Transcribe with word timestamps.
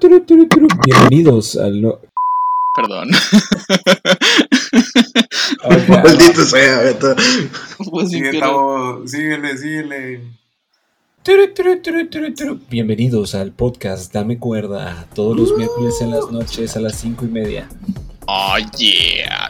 Bienvenidos 0.00 1.56
al... 1.56 1.80
no- 1.80 1.98
Perdón. 2.74 3.08
Maldito 5.88 6.44
sea, 6.44 6.80
Beto. 6.80 7.14
Pues 7.90 8.10
sí, 8.10 8.18
síguele, 9.06 9.56
síguele. 9.56 10.20
Bienvenidos 12.68 13.34
al 13.36 13.52
podcast 13.52 14.12
Dame 14.12 14.38
Cuerda, 14.38 15.06
todos 15.14 15.36
los 15.36 15.56
miércoles 15.56 15.94
en 16.00 16.10
las 16.10 16.30
noches 16.30 16.76
a 16.76 16.80
las 16.80 16.96
cinco 16.96 17.24
y 17.24 17.28
media. 17.28 17.68
Oh, 18.26 18.56
yeah. 18.76 19.48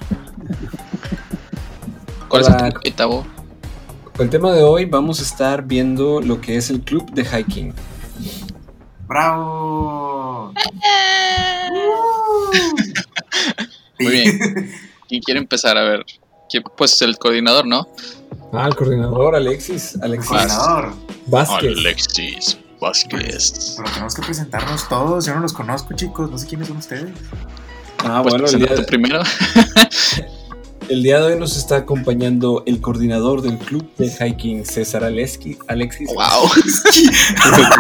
¿Cuál 2.29 2.43
es 2.43 2.49
el 2.49 2.57
tema, 2.57 2.73
Tavo? 2.97 3.27
Con 4.17 4.25
el 4.27 4.31
tema 4.31 4.53
de 4.53 4.63
hoy 4.63 4.85
vamos 4.85 5.21
a 5.21 5.23
estar 5.23 5.67
viendo 5.67 6.21
lo 6.21 6.41
que 6.41 6.57
es 6.57 6.69
el 6.71 6.83
club 6.83 7.11
de 7.13 7.25
hiking. 7.25 7.73
¡Bravo! 9.07 10.53
Muy 14.01 14.13
bien. 14.13 14.71
¿Quién 15.09 15.23
quiere 15.23 15.41
empezar? 15.41 15.77
A 15.77 15.83
ver. 15.83 16.05
¿Quién- 16.49 16.63
Pues 16.77 17.01
el 17.03 17.17
coordinador, 17.19 17.67
¿no? 17.67 17.87
Ah, 18.53 18.67
el 18.69 18.75
coordinador 18.77 19.35
Alexis, 19.35 19.99
Alexis 20.03 20.29
Coordinador. 20.31 20.93
Vázquez. 21.27 21.77
Alexis 21.79 22.59
Vázquez. 22.81 23.75
Pero 23.77 23.91
tenemos 23.91 24.15
que 24.15 24.23
presentarnos 24.23 24.89
todos. 24.89 25.27
Yo 25.27 25.35
no 25.35 25.41
los 25.41 25.53
conozco, 25.53 25.95
chicos. 25.95 26.31
No 26.31 26.39
sé 26.39 26.47
quiénes 26.47 26.69
son 26.69 26.77
ustedes. 26.79 27.11
Ah, 28.05 28.21
Pues 28.23 28.35
bueno, 28.35 28.47
el 28.49 28.59
día, 28.59 28.67
preséntate 28.69 28.89
primero. 28.89 29.23
el 30.89 31.03
día 31.03 31.21
de 31.21 31.33
hoy 31.33 31.39
nos 31.39 31.57
está 31.57 31.77
acompañando 31.77 32.63
el 32.67 32.81
coordinador 32.81 33.43
del 33.43 33.59
club 33.59 33.89
de 33.97 34.09
hiking, 34.09 34.65
César 34.65 35.05
Alexis. 35.05 35.57
Alexis. 35.69 36.09
¡Wow! 36.09 36.49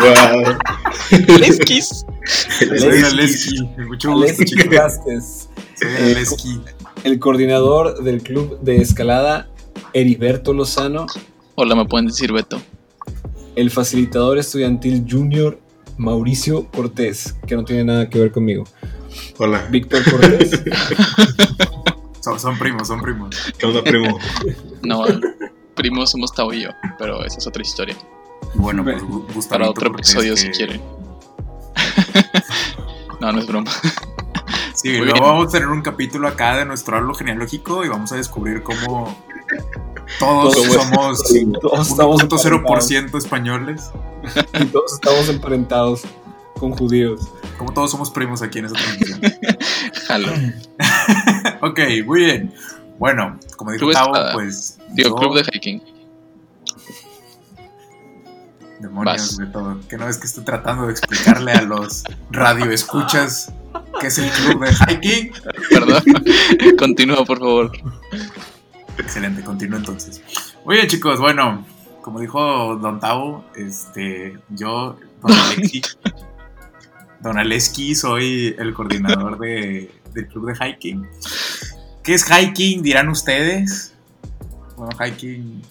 Wow. 0.00 1.34
Alexis. 1.34 2.04
Soy 2.58 3.02
Aleski. 3.02 3.56
Vázquez. 4.77 5.48
Aleski. 5.98 6.60
El 7.05 7.19
coordinador 7.19 8.02
del 8.02 8.22
club 8.22 8.60
de 8.60 8.77
escalada, 8.77 9.48
Heriberto 9.92 10.52
Lozano. 10.52 11.06
Hola, 11.55 11.75
me 11.75 11.84
pueden 11.84 12.06
decir 12.06 12.32
Beto. 12.32 12.60
El 13.56 13.70
facilitador 13.70 14.38
estudiantil 14.38 15.05
junior, 15.08 15.60
Mauricio 15.97 16.66
Cortés, 16.70 17.36
que 17.47 17.56
no 17.56 17.64
tiene 17.64 17.84
nada 17.84 18.08
que 18.08 18.19
ver 18.19 18.32
conmigo. 18.32 18.64
Hola. 19.38 19.66
Víctor 19.70 20.02
Cortés. 20.10 20.50
Son, 22.25 22.41
son 22.41 22.58
primos, 22.58 22.89
son 22.89 23.00
primos. 23.03 23.36
¿Qué 23.58 23.67
onda, 23.67 23.83
primo? 23.83 24.19
No, 24.83 25.05
primos 25.75 26.11
somos 26.11 26.33
Tavo 26.33 26.53
y 26.53 26.62
yo, 26.62 26.70
pero 26.98 27.25
esa 27.25 27.39
es 27.39 27.47
otra 27.47 27.62
historia. 27.62 27.97
Bueno, 28.55 28.83
pues 28.84 29.03
Gu- 29.03 29.22
Para 29.25 29.34
Gustavito 29.34 29.70
otro 29.70 29.91
episodio 29.92 30.34
que- 30.34 30.41
si 30.41 30.48
quieren. 30.50 30.81
no, 33.20 33.33
no 33.33 33.39
es 33.41 33.47
broma. 33.47 33.70
Sí, 34.75 34.89
Muy 34.89 34.98
luego 34.98 35.12
bien. 35.14 35.25
vamos 35.25 35.48
a 35.48 35.50
tener 35.50 35.69
un 35.69 35.81
capítulo 35.83 36.28
acá 36.28 36.56
de 36.56 36.64
nuestro 36.66 36.97
árbol 36.97 37.16
genealógico 37.16 37.84
y 37.84 37.89
vamos 37.89 38.12
a 38.12 38.16
descubrir 38.16 38.62
cómo 38.62 39.16
todos 40.19 40.55
Todos 40.55 40.66
somos 40.72 41.22
Todos 41.61 41.88
estamos, 41.88 42.22
emparentados, 42.22 42.91
1.0% 42.91 43.19
españoles. 43.19 43.91
y 44.61 44.64
todos 44.66 44.92
estamos 44.94 45.28
emparentados 45.28 46.03
con 46.58 46.72
judíos. 46.72 47.20
Como 47.58 47.72
todos 47.72 47.91
somos 47.91 48.10
primos 48.10 48.42
aquí 48.42 48.58
en 48.58 48.66
esta 48.66 48.78
transmisión. 48.78 49.20
Jalo. 50.06 50.33
ok, 51.62 51.80
muy 52.06 52.20
bien. 52.24 52.55
Bueno, 52.98 53.38
como 53.56 53.72
dijo 53.72 53.91
Tavo, 53.91 54.12
pues. 54.33 54.78
Digo, 54.92 55.10
yo- 55.10 55.16
club 55.16 55.34
de 55.36 55.44
hiking. 55.52 55.82
Demonios 58.80 59.16
Vas. 59.16 59.36
de 59.38 59.47
todo. 59.47 59.80
Que 59.88 59.97
no 59.97 60.08
es 60.08 60.19
que 60.19 60.27
estoy 60.27 60.44
tratando 60.44 60.86
de 60.86 60.92
explicarle 60.92 61.52
a 61.52 61.62
los 61.62 62.05
radioescuchas 62.30 63.52
qué 64.00 64.08
es 64.08 64.19
el 64.19 64.30
club 64.30 64.64
de 64.64 64.72
hiking. 64.75 65.32
Perdón. 65.70 66.02
Continúa, 66.78 67.25
por 67.25 67.38
favor. 67.38 67.72
Excelente, 68.98 69.42
continúo 69.42 69.78
entonces. 69.78 70.22
Muy 70.65 70.76
bien, 70.76 70.86
chicos. 70.88 71.19
Bueno, 71.19 71.65
como 72.00 72.21
dijo 72.21 72.76
Don 72.76 73.00
Tavo, 73.00 73.44
este, 73.56 74.38
yo, 74.50 74.97
Don 75.21 75.32
Alexi, 75.32 75.82
Don 77.24 77.38
Aleski, 77.38 77.94
soy 77.94 78.54
el 78.58 78.74
coordinador 78.74 79.38
de, 79.38 79.90
del 80.12 80.28
club 80.28 80.46
de 80.46 80.54
hiking. 80.54 81.08
¿Qué 82.02 82.12
es 82.12 82.22
hiking? 82.22 82.82
Dirán 82.82 83.08
ustedes. 83.08 83.94
Bueno, 84.76 84.94
hiking 85.02 85.62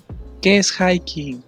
¿Qué 0.41 0.57
es 0.57 0.71
hiking? 0.71 1.43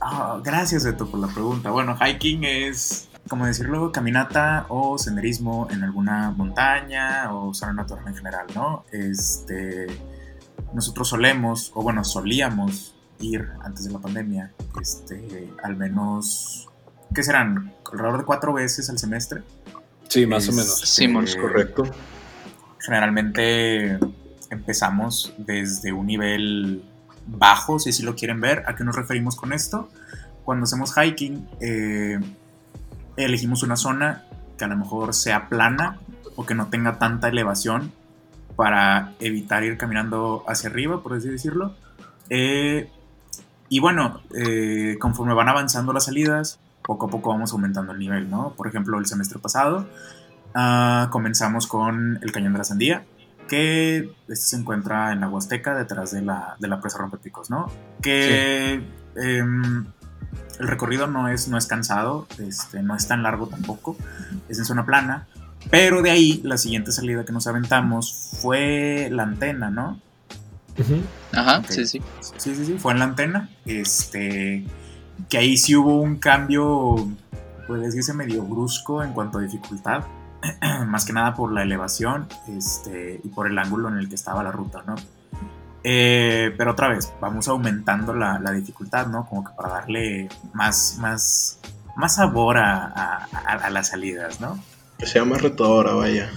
Ah, 0.00 0.40
gracias, 0.42 0.84
Beto, 0.84 1.08
por 1.08 1.20
la 1.20 1.28
pregunta. 1.28 1.70
Bueno, 1.70 1.96
hiking 1.96 2.42
es, 2.42 3.08
como 3.28 3.46
decirlo, 3.46 3.92
caminata 3.92 4.66
o 4.68 4.98
senderismo 4.98 5.68
en 5.70 5.84
alguna 5.84 6.32
montaña 6.32 7.32
o 7.32 7.54
zona 7.54 7.72
natural 7.72 8.02
en 8.08 8.16
general, 8.16 8.46
¿no? 8.52 8.84
Este, 8.90 9.86
nosotros 10.72 11.08
solemos, 11.08 11.70
o 11.76 11.84
bueno, 11.84 12.02
solíamos 12.02 12.96
ir 13.20 13.48
antes 13.62 13.84
de 13.84 13.92
la 13.92 14.00
pandemia, 14.00 14.52
este, 14.82 15.52
al 15.62 15.76
menos, 15.76 16.68
¿qué 17.14 17.22
serán? 17.22 17.72
Alrededor 17.92 18.18
de 18.18 18.24
cuatro 18.24 18.52
veces 18.52 18.90
al 18.90 18.98
semestre. 18.98 19.42
Sí, 20.08 20.26
más 20.26 20.48
o 20.48 20.52
menos. 20.52 20.80
Simón, 20.80 21.26
Correcto. 21.40 21.84
Generalmente 22.78 23.98
empezamos 24.50 25.34
desde 25.38 25.92
un 25.92 26.06
nivel 26.06 26.84
bajo, 27.26 27.78
si 27.78 27.90
así 27.90 28.02
lo 28.02 28.14
quieren 28.14 28.40
ver. 28.40 28.62
¿A 28.66 28.76
qué 28.76 28.84
nos 28.84 28.94
referimos 28.94 29.36
con 29.36 29.52
esto? 29.52 29.88
Cuando 30.44 30.64
hacemos 30.64 30.94
hiking, 30.94 31.48
eh, 31.60 32.20
elegimos 33.16 33.62
una 33.62 33.76
zona 33.76 34.24
que 34.56 34.64
a 34.64 34.68
lo 34.68 34.76
mejor 34.76 35.14
sea 35.14 35.48
plana 35.48 35.98
o 36.36 36.46
que 36.46 36.54
no 36.54 36.68
tenga 36.68 36.98
tanta 36.98 37.28
elevación 37.28 37.92
para 38.54 39.12
evitar 39.20 39.64
ir 39.64 39.76
caminando 39.76 40.44
hacia 40.46 40.70
arriba, 40.70 41.02
por 41.02 41.14
así 41.14 41.28
decirlo. 41.28 41.74
Eh, 42.30 42.88
y 43.68 43.80
bueno, 43.80 44.22
eh, 44.34 44.96
conforme 45.00 45.34
van 45.34 45.48
avanzando 45.48 45.92
las 45.92 46.04
salidas, 46.04 46.60
poco 46.86 47.06
a 47.06 47.10
poco 47.10 47.30
vamos 47.30 47.52
aumentando 47.52 47.92
el 47.92 47.98
nivel, 47.98 48.30
¿no? 48.30 48.54
Por 48.56 48.68
ejemplo, 48.68 48.98
el 48.98 49.06
semestre 49.06 49.38
pasado 49.38 49.86
Ah, 50.58 51.08
comenzamos 51.12 51.66
con 51.66 52.18
el 52.22 52.32
Cañón 52.32 52.54
de 52.54 52.58
la 52.58 52.64
Sandía, 52.64 53.04
que 53.46 54.10
este 54.26 54.46
se 54.46 54.56
encuentra 54.56 55.12
en 55.12 55.20
la 55.20 55.28
Huasteca, 55.28 55.74
detrás 55.74 56.12
de 56.12 56.22
la, 56.22 56.56
de 56.58 56.66
la 56.66 56.80
presa 56.80 56.96
Rompepicos, 56.96 57.50
¿no? 57.50 57.70
Que 58.00 58.82
em, 59.16 59.86
el 60.58 60.68
recorrido 60.68 61.08
no 61.08 61.28
es, 61.28 61.46
no 61.48 61.58
es 61.58 61.66
cansado, 61.66 62.26
este, 62.38 62.82
no 62.82 62.96
es 62.96 63.06
tan 63.06 63.22
largo 63.22 63.48
tampoco, 63.48 63.98
es 64.48 64.58
en 64.58 64.64
zona 64.64 64.86
plana, 64.86 65.26
pero 65.70 66.00
de 66.00 66.10
ahí 66.10 66.40
la 66.42 66.56
siguiente 66.56 66.90
salida 66.90 67.26
que 67.26 67.34
nos 67.34 67.46
aventamos 67.46 68.38
fue 68.40 69.10
la 69.12 69.24
antena, 69.24 69.68
¿no? 69.68 70.00
Ajá, 71.32 71.62
sí, 71.68 71.86
sí. 71.86 72.00
Sí, 72.38 72.54
sí, 72.54 72.64
sí, 72.64 72.78
fue 72.78 72.94
en 72.94 73.00
la 73.00 73.04
antena. 73.04 73.50
Este, 73.66 74.64
que 75.28 75.38
ahí 75.38 75.56
sí 75.56 75.74
hubo 75.76 76.00
un 76.00 76.16
cambio, 76.16 77.08
puede 77.66 77.86
decirse 77.86 78.12
medio 78.14 78.42
brusco 78.42 79.02
en 79.02 79.12
cuanto 79.12 79.38
a 79.38 79.42
dificultad. 79.42 80.04
Más 80.86 81.04
que 81.04 81.12
nada 81.12 81.34
por 81.34 81.52
la 81.52 81.62
elevación 81.62 82.28
este, 82.48 83.20
y 83.24 83.28
por 83.28 83.46
el 83.48 83.58
ángulo 83.58 83.88
en 83.88 83.98
el 83.98 84.08
que 84.08 84.14
estaba 84.14 84.42
la 84.42 84.52
ruta, 84.52 84.82
¿no? 84.86 84.94
Eh, 85.88 86.52
pero 86.58 86.72
otra 86.72 86.88
vez, 86.88 87.12
vamos 87.20 87.46
aumentando 87.48 88.12
la, 88.12 88.38
la 88.40 88.50
dificultad, 88.52 89.06
¿no? 89.06 89.24
Como 89.26 89.44
que 89.44 89.52
para 89.56 89.68
darle 89.70 90.28
más, 90.52 90.98
más, 91.00 91.60
más 91.96 92.16
sabor 92.16 92.58
a, 92.58 92.86
a- 92.86 93.28
a- 93.32 93.52
a 93.66 93.70
las 93.70 93.88
salidas, 93.88 94.40
¿no? 94.40 94.58
Que 94.98 95.06
sea 95.06 95.24
más 95.24 95.40
retadora, 95.42 95.92
vaya. 95.94 96.30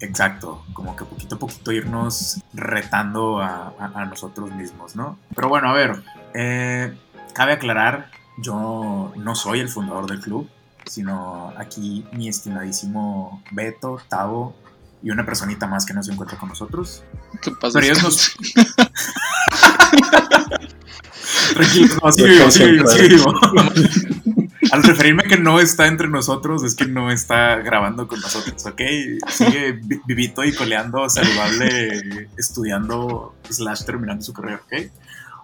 Exacto, 0.00 0.64
como 0.72 0.96
que 0.96 1.04
poquito 1.04 1.36
a 1.36 1.38
poquito 1.38 1.72
irnos 1.72 2.42
retando 2.54 3.40
a, 3.40 3.74
a- 3.78 3.92
a 3.94 4.04
nosotros 4.06 4.50
mismos, 4.52 4.96
¿no? 4.96 5.18
Pero 5.34 5.48
bueno, 5.48 5.68
a 5.68 5.72
ver, 5.74 6.02
eh, 6.34 6.96
cabe 7.34 7.52
aclarar, 7.52 8.10
yo 8.38 9.12
no 9.16 9.34
soy 9.34 9.60
el 9.60 9.68
fundador 9.68 10.06
del 10.06 10.20
club, 10.20 10.48
sino 10.86 11.52
aquí 11.56 12.06
mi 12.12 12.28
estimadísimo 12.28 13.42
Beto, 13.50 13.98
Tavo 14.08 14.54
y 15.02 15.10
una 15.10 15.24
personita 15.24 15.66
más 15.66 15.84
que 15.86 15.94
no 15.94 16.02
se 16.02 16.12
encuentra 16.12 16.38
con 16.38 16.48
nosotros. 16.48 17.04
¿Qué 17.42 17.50
pasa? 17.52 17.78
Pero 17.78 17.92
ellos 17.92 18.02
nos... 18.02 18.34
Tranquilos, 21.54 21.98
no, 22.02 22.24
vivo, 22.26 22.50
sigue 22.50 22.72
vivo, 22.72 22.90
vivo. 23.08 23.34
Al 24.72 24.82
referirme 24.82 25.24
que 25.24 25.36
no 25.36 25.60
está 25.60 25.86
entre 25.86 26.08
nosotros, 26.08 26.64
es 26.64 26.74
que 26.74 26.86
no 26.86 27.10
está 27.10 27.56
grabando 27.56 28.08
con 28.08 28.20
nosotros, 28.20 28.64
¿ok? 28.66 28.80
Sigue 29.28 29.72
vi- 29.72 30.00
vivito 30.06 30.42
y 30.42 30.54
coleando, 30.54 31.08
saludable, 31.08 32.28
estudiando, 32.36 33.34
slash 33.48 33.84
terminando 33.84 34.24
su 34.24 34.32
carrera, 34.32 34.62
¿ok? 34.64 34.90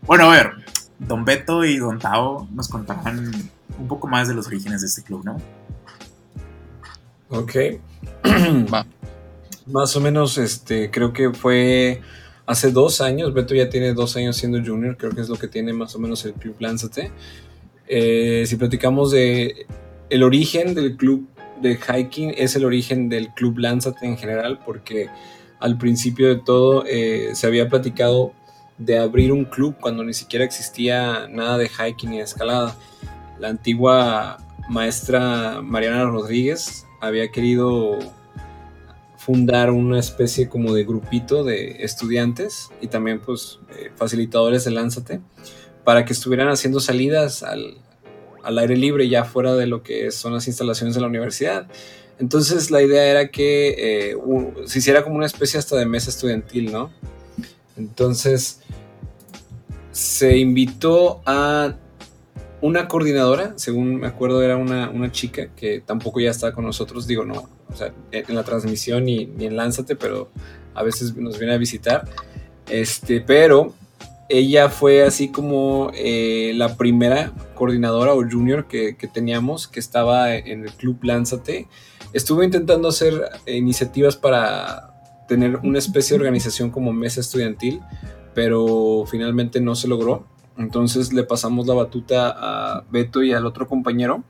Bueno, 0.02 0.24
a 0.30 0.34
ver, 0.34 0.52
Don 1.00 1.24
Beto 1.24 1.64
y 1.64 1.78
Don 1.78 1.98
Tao 1.98 2.46
nos 2.52 2.68
contarán 2.68 3.32
un 3.78 3.88
poco 3.88 4.06
más 4.06 4.28
de 4.28 4.34
los 4.34 4.46
orígenes 4.46 4.82
de 4.82 4.86
este 4.86 5.02
club, 5.02 5.24
¿no? 5.24 5.38
Ok. 7.30 7.54
Más 9.66 9.96
o 9.96 10.00
menos, 10.00 10.36
este, 10.36 10.90
creo 10.90 11.12
que 11.12 11.32
fue 11.32 12.00
hace 12.44 12.72
dos 12.72 13.00
años. 13.00 13.32
Beto 13.32 13.54
ya 13.54 13.70
tiene 13.70 13.94
dos 13.94 14.16
años 14.16 14.36
siendo 14.36 14.58
junior, 14.64 14.96
creo 14.96 15.12
que 15.12 15.20
es 15.20 15.28
lo 15.28 15.36
que 15.36 15.46
tiene 15.46 15.72
más 15.72 15.94
o 15.94 16.00
menos 16.00 16.24
el 16.24 16.32
club 16.32 16.56
Lánzate. 16.58 17.12
Eh, 17.86 18.44
si 18.46 18.56
platicamos 18.56 19.12
de 19.12 19.66
el 20.08 20.24
origen 20.24 20.74
del 20.74 20.96
club 20.96 21.28
de 21.62 21.76
hiking 21.76 22.34
es 22.36 22.56
el 22.56 22.64
origen 22.64 23.08
del 23.08 23.28
club 23.28 23.58
Lánzate 23.58 24.06
en 24.06 24.16
general, 24.16 24.58
porque 24.66 25.08
al 25.60 25.78
principio 25.78 26.28
de 26.28 26.36
todo 26.36 26.84
eh, 26.86 27.30
se 27.34 27.46
había 27.46 27.68
platicado 27.68 28.32
de 28.80 28.98
abrir 28.98 29.30
un 29.32 29.44
club 29.44 29.76
cuando 29.78 30.02
ni 30.02 30.14
siquiera 30.14 30.44
existía 30.44 31.28
nada 31.28 31.58
de 31.58 31.68
hiking 31.68 32.10
ni 32.10 32.16
de 32.16 32.24
escalada. 32.24 32.74
La 33.38 33.48
antigua 33.48 34.38
maestra 34.68 35.60
Mariana 35.62 36.04
Rodríguez 36.04 36.86
había 37.00 37.30
querido 37.30 37.98
fundar 39.18 39.70
una 39.70 39.98
especie 39.98 40.48
como 40.48 40.72
de 40.72 40.84
grupito 40.84 41.44
de 41.44 41.84
estudiantes 41.84 42.70
y 42.80 42.86
también 42.86 43.20
pues 43.20 43.58
eh, 43.76 43.90
facilitadores 43.94 44.64
de 44.64 44.70
Lánzate 44.70 45.20
para 45.84 46.06
que 46.06 46.14
estuvieran 46.14 46.48
haciendo 46.48 46.80
salidas 46.80 47.42
al, 47.42 47.76
al 48.42 48.58
aire 48.58 48.76
libre 48.76 49.08
ya 49.08 49.24
fuera 49.24 49.54
de 49.56 49.66
lo 49.66 49.82
que 49.82 50.10
son 50.10 50.32
las 50.32 50.46
instalaciones 50.46 50.94
de 50.94 51.02
la 51.02 51.06
universidad. 51.06 51.66
Entonces 52.18 52.70
la 52.70 52.82
idea 52.82 53.04
era 53.04 53.28
que 53.30 54.12
eh, 54.12 54.16
se 54.64 54.78
hiciera 54.78 55.04
como 55.04 55.16
una 55.16 55.26
especie 55.26 55.58
hasta 55.58 55.76
de 55.76 55.84
mesa 55.84 56.08
estudiantil, 56.08 56.72
¿no? 56.72 56.90
Entonces 57.76 58.59
se 60.00 60.38
invitó 60.38 61.20
a 61.26 61.74
una 62.62 62.88
coordinadora, 62.88 63.52
según 63.56 63.96
me 63.96 64.06
acuerdo 64.06 64.42
era 64.42 64.56
una, 64.56 64.88
una, 64.88 65.12
chica 65.12 65.48
que 65.54 65.82
tampoco 65.84 66.20
ya 66.20 66.30
estaba 66.30 66.54
con 66.54 66.64
nosotros, 66.64 67.06
digo 67.06 67.26
no, 67.26 67.50
o 67.68 67.76
sea, 67.76 67.92
en 68.10 68.34
la 68.34 68.42
transmisión 68.42 69.04
ni, 69.04 69.26
ni 69.26 69.44
en 69.44 69.56
Lánzate, 69.56 69.96
pero 69.96 70.30
a 70.74 70.82
veces 70.82 71.14
nos 71.16 71.38
viene 71.38 71.52
a 71.52 71.58
visitar. 71.58 72.08
Este, 72.66 73.20
pero 73.20 73.74
ella 74.30 74.70
fue 74.70 75.02
así 75.02 75.30
como 75.30 75.92
eh, 75.94 76.52
la 76.54 76.78
primera 76.78 77.34
coordinadora 77.54 78.14
o 78.14 78.22
junior 78.26 78.68
que, 78.68 78.96
teníamos 79.12 79.68
que 79.68 79.80
estaba 79.80 80.34
en 80.34 80.64
el 80.64 80.72
club 80.72 80.98
Lánzate. 81.02 81.68
Estuvo 82.14 82.42
intentando 82.42 82.88
hacer 82.88 83.20
iniciativas 83.46 84.16
para 84.16 84.94
tener 85.28 85.56
una 85.56 85.78
especie 85.78 86.16
de 86.16 86.24
organización 86.24 86.70
como 86.70 86.90
mesa 86.90 87.20
estudiantil, 87.20 87.82
pero 88.34 89.04
finalmente 89.10 89.60
no 89.60 89.74
se 89.74 89.88
logró. 89.88 90.24
Entonces 90.56 91.12
le 91.12 91.24
pasamos 91.24 91.66
la 91.66 91.74
batuta 91.74 92.34
a 92.36 92.84
Beto 92.90 93.22
y 93.22 93.32
al 93.32 93.46
otro 93.46 93.66
compañero. 93.66 94.22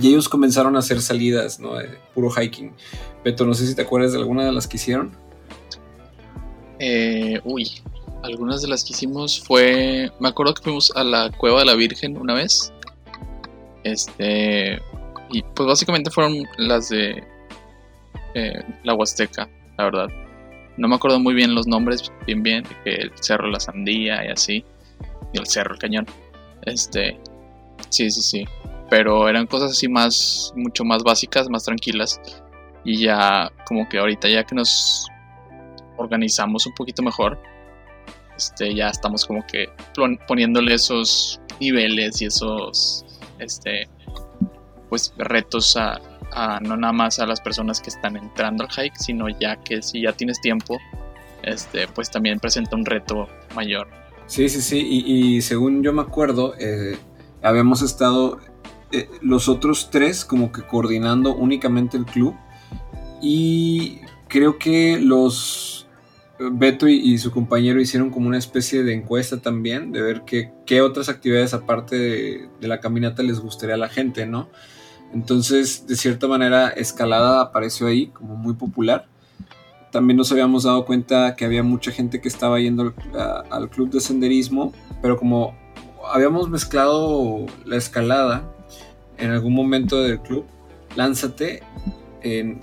Y 0.00 0.08
ellos 0.08 0.28
comenzaron 0.28 0.76
a 0.76 0.80
hacer 0.80 1.00
salidas, 1.00 1.60
¿no? 1.60 1.74
De 1.74 1.98
puro 2.14 2.30
hiking. 2.30 2.72
Beto, 3.24 3.46
no 3.46 3.54
sé 3.54 3.66
si 3.66 3.74
te 3.74 3.82
acuerdas 3.82 4.12
de 4.12 4.18
alguna 4.18 4.44
de 4.44 4.52
las 4.52 4.66
que 4.66 4.76
hicieron. 4.76 5.12
Eh, 6.78 7.40
uy, 7.44 7.70
algunas 8.22 8.60
de 8.62 8.68
las 8.68 8.84
que 8.84 8.92
hicimos 8.92 9.40
fue. 9.40 10.10
Me 10.20 10.28
acuerdo 10.28 10.54
que 10.54 10.62
fuimos 10.62 10.92
a 10.94 11.04
la 11.04 11.30
Cueva 11.30 11.60
de 11.60 11.66
la 11.66 11.74
Virgen 11.74 12.16
una 12.18 12.34
vez. 12.34 12.72
Este. 13.84 14.80
Y 15.30 15.42
pues 15.42 15.66
básicamente 15.66 16.10
fueron 16.10 16.42
las 16.58 16.88
de. 16.88 17.24
Eh, 18.34 18.62
la 18.84 18.94
Huasteca, 18.94 19.48
la 19.78 19.84
verdad. 19.84 20.08
No 20.76 20.88
me 20.88 20.96
acuerdo 20.96 21.18
muy 21.20 21.34
bien 21.34 21.54
los 21.54 21.66
nombres, 21.66 22.12
bien, 22.26 22.42
bien. 22.42 22.64
el 22.84 23.10
Cerro 23.20 23.48
La 23.48 23.60
Sandía 23.60 24.24
y 24.24 24.28
así. 24.28 24.64
Y 25.32 25.38
el 25.38 25.46
Cerro 25.46 25.74
El 25.74 25.80
Cañón. 25.80 26.06
Este. 26.62 27.18
Sí, 27.88 28.10
sí, 28.10 28.22
sí. 28.22 28.44
Pero 28.90 29.28
eran 29.28 29.46
cosas 29.46 29.72
así 29.72 29.88
más. 29.88 30.52
Mucho 30.56 30.84
más 30.84 31.02
básicas, 31.02 31.48
más 31.48 31.64
tranquilas. 31.64 32.20
Y 32.84 33.00
ya, 33.00 33.50
como 33.66 33.88
que 33.88 33.98
ahorita, 33.98 34.28
ya 34.28 34.44
que 34.44 34.54
nos 34.54 35.06
organizamos 35.96 36.66
un 36.66 36.74
poquito 36.74 37.02
mejor 37.02 37.38
este, 38.36 38.74
ya 38.74 38.88
estamos 38.88 39.24
como 39.24 39.44
que 39.46 39.68
poniéndole 40.26 40.74
esos 40.74 41.40
niveles 41.58 42.20
y 42.20 42.26
esos 42.26 43.04
este, 43.38 43.88
pues 44.88 45.12
retos 45.16 45.76
a, 45.76 46.00
no 46.62 46.76
nada 46.76 46.92
más 46.92 47.18
a 47.18 47.26
las 47.26 47.40
personas 47.40 47.80
que 47.80 47.90
están 47.90 48.16
entrando 48.16 48.64
al 48.64 48.70
hike, 48.70 48.96
sino 48.96 49.28
ya 49.28 49.56
que 49.56 49.82
si 49.82 50.02
ya 50.02 50.12
tienes 50.12 50.40
tiempo, 50.40 50.78
este, 51.42 51.88
pues 51.88 52.10
también 52.10 52.40
presenta 52.40 52.76
un 52.76 52.84
reto 52.84 53.28
mayor. 53.54 53.88
Sí, 54.26 54.48
sí, 54.48 54.60
sí, 54.60 54.80
y, 54.80 55.40
según 55.42 55.82
yo 55.82 55.92
me 55.92 56.02
acuerdo, 56.02 56.54
eh, 56.58 56.96
habíamos 57.42 57.82
estado 57.82 58.40
eh, 58.90 59.08
los 59.22 59.48
otros 59.48 59.90
tres 59.90 60.24
como 60.24 60.50
que 60.50 60.62
coordinando 60.62 61.34
únicamente 61.34 61.96
el 61.96 62.04
club 62.04 62.34
y 63.22 64.00
creo 64.28 64.58
que 64.58 64.98
los 65.00 65.86
Beto 66.38 66.86
y, 66.86 67.16
su 67.16 67.30
compañero 67.30 67.80
hicieron 67.80 68.10
como 68.10 68.26
una 68.26 68.36
especie 68.36 68.82
de 68.82 68.92
encuesta 68.92 69.38
también, 69.38 69.90
de 69.90 70.02
ver 70.02 70.22
qué, 70.26 70.82
otras 70.82 71.08
actividades 71.08 71.54
aparte 71.54 71.96
de, 71.96 72.48
la 72.60 72.80
caminata 72.80 73.22
les 73.22 73.40
gustaría 73.40 73.76
a 73.76 73.78
la 73.78 73.88
gente, 73.88 74.26
¿no? 74.26 74.50
Entonces, 75.12 75.86
de 75.86 75.96
cierta 75.96 76.26
manera, 76.28 76.68
escalada 76.68 77.40
apareció 77.40 77.86
ahí 77.86 78.08
como 78.08 78.36
muy 78.36 78.54
popular. 78.54 79.06
También 79.92 80.16
nos 80.16 80.30
habíamos 80.32 80.64
dado 80.64 80.84
cuenta 80.84 81.36
que 81.36 81.44
había 81.44 81.62
mucha 81.62 81.90
gente 81.90 82.20
que 82.20 82.28
estaba 82.28 82.60
yendo 82.60 82.94
al 83.50 83.70
club 83.70 83.90
de 83.90 84.00
senderismo, 84.00 84.72
pero 85.00 85.16
como 85.16 85.56
habíamos 86.12 86.50
mezclado 86.50 87.46
la 87.64 87.76
escalada 87.76 88.52
en 89.16 89.30
algún 89.30 89.54
momento 89.54 90.02
del 90.02 90.20
club, 90.20 90.44
lánzate 90.96 91.62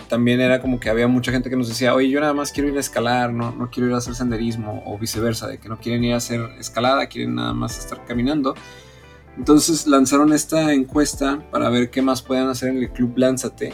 también 0.10 0.42
era 0.42 0.60
como 0.60 0.80
que 0.80 0.90
había 0.90 1.08
mucha 1.08 1.32
gente 1.32 1.50
que 1.50 1.56
nos 1.56 1.70
decía, 1.70 1.94
oye, 1.94 2.10
yo 2.10 2.20
nada 2.20 2.34
más 2.34 2.52
quiero 2.52 2.70
ir 2.70 2.78
a 2.78 2.80
escalar, 2.80 3.32
no, 3.32 3.52
no 3.52 3.70
quiero 3.70 3.88
ir 3.88 3.96
a 3.96 3.98
hacer 3.98 4.16
senderismo, 4.16 4.84
o 4.86 4.98
viceversa, 4.98 5.48
de 5.48 5.58
que 5.58 5.70
no 5.70 5.78
quieren 5.78 6.04
ir 6.04 6.14
a 6.14 6.18
hacer 6.18 6.42
escalada, 6.60 7.08
quieren 7.08 7.36
nada 7.36 7.54
más 7.54 7.78
estar 7.78 8.04
caminando. 8.06 8.56
Entonces 9.38 9.88
lanzaron 9.88 10.34
esta 10.34 10.74
encuesta 10.74 11.44
para 11.52 11.70
ver 11.70 11.90
qué 11.90 12.02
más 12.02 12.22
pueden 12.22 12.48
hacer 12.48 12.70
en 12.70 12.78
el 12.78 12.92
club 12.92 13.14
Lánzate. 13.18 13.74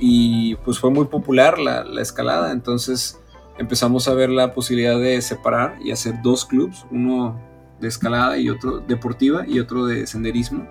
Y 0.00 0.54
pues 0.56 0.78
fue 0.78 0.90
muy 0.90 1.06
popular 1.06 1.58
la, 1.58 1.84
la 1.84 2.02
escalada, 2.02 2.52
entonces 2.52 3.18
empezamos 3.58 4.08
a 4.08 4.14
ver 4.14 4.30
la 4.30 4.52
posibilidad 4.52 4.98
de 4.98 5.22
separar 5.22 5.78
y 5.82 5.92
hacer 5.92 6.20
dos 6.22 6.44
clubs, 6.44 6.84
uno 6.90 7.40
de 7.80 7.88
escalada 7.88 8.36
y 8.38 8.50
otro 8.50 8.78
deportiva 8.80 9.46
y 9.46 9.60
otro 9.60 9.86
de 9.86 10.06
senderismo 10.06 10.66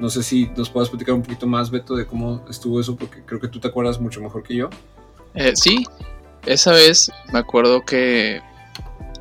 no 0.00 0.08
sé 0.08 0.22
si 0.22 0.46
nos 0.56 0.70
puedas 0.70 0.88
platicar 0.88 1.14
un 1.14 1.22
poquito 1.22 1.46
más, 1.46 1.70
Beto, 1.70 1.94
de 1.94 2.06
cómo 2.06 2.42
estuvo 2.48 2.80
eso, 2.80 2.96
porque 2.96 3.22
creo 3.24 3.38
que 3.38 3.48
tú 3.48 3.60
te 3.60 3.68
acuerdas 3.68 4.00
mucho 4.00 4.20
mejor 4.20 4.42
que 4.42 4.56
yo. 4.56 4.70
Eh, 5.34 5.52
sí, 5.54 5.84
esa 6.46 6.72
vez 6.72 7.12
me 7.32 7.38
acuerdo 7.38 7.82
que 7.82 8.40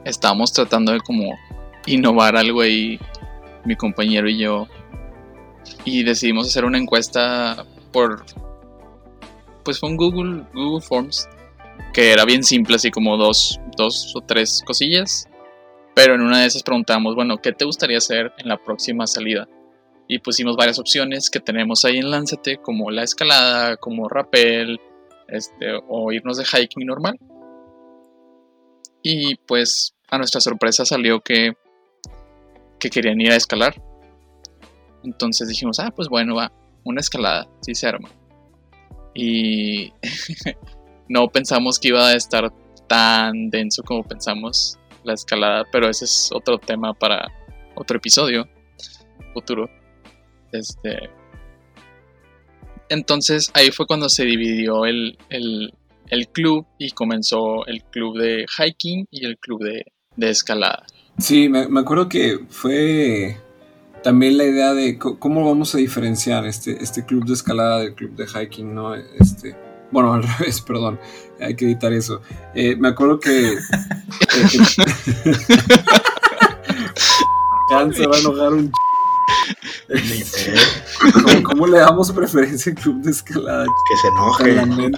estábamos 0.06 0.54
tratando 0.54 0.94
de 0.94 1.02
como 1.02 1.38
innovar 1.86 2.38
algo 2.38 2.62
ahí, 2.62 2.98
mi 3.66 3.76
compañero 3.76 4.30
y 4.30 4.38
yo, 4.38 4.68
y 5.86 6.04
decidimos 6.04 6.48
hacer 6.48 6.66
una 6.66 6.78
encuesta 6.78 7.66
por, 7.92 8.26
pues 9.64 9.80
fue 9.80 9.90
un 9.90 9.98
Google, 9.98 10.44
Google 10.54 10.82
Forms, 10.82 11.28
que 11.94 12.12
era 12.12 12.26
bien 12.26 12.44
simple, 12.44 12.76
así 12.76 12.92
como 12.92 13.18
dos, 13.18 13.60
dos 13.78 14.14
o 14.16 14.22
tres 14.22 14.64
cosillas, 14.66 15.28
pero 15.96 16.16
en 16.16 16.22
una 16.22 16.42
de 16.42 16.48
esas 16.48 16.64
preguntamos, 16.64 17.16
bueno, 17.16 17.38
¿qué 17.38 17.52
te 17.52 17.66
gustaría 17.66 17.98
hacer 17.98 18.32
en 18.38 18.48
la 18.48 18.58
próxima 18.58 19.08
salida? 19.08 19.48
y 20.12 20.18
pusimos 20.18 20.58
varias 20.58 20.80
opciones 20.80 21.30
que 21.30 21.40
tenemos 21.40 21.86
ahí 21.86 21.98
en 21.98 22.10
Lánzate, 22.10 22.58
como 22.58 22.90
la 22.90 23.04
escalada, 23.04 23.78
como 23.78 24.10
rappel, 24.10 24.82
este, 25.28 25.68
o 25.88 26.12
irnos 26.12 26.38
de 26.38 26.46
hiking 26.46 26.88
normal. 26.88 27.20
Y 29.04 29.36
pues 29.36 29.94
a 30.10 30.18
nuestra 30.18 30.42
sorpresa 30.42 30.84
salió 30.84 31.22
que, 31.22 31.54
que 32.80 32.90
querían 32.90 33.20
ir 33.22 33.32
a 33.32 33.36
escalar. 33.36 33.82
Entonces 35.04 35.48
dijimos, 35.48 35.80
ah, 35.80 35.92
pues 35.96 36.08
bueno, 36.10 36.36
va, 36.36 36.52
una 36.84 37.02
escalada, 37.02 37.48
sí 37.62 37.76
se 37.76 37.88
arma. 37.88 38.10
Y 39.14 39.92
no 41.10 41.28
pensamos 41.28 41.80
que 41.80 41.90
iba 41.90 42.08
a 42.08 42.16
estar 42.16 42.52
tan 42.88 43.50
denso 43.50 43.84
como 43.84 44.04
pensamos 44.04 44.78
la 45.04 45.14
escalada, 45.14 45.64
pero 45.72 45.90
ese 45.90 46.06
es 46.06 46.30
otro 46.34 46.58
tema 46.58 46.94
para 46.94 47.28
otro 47.76 47.98
episodio 47.98 48.48
futuro. 49.34 49.70
Este, 50.52 51.10
entonces 52.90 53.52
ahí 53.54 53.72
fue 53.72 53.86
cuando 53.86 54.10
se 54.10 54.26
dividió 54.26 54.86
el, 54.86 55.18
club 56.34 56.66
y 56.78 56.92
comenzó 56.92 57.66
el 57.68 57.84
club 57.84 58.18
de 58.18 58.46
hiking 58.48 59.06
y 59.12 59.26
el 59.26 59.38
club 59.38 59.64
de, 59.64 60.30
escalada. 60.30 60.86
Sí, 61.20 61.50
me, 61.50 61.80
acuerdo 61.80 62.08
que 62.08 62.40
fue 62.50 63.38
también 64.04 64.38
la 64.38 64.46
idea 64.46 64.74
de 64.74 64.98
cómo 64.98 65.46
vamos 65.46 65.76
a 65.76 65.78
diferenciar 65.78 66.46
este, 66.46 66.82
este 66.82 67.06
club 67.06 67.26
de 67.26 67.34
escalada 67.34 67.80
del 67.80 67.94
club 67.94 68.16
de 68.16 68.26
hiking, 68.26 68.74
¿no? 68.74 68.96
Este, 68.96 69.56
bueno, 69.92 70.14
al 70.14 70.24
revés, 70.24 70.62
perdón, 70.62 71.00
hay 71.40 71.56
que 71.56 71.66
editar 71.66 71.94
eso. 71.94 72.22
Eh, 72.56 72.76
me 72.76 72.90
acuerdo 72.90 73.20
que... 73.20 73.30
se 77.94 78.08
va 78.08 78.16
a 78.16 78.20
enojar 78.20 78.54
un 78.54 78.72
¿Cómo, 81.44 81.68
le 81.68 81.80
damos 81.80 82.12
preferencia 82.12 82.72
al 82.72 82.78
club 82.78 83.02
de 83.02 83.12
escalada? 83.12 83.66
Que 83.66 83.98
se 83.98 84.08
enoje. 84.08 84.92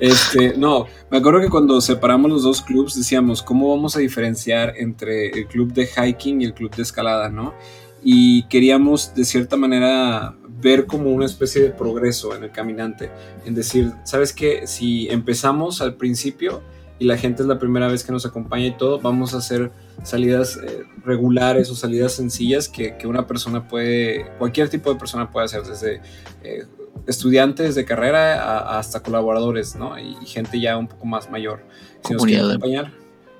Este, 0.00 0.56
no, 0.56 0.86
me 1.10 1.18
acuerdo 1.18 1.40
que 1.40 1.48
cuando 1.48 1.80
separamos 1.80 2.30
los 2.30 2.42
dos 2.42 2.62
clubs 2.62 2.94
decíamos, 2.94 3.42
¿cómo 3.42 3.70
vamos 3.70 3.96
a 3.96 4.00
diferenciar 4.00 4.74
entre 4.76 5.28
el 5.28 5.46
club 5.46 5.72
de 5.72 5.86
hiking 5.86 6.42
y 6.42 6.44
el 6.44 6.54
club 6.54 6.74
de 6.74 6.82
escalada, 6.82 7.28
no? 7.28 7.54
Y 8.02 8.44
queríamos 8.44 9.14
de 9.14 9.24
cierta 9.24 9.56
manera 9.56 10.36
ver 10.60 10.86
como 10.86 11.10
una 11.10 11.26
especie 11.26 11.62
de 11.62 11.70
progreso 11.70 12.34
en 12.34 12.44
el 12.44 12.50
caminante, 12.50 13.10
en 13.44 13.54
decir, 13.54 13.92
¿sabes 14.04 14.32
qué? 14.32 14.66
Si 14.66 15.08
empezamos 15.08 15.80
al 15.80 15.94
principio 15.94 16.62
y 16.98 17.04
la 17.04 17.16
gente 17.16 17.42
es 17.42 17.48
la 17.48 17.58
primera 17.58 17.88
vez 17.88 18.04
que 18.04 18.12
nos 18.12 18.26
acompaña 18.26 18.66
y 18.66 18.76
todo, 18.76 19.00
vamos 19.00 19.34
a 19.34 19.38
hacer 19.38 19.70
salidas 20.02 20.56
eh, 20.56 20.84
regulares 21.04 21.70
o 21.70 21.74
salidas 21.74 22.12
sencillas 22.12 22.68
que, 22.68 22.96
que, 22.96 23.06
una 23.06 23.26
persona 23.26 23.68
puede, 23.68 24.26
cualquier 24.38 24.68
tipo 24.68 24.92
de 24.92 24.98
persona 24.98 25.30
puede 25.30 25.46
hacer, 25.46 25.62
desde 25.62 26.00
eh, 26.42 26.64
estudiantes 27.06 27.74
de 27.74 27.84
carrera 27.84 28.42
a, 28.42 28.78
hasta 28.78 29.00
colaboradores, 29.00 29.76
¿no? 29.76 29.98
Y, 29.98 30.14
gente 30.26 30.60
ya 30.60 30.76
un 30.76 30.88
poco 30.88 31.06
más 31.06 31.30
mayor. 31.30 31.64
Si 32.04 32.14
nos 32.14 32.24
quieren 32.24 32.46
acompañar, 32.46 32.92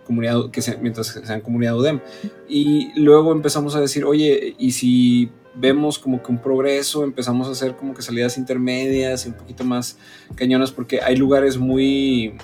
comunidad, 0.04 0.50
que 0.50 0.62
mientras 0.80 1.08
sean 1.08 1.40
comunidad 1.40 1.76
UDEM. 1.76 2.00
Y 2.48 2.98
luego 2.98 3.32
empezamos 3.32 3.74
a 3.74 3.80
decir, 3.80 4.04
oye, 4.04 4.54
¿y 4.58 4.72
si 4.72 5.30
vemos 5.54 5.98
como 5.98 6.22
que 6.22 6.30
un 6.30 6.38
progreso, 6.38 7.04
empezamos 7.04 7.48
a 7.48 7.50
hacer 7.52 7.76
como 7.76 7.94
que 7.94 8.02
salidas 8.02 8.38
intermedias 8.38 9.26
y 9.26 9.28
un 9.28 9.34
poquito 9.34 9.64
más 9.64 9.98
cañonas, 10.34 10.70
porque 10.70 11.00
hay 11.02 11.16
lugares 11.16 11.58
muy 11.58 12.34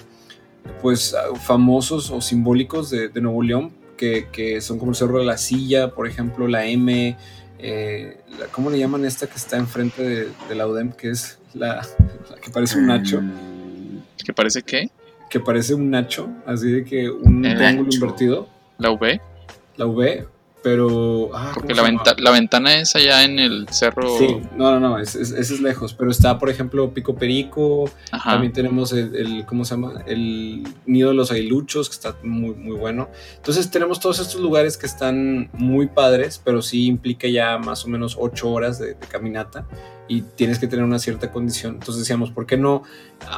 pues 0.82 1.14
famosos 1.42 2.10
o 2.10 2.20
simbólicos 2.20 2.90
de, 2.90 3.10
Nuevo 3.20 3.42
León, 3.42 3.72
que, 3.96 4.28
que, 4.30 4.60
son 4.60 4.78
como 4.78 4.92
el 4.92 4.96
Cerro 4.96 5.18
de 5.18 5.24
la 5.24 5.38
Silla, 5.38 5.90
por 5.90 6.06
ejemplo, 6.06 6.48
la 6.48 6.66
M, 6.66 7.16
eh, 7.58 8.18
¿cómo 8.50 8.70
le 8.70 8.78
llaman 8.78 9.04
esta 9.04 9.26
que 9.26 9.36
está 9.36 9.56
enfrente 9.56 10.02
de, 10.02 10.28
de 10.48 10.54
la 10.54 10.66
UDEM, 10.66 10.92
que 10.92 11.10
es 11.10 11.38
la, 11.54 11.86
que 12.42 12.50
parece 12.50 12.78
un 12.78 12.86
nacho? 12.86 13.22
¿Que 14.24 14.32
parece 14.32 14.62
qué? 14.62 14.90
Que 15.30 15.40
parece 15.40 15.74
un 15.74 15.90
nacho, 15.90 16.28
así 16.46 16.70
de 16.70 16.84
que 16.84 17.10
un 17.10 17.44
ángulo 17.46 17.90
invertido. 17.92 18.48
¿La 18.78 18.90
V? 18.90 19.20
La 19.76 19.86
V, 19.86 20.26
pero. 20.64 21.30
Ah, 21.34 21.52
Porque 21.52 21.74
la, 21.74 21.82
la, 22.16 22.30
ventana 22.30 22.74
es 22.78 22.96
allá 22.96 23.22
en 23.22 23.38
el 23.38 23.68
cerro. 23.68 24.18
Sí, 24.18 24.40
no, 24.56 24.72
no, 24.72 24.80
no, 24.80 24.98
ese 24.98 25.20
es, 25.20 25.60
lejos. 25.60 25.92
Pero 25.92 26.10
está, 26.10 26.38
por 26.38 26.48
ejemplo, 26.48 26.92
Pico 26.94 27.14
Perico. 27.14 27.90
También 28.24 28.54
tenemos 28.54 28.94
el, 28.94 29.44
¿Cómo 29.46 29.66
se 29.66 29.74
llama? 29.74 30.02
El 30.06 30.66
Nido 30.86 31.10
de 31.10 31.14
los 31.14 31.30
Aguiluchos, 31.30 31.90
que 31.90 31.94
está 31.94 32.16
muy, 32.22 32.54
muy 32.54 32.74
bueno. 32.76 33.10
Entonces, 33.36 33.70
tenemos 33.70 34.00
todos 34.00 34.18
estos 34.20 34.40
lugares 34.40 34.78
que 34.78 34.86
están 34.86 35.50
muy 35.52 35.86
padres, 35.86 36.40
pero 36.42 36.62
sí 36.62 36.86
implica 36.86 37.28
ya 37.28 37.58
más 37.58 37.84
o 37.84 37.88
menos 37.88 38.16
ocho 38.18 38.50
horas 38.50 38.78
de, 38.78 38.96
caminata 39.10 39.66
y 40.08 40.22
tienes 40.22 40.58
que 40.58 40.66
tener 40.66 40.84
una 40.84 40.98
cierta 40.98 41.30
condición. 41.30 41.74
Entonces 41.74 41.98
decíamos, 41.98 42.30
¿por 42.30 42.46
qué 42.46 42.56
no 42.56 42.84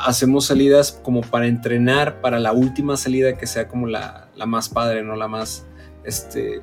hacemos 0.05 0.47
salidas 0.47 0.93
como 1.03 1.23
para 1.23 1.49
entrenar 1.49 2.21
para 2.21 2.39
la 2.39 2.53
última 2.53 2.97
salida 2.97 3.37
que 3.37 3.49
sea 3.49 3.67
como 3.67 3.89
la, 3.89 4.29
la 4.37 4.47
más 4.47 4.69
padre, 4.69 5.03
no 5.03 5.17
la 5.17 5.27
más 5.27 5.67
este, 6.05 6.63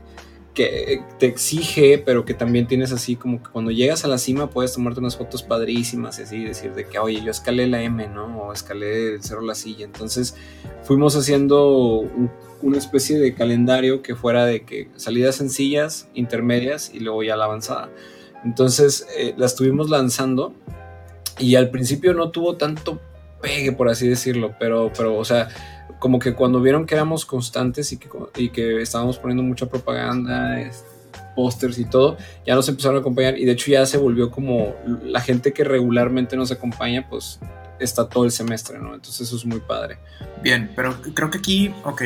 que 0.54 1.02
te 1.20 1.26
exige, 1.26 1.98
pero 1.98 2.26
que 2.26 2.34
también 2.34 2.68
tienes 2.68 2.92
así 2.92 3.16
como 3.16 3.42
que 3.42 3.50
cuando 3.50 3.72
llegas 3.72 4.06
a 4.06 4.08
la 4.08 4.18
cima 4.18 4.50
puedes 4.50 4.74
tomarte 4.74 5.00
unas 5.00 5.18
fotos 5.18 5.44
padrísimas 5.44 6.20
y 6.20 6.24
así 6.24 6.44
decir 6.44 6.74
de 6.74 6.86
que, 6.86 7.00
oye, 7.00 7.22
yo 7.24 7.32
escalé 7.32 7.68
la 7.68 7.82
M, 7.82 8.08
¿no? 8.08 8.44
O 8.44 8.54
escalé 8.54 9.16
el 9.16 9.24
Cerro 9.24 9.42
La 9.42 9.56
Silla. 9.56 9.86
Entonces 9.86 10.36
fuimos 10.84 11.16
haciendo 11.16 12.08
una 12.62 12.78
especie 12.78 13.20
de 13.20 13.34
calendario 13.34 14.02
que 14.02 14.16
fuera 14.16 14.46
de 14.46 14.62
que 14.64 14.90
salidas 14.96 15.36
sencillas, 15.36 16.08
intermedias 16.14 16.92
y 16.94 17.00
luego 17.00 17.24
ya 17.24 17.36
la 17.36 17.46
avanzada. 17.46 17.90
Entonces 18.46 19.08
eh, 19.18 19.34
la 19.38 19.46
estuvimos 19.46 19.90
lanzando 19.90 20.54
y 21.40 21.56
al 21.56 21.72
principio 21.72 22.14
no 22.14 22.30
tuvo 22.30 22.58
tanto 22.58 23.00
pegue, 23.42 23.74
por 23.74 23.90
así 23.90 24.08
decirlo, 24.08 24.56
pero, 24.60 24.92
pero 24.96 25.18
o 25.18 25.26
sea, 25.26 25.50
como 26.04 26.20
que 26.20 26.34
cuando 26.34 26.60
vieron 26.60 26.86
que 26.86 26.96
éramos 26.96 27.26
constantes 27.26 27.94
y 27.94 27.98
que, 27.98 28.10
y 28.36 28.50
que 28.50 28.82
estábamos 28.82 29.18
poniendo 29.18 29.42
mucha 29.42 29.68
propaganda, 29.68 30.70
pósters 31.34 31.80
y 31.80 31.86
todo, 31.86 32.18
ya 32.46 32.56
nos 32.56 32.68
empezaron 32.68 32.98
a 32.98 33.00
acompañar 33.00 33.38
y 33.38 33.46
de 33.46 33.54
hecho 33.54 33.72
ya 33.72 33.86
se 33.86 33.98
volvió 33.98 34.30
como 34.30 34.76
la 35.06 35.22
gente 35.22 35.54
que 35.54 35.64
regularmente 35.64 36.36
nos 36.36 36.52
acompaña, 36.52 37.08
pues 37.10 37.40
está 37.80 38.10
todo 38.10 38.26
el 38.26 38.32
semestre, 38.32 38.80
¿no? 38.80 38.94
Entonces 38.94 39.28
eso 39.28 39.38
es 39.38 39.46
muy 39.46 39.62
padre. 39.62 39.98
Bien, 40.42 40.74
pero 40.76 40.94
creo 41.14 41.30
que 41.30 41.38
aquí, 41.38 41.74
ok, 41.86 42.02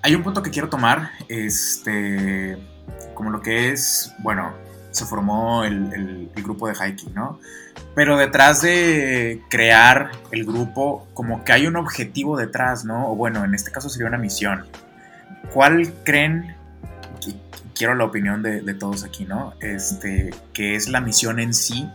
hay 0.00 0.14
un 0.14 0.22
punto 0.22 0.42
que 0.42 0.48
quiero 0.48 0.70
tomar, 0.70 1.10
este, 1.28 2.56
como 3.12 3.28
lo 3.28 3.42
que 3.42 3.72
es, 3.72 4.10
bueno, 4.20 4.54
se 4.90 5.04
formó 5.04 5.64
el, 5.64 6.30
el 6.34 6.42
grupo 6.42 6.66
de 6.66 6.74
hiking, 6.74 7.12
¿no? 7.12 7.38
Pero 7.94 8.16
detrás 8.16 8.62
de 8.62 9.42
crear 9.48 10.12
el 10.30 10.44
grupo, 10.44 11.06
como 11.14 11.44
que 11.44 11.52
hay 11.52 11.66
un 11.66 11.76
objetivo 11.76 12.36
detrás, 12.36 12.84
¿no? 12.84 13.10
O 13.10 13.16
bueno, 13.16 13.44
en 13.44 13.54
este 13.54 13.70
caso 13.70 13.88
sería 13.88 14.08
una 14.08 14.18
misión. 14.18 14.66
¿Cuál 15.52 15.92
creen, 16.04 16.56
quiero 17.74 17.94
la 17.94 18.04
opinión 18.04 18.42
de, 18.42 18.74
todos 18.74 19.04
aquí, 19.04 19.24
¿no? 19.24 19.54
Este, 19.60 20.30
que 20.52 20.74
es 20.74 20.88
la 20.88 21.00
misión 21.00 21.38
en 21.38 21.52
sí 21.52 21.88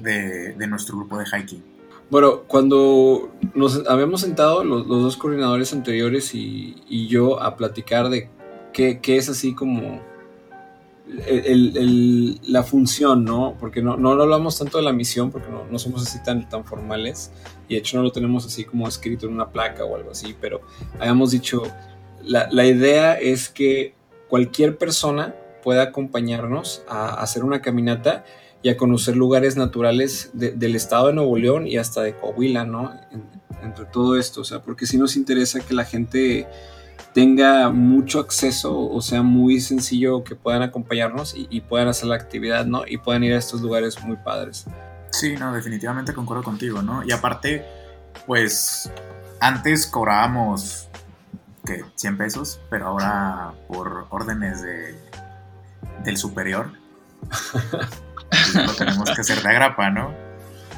de, 0.00 0.54
nuestro 0.66 0.96
grupo 0.96 1.18
de 1.18 1.26
hiking? 1.26 1.62
Bueno, 2.10 2.42
cuando 2.46 3.30
nos 3.54 3.86
habíamos 3.88 4.22
sentado 4.22 4.64
los, 4.64 4.86
dos 4.86 5.16
coordinadores 5.16 5.72
anteriores 5.72 6.34
y, 6.34 7.08
yo 7.08 7.42
a 7.42 7.56
platicar 7.56 8.08
de 8.08 8.30
qué 8.72 9.00
es 9.04 9.28
así 9.28 9.54
como 9.54 10.11
la 12.46 12.62
función, 12.62 13.24
¿no? 13.24 13.56
Porque 13.58 13.82
no, 13.82 13.96
no, 13.96 14.10
hablamos 14.10 14.58
tanto 14.58 14.78
de 14.78 14.84
la 14.84 14.92
misión, 14.92 15.30
porque 15.30 15.48
no, 15.70 15.78
somos 15.78 16.02
así 16.02 16.22
tan, 16.22 16.48
tan 16.48 16.64
formales, 16.64 17.30
y 17.68 17.74
de 17.74 17.80
hecho 17.80 17.96
no 17.96 18.02
lo 18.02 18.12
tenemos 18.12 18.46
así 18.46 18.64
como 18.64 18.88
escrito 18.88 19.26
en 19.26 19.32
una 19.32 19.50
placa 19.50 19.84
o 19.84 19.96
algo 19.96 20.10
así, 20.10 20.34
pero 20.40 20.60
habíamos 20.98 21.30
dicho, 21.30 21.62
la, 22.22 22.48
la 22.50 22.66
idea 22.66 23.14
es 23.14 23.48
que 23.48 23.94
cualquier 24.28 24.78
persona 24.78 25.34
pueda 25.62 25.82
acompañarnos 25.82 26.82
a, 26.88 27.20
hacer 27.22 27.44
una 27.44 27.62
caminata 27.62 28.24
y 28.62 28.68
a 28.68 28.76
conocer 28.76 29.16
lugares 29.16 29.56
naturales 29.56 30.30
del 30.34 30.76
estado 30.76 31.08
de 31.08 31.14
Nuevo 31.14 31.36
León 31.36 31.66
y 31.66 31.78
hasta 31.78 32.02
de 32.02 32.14
Coahuila, 32.14 32.64
¿no? 32.64 32.92
entre 33.62 33.84
todo 33.86 34.18
esto, 34.18 34.40
o 34.40 34.44
sea, 34.44 34.62
porque 34.62 34.86
sí 34.86 34.98
nos 34.98 35.16
interesa 35.16 35.60
que 35.60 35.74
la 35.74 35.84
gente 35.84 36.46
tenga 37.12 37.70
mucho 37.70 38.20
acceso 38.20 38.88
o 38.88 39.00
sea 39.00 39.22
muy 39.22 39.60
sencillo 39.60 40.24
que 40.24 40.34
puedan 40.34 40.62
acompañarnos 40.62 41.34
y, 41.36 41.60
puedan 41.60 41.88
hacer 41.88 42.08
la 42.08 42.16
actividad, 42.16 42.66
¿no? 42.66 42.84
Y 42.86 42.98
puedan 42.98 43.24
ir 43.24 43.34
a 43.34 43.38
estos 43.38 43.60
lugares 43.60 44.02
muy 44.02 44.16
padres. 44.16 44.66
Sí, 45.10 45.36
no, 45.36 45.52
definitivamente 45.52 46.14
concuerdo 46.14 46.42
contigo, 46.42 46.82
¿no? 46.82 47.04
Y 47.04 47.12
aparte, 47.12 47.64
pues 48.26 48.90
antes 49.40 49.86
cobrábamos, 49.86 50.88
¿qué? 51.66 51.84
100 51.96 52.16
pesos, 52.16 52.60
pero 52.70 52.88
ahora 52.88 53.52
por 53.68 54.06
órdenes 54.10 54.62
de, 54.62 54.96
del 56.04 56.16
superior, 56.16 56.72
pues 58.28 58.54
lo 58.54 58.72
tenemos 58.74 59.10
que 59.10 59.20
hacer 59.20 59.42
de 59.42 59.48
agrapa, 59.48 59.90
¿no? 59.90 60.14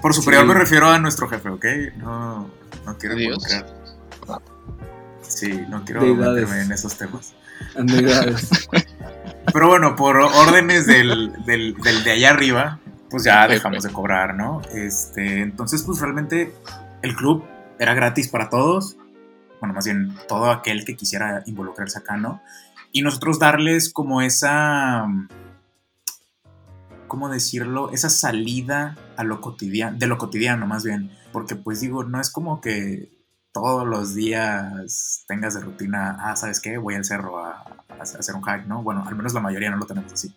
Por 0.02 0.14
superior 0.14 0.45
me 0.45 0.54
refiero 0.54 0.90
a 0.90 0.99
nuestro 0.99 1.28
jefe, 1.28 1.49
¿ok? 1.49 1.64
No, 1.97 2.50
no 2.85 2.99
quiero 2.99 3.19
involucrar. 3.19 3.84
Sí, 5.28 5.64
no 5.69 5.85
quiero 5.85 6.02
meterme 6.02 6.62
en 6.62 6.73
esos 6.73 6.97
temas. 6.97 7.35
Pero 9.52 9.69
bueno, 9.69 9.95
por 9.97 10.16
órdenes 10.16 10.87
del, 10.87 11.33
del, 11.45 11.75
de 12.04 12.11
allá 12.11 12.31
arriba, 12.31 12.81
pues 13.11 13.25
ya 13.25 13.47
dejamos 13.47 13.85
de 13.85 13.90
cobrar, 13.90 14.35
¿no? 14.35 14.62
Este, 14.73 15.43
entonces, 15.43 15.83
pues 15.83 16.00
realmente 16.00 16.54
el 17.02 17.14
club 17.14 17.45
era 17.78 17.95
gratis 17.95 18.28
para 18.28 18.49
todos. 18.49 18.97
Bueno, 19.61 19.75
más 19.75 19.85
bien 19.85 20.16
todo 20.28 20.50
aquel 20.50 20.85
que 20.85 20.97
quisiera 20.97 21.43
involucrarse 21.47 21.99
acá, 21.99 22.16
¿no? 22.16 22.43
Y 22.93 23.02
nosotros 23.02 23.38
darles 23.38 23.93
como 23.93 24.23
esa. 24.23 25.07
¿Cómo 27.07 27.28
decirlo? 27.28 27.90
Esa 27.93 28.11
salida 28.11 28.97
a 29.16 29.25
lo 29.25 29.40
cotidiano, 29.40 29.97
de 29.99 30.07
lo 30.07 30.19
cotidiano, 30.19 30.66
más 30.66 30.85
bien. 30.85 31.11
Porque, 31.33 31.54
pues 31.54 31.81
digo, 31.81 32.02
no 32.04 32.21
es 32.21 32.31
como 32.31 32.61
que 32.61 33.13
todos 33.54 33.87
los 33.87 34.14
días 34.14 35.25
tengas 35.28 35.54
de 35.54 35.61
rutina, 35.61 36.18
ah, 36.20 36.34
¿sabes 36.34 36.61
qué? 36.61 36.76
Voy 36.76 36.96
al 36.96 37.04
cerro 37.04 37.38
a, 37.38 37.64
hacer 38.00 38.34
un 38.34 38.42
hike, 38.42 38.66
¿no? 38.66 38.82
Bueno, 38.82 39.04
al 39.06 39.14
menos 39.14 39.32
la 39.32 39.40
mayoría 39.40 39.70
no 39.70 39.76
lo 39.76 39.87
tenemos 39.87 40.12
así. 40.12 40.34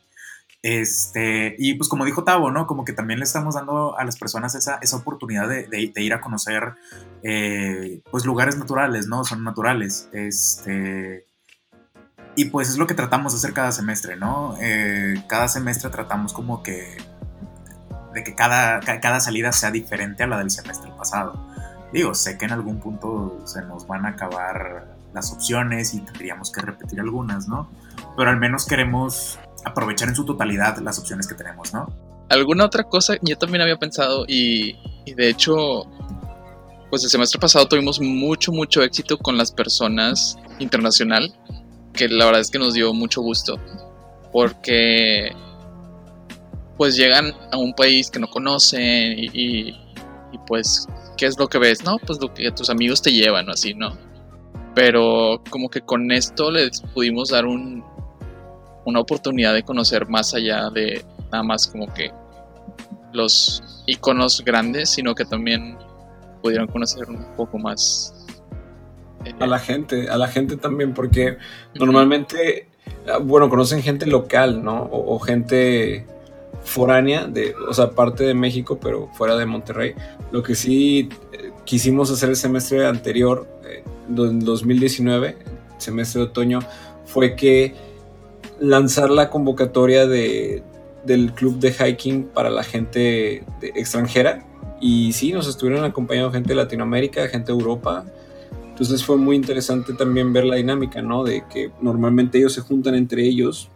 Este, 0.61 1.55
y 1.57 1.73
pues 1.73 1.89
como 1.89 2.05
dijo 2.05 2.23
Tavo, 2.23 2.51
¿no? 2.51 2.67
Como 2.67 2.85
que 2.85 2.93
también 2.93 3.19
le 3.19 3.25
estamos 3.25 3.55
dando 3.55 3.97
a 3.97 4.03
las 4.05 4.17
personas 4.17 4.53
esa, 4.53 4.77
esa 4.83 4.97
oportunidad 4.97 5.49
de, 5.49 5.91
ir 5.95 6.13
a 6.13 6.21
conocer, 6.21 6.75
eh, 7.23 8.01
pues 8.11 8.23
lugares 8.23 8.57
naturales, 8.57 9.07
¿no? 9.07 9.23
Son 9.23 9.43
naturales. 9.43 10.09
Este, 10.13 11.25
y 12.35 12.45
pues 12.45 12.69
es 12.69 12.77
lo 12.77 12.85
que 12.85 12.93
tratamos 12.93 13.33
de 13.33 13.37
hacer 13.37 13.53
cada 13.53 13.71
semestre, 13.71 14.15
¿no? 14.15 14.55
Eh, 14.61 15.23
cada 15.27 15.47
semestre 15.47 15.89
tratamos 15.89 16.33
como 16.33 16.61
que, 16.61 16.97
de 18.13 18.23
que 18.23 18.35
cada, 18.35 18.79
cada 18.79 19.19
salida 19.19 19.51
sea 19.51 19.71
diferente 19.71 20.21
a 20.21 20.27
la 20.27 20.37
del 20.37 20.51
semestre 20.51 20.91
pasado. 20.95 21.56
Digo, 21.93 22.13
sé 22.13 22.37
que 22.37 22.45
en 22.45 22.51
algún 22.51 22.79
punto 22.79 23.41
se 23.45 23.61
nos 23.63 23.87
van 23.87 24.05
a 24.05 24.09
acabar 24.09 24.97
las 25.13 25.31
opciones 25.31 25.93
y 25.93 26.01
tendríamos 26.01 26.51
que 26.51 26.61
repetir 26.61 26.99
algunas, 26.99 27.47
¿no? 27.47 27.69
Pero 28.15 28.29
al 28.29 28.37
menos 28.37 28.65
queremos 28.65 29.39
aprovechar 29.65 30.09
en 30.09 30.15
su 30.15 30.25
totalidad 30.25 30.77
las 30.79 30.99
opciones 30.99 31.27
que 31.27 31.35
tenemos, 31.35 31.73
¿no? 31.73 31.87
Alguna 32.29 32.65
otra 32.65 32.83
cosa 32.83 33.15
yo 33.21 33.37
también 33.37 33.61
había 33.61 33.77
pensado 33.77 34.25
y, 34.27 34.75
de 35.05 35.29
hecho, 35.29 35.85
pues 36.89 37.03
el 37.03 37.09
semestre 37.09 37.39
pasado 37.39 37.67
tuvimos 37.67 38.01
mucho, 38.01 38.51
mucho 38.51 38.83
éxito 38.83 39.17
con 39.17 39.37
las 39.37 39.51
personas 39.51 40.37
internacional, 40.59 41.33
que 41.93 42.09
la 42.09 42.25
verdad 42.25 42.41
es 42.41 42.51
que 42.51 42.59
nos 42.59 42.73
dio 42.73 42.93
mucho 42.93 43.21
gusto, 43.21 43.57
porque 44.33 45.31
pues 46.77 46.95
llegan 46.95 47.33
a 47.51 47.57
un 47.57 47.73
país 47.73 48.11
que 48.11 48.19
no 48.19 48.27
conocen 48.27 49.17
y, 49.17 49.29
y, 49.33 49.79
y, 50.37 50.47
pues, 50.47 50.87
¿qué 51.17 51.25
es 51.25 51.37
lo 51.37 51.47
que 51.47 51.57
ves? 51.57 51.83
No, 51.83 51.97
pues 52.05 52.19
lo 52.21 52.33
que 52.33 52.51
tus 52.51 52.69
amigos 52.69 53.01
te 53.01 53.11
llevan 53.11 53.49
o 53.49 53.51
así, 53.51 53.73
¿no? 53.73 53.97
Pero 54.75 55.41
como 55.49 55.69
que 55.69 55.81
con 55.81 56.11
esto 56.11 56.51
les 56.51 56.81
pudimos 56.93 57.29
dar 57.29 57.45
un, 57.45 57.83
una 58.85 58.99
oportunidad 58.99 59.53
de 59.53 59.63
conocer 59.63 60.07
más 60.07 60.33
allá 60.33 60.69
de 60.69 61.03
nada 61.31 61.43
más 61.43 61.67
como 61.67 61.91
que 61.93 62.11
los 63.13 63.83
iconos 63.85 64.43
grandes, 64.45 64.89
sino 64.89 65.15
que 65.15 65.25
también 65.25 65.77
pudieron 66.41 66.67
conocer 66.67 67.09
un 67.09 67.25
poco 67.35 67.57
más 67.57 68.13
eh, 69.25 69.33
a 69.39 69.47
la 69.47 69.59
gente, 69.59 70.09
a 70.09 70.17
la 70.17 70.27
gente 70.27 70.57
también, 70.57 70.93
porque 70.93 71.37
normalmente, 71.75 72.69
ah, 73.11 73.17
bueno, 73.17 73.49
conocen 73.49 73.81
gente 73.81 74.05
local, 74.05 74.63
¿no? 74.63 74.83
O, 74.83 75.15
o, 75.15 75.19
gente 75.19 76.05
foránea, 76.67 77.27
de, 77.27 77.55
o 77.67 77.73
sea, 77.73 77.91
parte 77.91 78.25
de 78.25 78.33
México, 78.33 78.77
pero 78.79 79.09
fuera 79.13 79.37
de 79.37 79.45
Monterrey. 79.45 79.95
Lo 80.31 80.43
que 80.43 80.53
sí 80.53 81.09
eh, 81.31 81.51
quisimos 81.63 82.11
hacer 82.11 82.29
el 82.29 82.35
semestre 82.35 82.85
anterior, 82.85 83.47
eh, 83.65 83.83
2019, 84.09 85.37
semestre 85.77 86.21
de 86.21 86.27
otoño, 86.27 86.59
fue 87.05 87.35
que 87.35 87.73
lanzar 88.59 89.09
la 89.09 89.29
convocatoria 89.29 90.05
de, 90.05 90.61
del 91.05 91.31
club 91.31 91.57
de 91.57 91.71
hiking 91.71 92.25
para 92.25 92.49
la 92.49 92.63
gente 92.63 93.43
de, 93.61 93.71
extranjera. 93.75 94.45
Y 94.81 95.13
sí, 95.13 95.31
nos 95.31 95.47
estuvieron 95.47 95.85
acompañando 95.85 96.31
gente 96.31 96.49
de 96.49 96.55
Latinoamérica, 96.55 97.27
gente 97.29 97.53
de 97.53 97.57
Europa. 97.57 98.05
Entonces 98.69 99.03
fue 99.03 99.15
muy 99.15 99.37
interesante 99.37 99.93
también 99.93 100.33
ver 100.33 100.43
la 100.43 100.57
dinámica, 100.57 101.01
¿no? 101.01 101.23
De 101.23 101.45
que 101.51 101.71
normalmente 101.81 102.37
ellos 102.37 102.53
se 102.53 102.61
juntan 102.61 102.93
entre 102.93 103.23
ellos, 103.23 103.71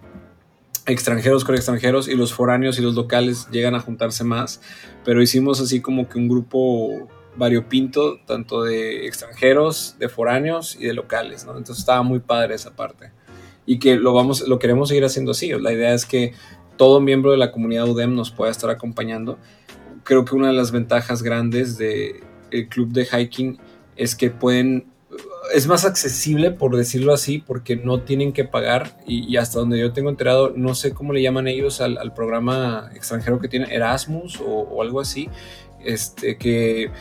extranjeros 0.92 1.44
con 1.44 1.56
extranjeros, 1.56 2.08
y 2.08 2.16
los 2.16 2.34
foráneos 2.34 2.78
y 2.80 2.82
los 2.82 2.96
locales 2.96 3.48
llegan 3.52 3.76
a 3.76 3.80
juntarse 3.80 4.24
más. 4.24 4.62
Pero 5.04 5.22
hicimos 5.22 5.60
así 5.62 5.82
como 5.82 6.08
que 6.08 6.18
un 6.18 6.28
grupo 6.28 7.10
variopinto, 7.36 8.20
tanto 8.26 8.64
de 8.64 9.08
extranjeros, 9.08 9.96
de 10.00 10.10
foráneos 10.10 10.76
y 10.80 10.86
de 10.86 10.94
locales, 10.94 11.46
¿no? 11.46 11.52
Entonces 11.52 11.80
estaba 11.80 12.04
muy 12.04 12.20
padre 12.20 12.56
esa 12.56 12.76
parte. 12.76 13.12
Y 13.66 13.80
que 13.80 13.96
lo, 13.96 14.14
vamos, 14.14 14.48
lo 14.48 14.60
queremos 14.60 14.90
seguir 14.90 15.06
haciendo 15.06 15.32
así. 15.32 15.52
La 15.52 15.72
idea 15.72 15.94
es 15.94 16.06
que 16.06 16.34
todo 16.78 17.00
miembro 17.00 17.32
de 17.32 17.38
la 17.38 17.52
comunidad 17.52 17.88
UDEM 17.88 18.16
nos 18.16 18.32
pueda 18.32 18.52
estar 18.52 18.70
acompañando. 18.70 19.38
Creo 20.04 20.26
que 20.26 20.36
una 20.36 20.48
de 20.48 20.54
las 20.54 20.72
ventajas 20.72 21.22
grandes 21.22 21.78
del 21.78 22.24
el 22.50 22.68
club 22.68 22.90
de 22.90 23.06
hiking 23.06 23.60
es 23.96 24.16
que 24.16 24.30
pueden, 24.30 24.88
es 25.54 25.68
más 25.68 25.86
accesible 25.86 26.52
por 26.52 26.76
decirlo 26.76 27.14
así, 27.14 27.40
porque 27.40 27.76
no 27.76 28.02
tienen 28.02 28.34
que 28.34 28.44
pagar 28.44 28.98
y, 29.06 29.38
hasta 29.38 29.60
donde 29.60 29.80
yo 29.80 29.94
tengo 29.94 30.10
enterado, 30.10 30.54
no 30.56 30.76
sé 30.76 30.94
cómo 30.94 31.14
le 31.14 31.22
llaman 31.22 31.48
ellos 31.48 31.82
al, 31.82 32.14
programa 32.14 32.90
extranjero 32.96 33.40
que 33.40 33.48
tienen, 33.48 33.72
Erasmus 33.72 34.40
o, 34.46 34.82
algo 34.82 35.00
así, 35.00 35.30
este, 35.84 36.38
que 36.38 36.92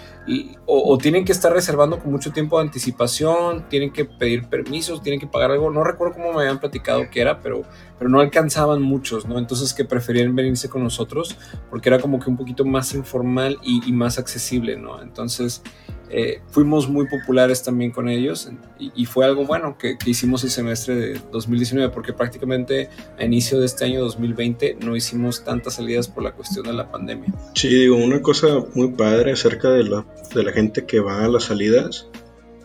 o, 0.66 0.92
o, 0.95 0.99
tienen 0.99 1.25
que 1.25 1.33
estar 1.33 1.52
reservando 1.52 1.99
con 1.99 2.11
mucho 2.12 2.33
tiempo 2.33 2.59
de 2.59 2.64
anticipación, 2.64 3.69
tienen 3.69 3.92
que 3.92 4.04
pedir 4.04 4.49
permisos, 4.49 5.02
tienen 5.02 5.21
que 5.21 5.26
pagar 5.26 5.50
algo, 5.50 5.71
no 5.71 5.85
recuerdo 5.85 6.14
cómo 6.14 6.33
me 6.33 6.40
habían 6.40 6.61
platicado 6.61 7.11
que 7.11 7.21
era, 7.21 7.40
pero, 7.40 7.62
pero 7.99 8.09
no 8.09 8.21
alcanzaban 8.21 8.80
muchos, 8.80 9.26
¿no? 9.26 9.38
Entonces 9.38 9.75
que 9.75 9.85
preferían 9.85 10.35
venirse 10.35 10.69
con 10.69 10.83
nosotros 10.83 11.37
porque 11.69 11.88
era 11.88 11.99
como 11.99 12.21
que 12.21 12.30
un 12.30 12.37
poquito 12.37 12.64
más 12.64 12.95
informal 12.95 13.59
y, 13.62 13.87
y 13.87 13.92
más 13.92 14.19
accesible, 14.19 14.76
¿no? 14.76 15.02
Entonces 15.02 15.62
eh, 16.11 16.40
fuimos 16.50 16.88
muy 16.88 17.07
populares 17.07 17.62
también 17.62 17.93
con 17.93 18.09
ellos 18.09 18.50
y, 18.79 18.90
y 18.95 19.07
fue 19.07 19.25
algo 19.25 19.47
bueno 19.47 19.79
que, 19.79 19.97
que, 19.97 20.11
hicimos 20.11 20.43
el 20.43 20.50
semestre 20.50 20.95
de 20.95 21.21
2019 21.31 21.93
porque 21.93 22.12
prácticamente 22.12 22.90
a 23.19 23.25
inicio 23.25 23.61
de 23.61 23.67
este 23.67 23.85
año 23.85 24.00
2020 24.00 24.79
no 24.85 24.97
hicimos 24.97 25.45
tantas 25.45 25.75
salidas 25.75 26.09
por 26.09 26.25
la 26.25 26.33
cuestión 26.33 26.67
de 26.67 26.73
la 26.73 26.90
pandemia. 26.90 27.33
Sí, 27.55 27.69
digo, 27.69 27.97
una 27.97 28.21
cosa 28.21 28.49
muy 28.75 28.88
padre 28.88 29.33
acerca 29.33 29.71
de 29.71 29.85
la, 29.85 30.05
de 30.35 30.43
la 30.43 30.52
gente 30.52 30.85
que 30.85 31.00
va 31.00 31.25
a 31.25 31.29
las 31.29 31.45
salidas 31.45 32.09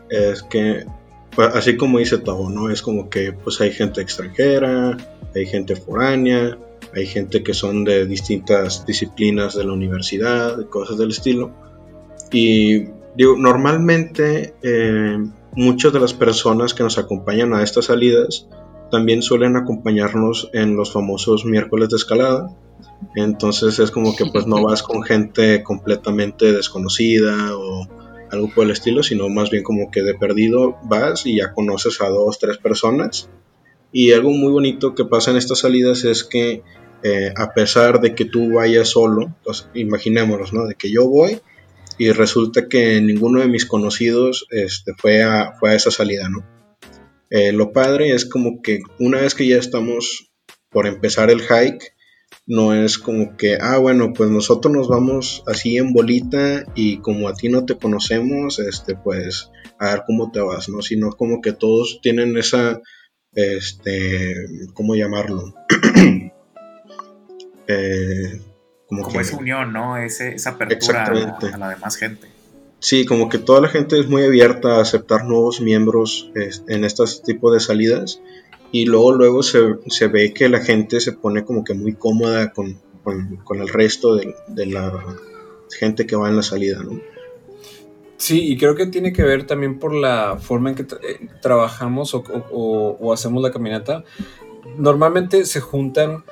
es 0.10 0.44
que 0.44 0.86
así 1.54 1.78
como 1.78 2.00
dice 2.00 2.18
Tavo, 2.18 2.50
¿no? 2.50 2.70
Es 2.70 2.82
como 2.82 3.10
que 3.10 3.34
pues 3.34 3.62
hay 3.62 3.72
gente 3.72 4.02
extranjera, 4.02 4.98
hay 5.36 5.46
gente 5.46 5.76
foránea, 5.76 6.58
hay 6.94 7.06
gente 7.06 7.44
que 7.44 7.54
son 7.54 7.84
de 7.84 8.06
distintas 8.06 8.86
disciplinas 8.86 9.56
de 9.56 9.66
la 9.66 9.74
universidad, 9.74 10.68
cosas 10.70 10.98
del 10.98 11.10
estilo. 11.10 11.54
Y 12.32 12.86
Digo, 13.16 13.38
normalmente 13.38 14.56
eh, 14.62 15.18
muchas 15.54 15.94
de 15.94 16.00
las 16.00 16.14
personas 16.14 16.74
que 16.74 16.84
nos 16.84 16.98
acompañan 16.98 17.54
a 17.54 17.64
estas 17.64 17.86
salidas 17.86 18.48
también 18.92 19.22
suelen 19.22 19.56
acompañarnos 19.56 20.50
en 20.54 20.76
los 20.76 20.92
famosos 20.92 21.46
miércoles 21.46 21.90
de 21.90 21.96
escalada. 21.96 22.50
Entonces 23.16 23.80
es 23.80 23.92
como 23.92 24.16
que 24.16 24.26
pues 24.26 24.48
no 24.48 24.62
vas 24.64 24.84
con 24.84 25.04
gente 25.04 25.64
completamente 25.64 26.52
desconocida 26.52 27.58
o 27.58 27.88
algo 28.32 28.50
por 28.54 28.66
el 28.66 28.72
estilo, 28.72 29.02
sino 29.02 29.30
más 29.30 29.50
bien 29.50 29.64
como 29.64 29.92
que 29.92 30.04
de 30.04 30.14
perdido 30.14 30.78
vas 30.84 31.26
y 31.26 31.38
ya 31.38 31.54
conoces 31.54 32.02
a 32.02 32.10
dos, 32.10 32.38
tres 32.40 32.58
personas. 32.58 33.30
Y 33.92 34.12
algo 34.12 34.32
muy 34.32 34.52
bonito 34.52 34.94
que 34.94 35.06
pasa 35.06 35.32
en 35.32 35.38
estas 35.38 35.60
salidas 35.60 36.04
es 36.04 36.26
que 36.26 36.64
eh, 37.04 37.34
a 37.36 37.54
pesar 37.54 38.02
de 38.02 38.14
que 38.14 38.26
tú 38.26 38.56
vayas 38.56 38.90
solo, 38.90 39.34
pues 39.44 39.70
imaginémonos, 39.74 40.52
¿no? 40.52 40.66
De 40.66 40.76
que 40.76 40.92
yo 40.92 41.08
voy 41.08 41.40
y 41.98 42.12
resulta 42.12 42.68
que 42.68 43.00
ninguno 43.02 43.42
de 43.42 43.48
mis 43.48 43.66
conocidos 43.66 44.48
este, 44.52 44.94
fue, 44.98 45.24
a, 45.24 45.54
fue 45.60 45.72
a 45.72 45.76
esa 45.76 45.92
salida, 45.92 46.30
¿no? 46.30 46.46
Eh, 47.30 47.52
lo 47.52 47.72
padre 47.74 48.12
es 48.12 48.26
como 48.26 48.62
que 48.62 48.80
una 49.00 49.22
vez 49.22 49.34
que 49.34 49.48
ya 49.48 49.58
estamos 49.58 50.32
por 50.70 50.88
empezar 50.88 51.30
el 51.30 51.42
hike, 51.42 51.96
no 52.48 52.74
es 52.74 52.98
como 52.98 53.38
que, 53.38 53.58
ah, 53.60 53.78
bueno, 53.78 54.14
pues 54.14 54.30
nosotros 54.30 54.74
nos 54.74 54.88
vamos 54.88 55.44
así 55.48 55.78
en 55.78 55.94
bolita 55.94 56.66
y 56.76 56.98
como 56.98 57.28
a 57.28 57.34
ti 57.34 57.50
no 57.50 57.66
te 57.66 57.78
conocemos, 57.78 58.60
este, 58.60 58.96
pues 58.96 59.50
a 59.80 59.92
ver 59.92 60.04
cómo 60.06 60.32
te 60.32 60.42
vas, 60.42 60.70
¿no? 60.70 60.82
Sino 60.82 61.12
como 61.12 61.42
que 61.42 61.54
todos 61.54 62.00
tienen 62.02 62.38
esa, 62.38 62.82
este, 63.34 64.36
¿cómo 64.74 64.96
llamarlo? 64.96 65.54
eh, 67.68 68.40
como, 68.96 69.08
como 69.08 69.18
que, 69.18 69.22
esa 69.22 69.38
unión, 69.38 69.74
¿no? 69.74 69.98
Ese, 69.98 70.36
esa 70.36 70.52
apertura 70.52 71.06
a, 71.06 71.56
a, 71.56 71.58
la 71.58 71.70
demás 71.70 71.96
gente. 71.96 72.28
Sí, 72.80 73.06
como 73.06 73.30
que 73.30 73.38
toda 73.38 73.62
la 73.62 73.70
gente 73.70 74.00
es 74.00 74.08
muy 74.08 74.24
abierta 74.24 74.78
a 74.78 74.82
aceptar 74.82 75.26
nuevos 75.26 75.62
miembros 75.62 76.32
en 76.68 76.84
estos 76.84 77.24
tipos 77.24 77.54
de 77.54 77.60
salidas 77.60 78.22
y 78.72 78.86
luego 78.86 79.14
luego 79.14 79.42
se, 79.42 79.76
se, 79.88 80.08
ve 80.08 80.34
que 80.34 80.50
la 80.50 80.60
gente 80.60 81.00
se 81.00 81.14
pone 81.14 81.46
como 81.46 81.64
que 81.64 81.74
muy 81.74 81.94
cómoda 81.94 82.52
con, 82.52 82.78
con, 83.04 83.38
con 83.38 83.62
el 83.62 83.70
resto 83.70 84.16
de, 84.16 84.36
de, 84.48 84.66
la 84.66 84.92
gente 85.80 86.06
que 86.06 86.16
va 86.16 86.30
en 86.30 86.36
la 86.36 86.44
salida, 86.44 86.84
¿no? 86.84 87.00
Sí, 88.18 88.52
y 88.52 88.58
creo 88.58 88.76
que 88.76 88.86
tiene 88.86 89.14
que 89.14 89.24
ver 89.24 89.46
también 89.48 89.80
por 89.80 89.94
la 89.94 90.38
forma 90.38 90.70
en 90.70 90.76
que 90.76 90.84
tra 90.84 91.00
eh, 91.02 91.28
trabajamos 91.42 92.14
o, 92.14 92.24
o, 92.52 92.98
o 93.00 93.14
hacemos 93.14 93.42
la 93.42 93.52
caminata. 93.52 94.04
Normalmente 94.78 95.46
se 95.46 95.60
juntan 95.60 96.24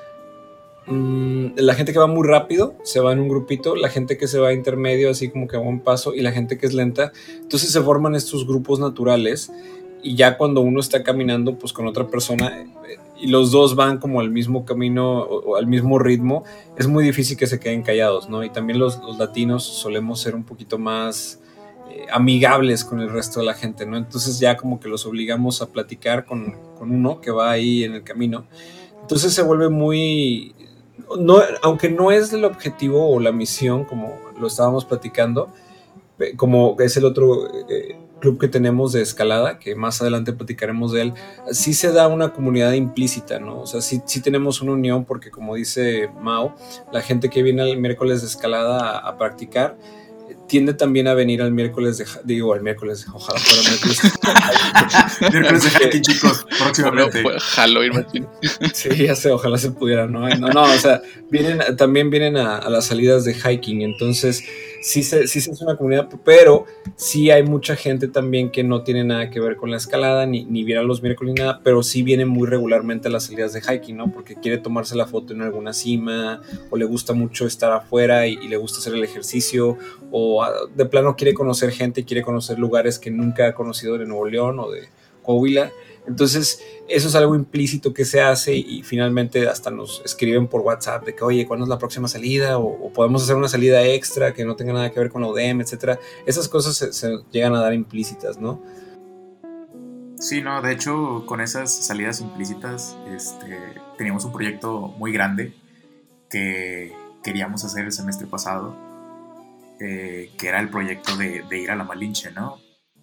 Mm, 0.86 1.56
la 1.56 1.76
gente 1.76 1.94
que 1.94 2.00
va 2.00 2.08
muy 2.08 2.28
rápido 2.28 2.76
se 2.84 3.00
va 3.00 3.14
en 3.14 3.20
un 3.20 3.30
grupito, 3.30 3.76
la 3.76 3.90
gente 3.90 4.18
que 4.18 4.28
se 4.28 4.40
va 4.40 4.54
intermedio, 4.54 5.10
así 5.10 5.30
como 5.30 5.48
que 5.48 5.56
a 5.56 5.60
buen 5.60 5.80
paso, 5.80 6.14
y 6.14 6.22
la 6.22 6.32
gente 6.32 6.58
que 6.58 6.66
es 6.66 6.74
lenta. 6.74 7.12
Entonces 7.40 7.72
se 7.72 7.82
forman 7.82 8.16
estos 8.16 8.46
grupos 8.46 8.80
naturales 8.80 9.52
y 10.02 10.16
ya 10.16 10.38
cuando 10.38 10.62
uno 10.62 10.82
está 10.82 11.04
caminando 11.04 11.58
pues 11.58 11.72
con 11.72 11.88
otra 11.88 12.08
persona 12.08 12.66
eh, 12.88 12.98
y 13.22 13.28
los 13.28 13.52
dos 13.52 13.76
van 13.76 14.00
como 14.00 14.20
al 14.20 14.30
mismo 14.30 14.66
camino 14.66 15.22
o 15.22 15.56
al 15.56 15.66
mismo 15.68 15.98
ritmo, 15.98 16.44
es 16.78 16.88
muy 16.88 17.06
difícil 17.06 17.38
que 17.38 17.48
se 17.48 17.60
queden 17.60 17.82
callados, 17.82 18.28
¿no? 18.28 18.44
Y 18.44 18.50
también 18.50 18.80
los, 18.80 19.00
los 19.00 19.18
latinos 19.18 19.64
solemos 19.64 20.20
ser 20.20 20.36
un 20.36 20.44
poquito 20.44 20.78
más 20.78 21.40
eh, 21.90 22.06
amigables 22.12 22.84
con 22.84 23.00
el 23.00 23.10
resto 23.10 23.40
de 23.40 23.46
la 23.46 23.54
gente, 23.54 23.86
¿no? 23.86 23.96
Entonces 23.96 24.40
ya 24.40 24.58
como 24.58 24.82
que 24.82 24.90
los 24.90 25.06
obligamos 25.06 25.62
a 25.62 25.72
platicar 25.72 26.26
con, 26.26 26.58
con 26.78 26.92
uno 26.92 27.22
que 27.22 27.32
va 27.32 27.52
ahí 27.52 27.86
en 27.86 27.94
el 27.94 28.04
camino. 28.04 28.46
Entonces 29.02 29.34
se 29.34 29.42
vuelve 29.42 29.70
muy, 29.70 30.54
no, 31.20 31.42
aunque 31.62 31.90
no 31.90 32.12
es 32.12 32.34
el 32.34 32.46
objetivo 32.46 33.10
o 33.10 33.20
la 33.20 33.32
misión, 33.32 33.86
como 33.86 34.20
lo 34.40 34.48
estábamos 34.48 34.86
platicando, 34.86 35.50
como 36.38 36.76
es 36.80 36.96
el 36.98 37.06
otro 37.06 37.48
eh, 37.70 37.98
club 38.20 38.40
que 38.40 38.48
tenemos 38.48 38.94
de 38.94 39.02
escalada, 39.02 39.60
que 39.60 39.76
más 39.76 40.02
adelante 40.02 40.32
platicaremos 40.32 40.94
de 40.94 41.02
él, 41.02 41.14
sí 41.52 41.74
se 41.74 41.92
da 41.92 42.08
una 42.08 42.32
comunidad 42.32 42.72
implícita, 42.72 43.40
¿no? 43.40 43.60
O 43.60 43.68
sea, 43.68 43.82
sí, 43.82 44.02
sí 44.06 44.22
tenemos 44.22 44.62
una 44.62 44.72
unión 44.72 45.04
porque 45.04 45.30
como 45.30 45.56
dice 45.56 46.10
Mao, 46.22 46.56
la 46.92 47.02
gente 47.02 47.30
que 47.30 47.44
viene 47.44 47.70
el 47.70 47.78
miércoles 47.78 48.22
de 48.22 48.28
escalada 48.28 48.98
a 48.98 49.18
practicar, 49.18 49.78
tiende 50.48 50.74
también 50.74 51.08
a 51.08 51.14
venir 51.14 51.42
al 51.42 51.52
miércoles 51.52 51.98
de 51.98 52.06
digo 52.24 52.54
al 52.54 52.62
miércoles 52.62 53.06
ojalá 53.12 53.40
fuera 53.40 53.70
miércoles. 53.70 54.02
Miércoles 55.32 55.64
de 55.64 55.86
hiking 55.86 56.02
chicos 56.02 56.46
próximamente. 56.58 57.24
Halloween 57.40 58.06
sí 58.74 58.90
ya 59.06 59.16
sé 59.16 59.32
ojalá 59.32 59.58
se 59.58 59.72
pudiera 59.72 60.08
no 60.08 60.28
no 60.30 60.48
no 60.50 60.64
o 60.64 60.78
sea 60.78 61.02
vienen 61.30 61.76
también 61.78 62.10
vienen 62.10 62.38
a, 62.38 62.58
a 62.58 62.70
las 62.70 62.86
salidas 62.86 63.24
de 63.24 63.34
hiking 63.34 63.82
entonces 63.82 64.44
sí 64.84 65.02
se, 65.02 65.28
sí 65.28 65.40
es 65.40 65.62
una 65.62 65.78
comunidad, 65.78 66.10
pero 66.26 66.66
sí 66.98 67.32
hay 67.32 67.44
mucha 67.44 67.76
gente 67.78 68.10
también 68.10 68.52
que 68.52 68.66
no 68.66 68.84
tiene 68.84 69.06
nada 69.06 69.30
que 69.30 69.40
ver 69.40 69.56
con 69.56 69.72
la 69.72 69.78
escalada, 69.78 70.26
ni, 70.26 70.44
ni 70.44 70.66
viene 70.66 70.82
a 70.82 70.84
los 70.84 71.02
miércoles 71.02 71.34
ni 71.34 71.42
nada, 71.42 71.62
pero 71.64 71.82
sí 71.84 72.04
viene 72.04 72.26
muy 72.26 72.48
regularmente 72.48 73.08
a 73.08 73.12
las 73.12 73.24
salidas 73.24 73.54
de 73.54 73.62
hiking, 73.62 73.96
¿no? 73.96 74.12
Porque 74.12 74.36
quiere 74.36 74.58
tomarse 74.58 74.98
la 74.98 75.08
foto 75.08 75.34
en 75.34 75.42
alguna 75.42 75.72
cima, 75.72 76.42
o 76.70 76.76
le 76.76 76.84
gusta 76.84 77.14
mucho 77.14 77.48
estar 77.48 77.72
afuera 77.72 78.28
y, 78.28 78.34
y 78.34 78.50
le 78.50 78.58
gusta 78.58 78.80
hacer 78.80 78.94
el 78.94 79.04
ejercicio, 79.06 79.78
o 80.12 80.44
ah, 80.44 80.52
de 80.76 80.86
plano 80.86 81.16
quiere 81.16 81.34
conocer 81.34 81.72
gente, 81.72 82.04
quiere 82.04 82.22
conocer 82.22 82.60
lugares 82.60 83.00
que 83.00 83.10
nunca 83.10 83.48
ha 83.48 83.54
conocido 83.54 83.98
de 83.98 84.06
Nuevo 84.06 84.28
León 84.28 84.60
o 84.60 84.70
de 84.70 84.90
Coahuila. 85.22 85.72
Entonces, 86.06 86.62
eso 86.88 87.08
es 87.08 87.16
algo 87.16 87.36
implícito 87.36 87.94
que 87.94 88.06
se 88.06 88.22
hace 88.22 88.56
y, 88.56 88.84
finalmente 88.84 89.48
hasta 89.48 89.72
nos 89.72 90.02
escriben 90.06 90.48
por 90.48 90.62
WhatsApp 90.62 91.06
de 91.06 91.16
que, 91.16 91.24
oye, 91.24 91.48
¿cuándo 91.48 91.66
es 91.66 91.70
la 91.70 91.78
próxima 91.78 92.08
salida? 92.08 92.58
O, 92.58 92.92
podemos 92.92 93.24
hacer 93.24 93.36
una 93.36 93.48
salida 93.48 93.84
extra 93.86 94.34
que 94.34 94.46
no 94.46 94.56
tenga 94.56 94.74
nada 94.74 94.92
que 94.92 95.00
ver 95.00 95.10
con 95.10 95.22
la 95.22 95.28
UDEM, 95.30 95.62
etcétera. 95.62 96.00
Esas 96.26 96.48
cosas 96.50 96.76
se, 96.76 97.18
llegan 97.32 97.56
a 97.56 97.62
dar 97.62 97.74
implícitas, 97.74 98.38
¿no? 98.40 98.62
Sí, 100.20 100.42
no, 100.42 100.62
de 100.62 100.72
hecho, 100.72 101.26
con 101.26 101.42
esas 101.42 101.74
salidas 101.74 102.22
implícitas, 102.22 102.98
este, 103.14 103.58
teníamos 103.98 104.24
un 104.26 104.32
proyecto 104.32 104.94
muy 104.98 105.12
grande 105.12 105.54
que 106.30 106.94
queríamos 107.24 107.66
hacer 107.66 107.86
el 107.86 107.92
semestre 107.92 108.28
pasado, 108.28 108.76
eh, 109.80 110.32
que 110.38 110.48
era 110.48 110.60
el 110.60 110.70
proyecto 110.70 111.18
de, 111.18 111.44
de 111.50 111.60
ir 111.60 111.72
a 111.72 111.76
la 111.76 111.84
Malinche, 111.84 112.32
¿no? 112.32 112.58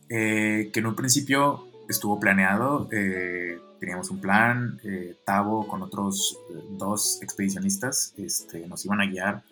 Eh, 0.08 0.70
que 0.72 0.80
en 0.80 0.86
un 0.86 0.96
principio 0.96 1.68
estuvo 1.88 2.18
planeado, 2.18 2.88
eh, 2.90 3.60
teníamos 3.80 4.10
un 4.10 4.20
plan, 4.20 4.78
eh, 4.84 5.16
Tavo 5.24 5.66
con 5.66 5.82
otros 5.82 6.38
eh, 6.50 6.62
dos 6.78 7.18
expedicionistas 7.22 8.14
este, 8.18 8.66
nos 8.68 8.84
iban 8.84 9.00
a 9.00 9.06
guiar 9.06 9.42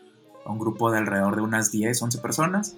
a 0.44 0.52
un 0.52 0.58
grupo 0.58 0.90
de 0.90 0.98
alrededor 0.98 1.36
de 1.36 1.42
unas 1.42 1.72
10, 1.72 2.00
11 2.00 2.18
personas, 2.18 2.76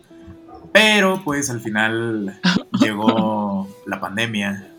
pero 0.72 1.22
pues 1.24 1.50
al 1.50 1.60
final 1.60 2.40
llegó 2.80 3.68
la 3.86 4.00
pandemia 4.00 4.72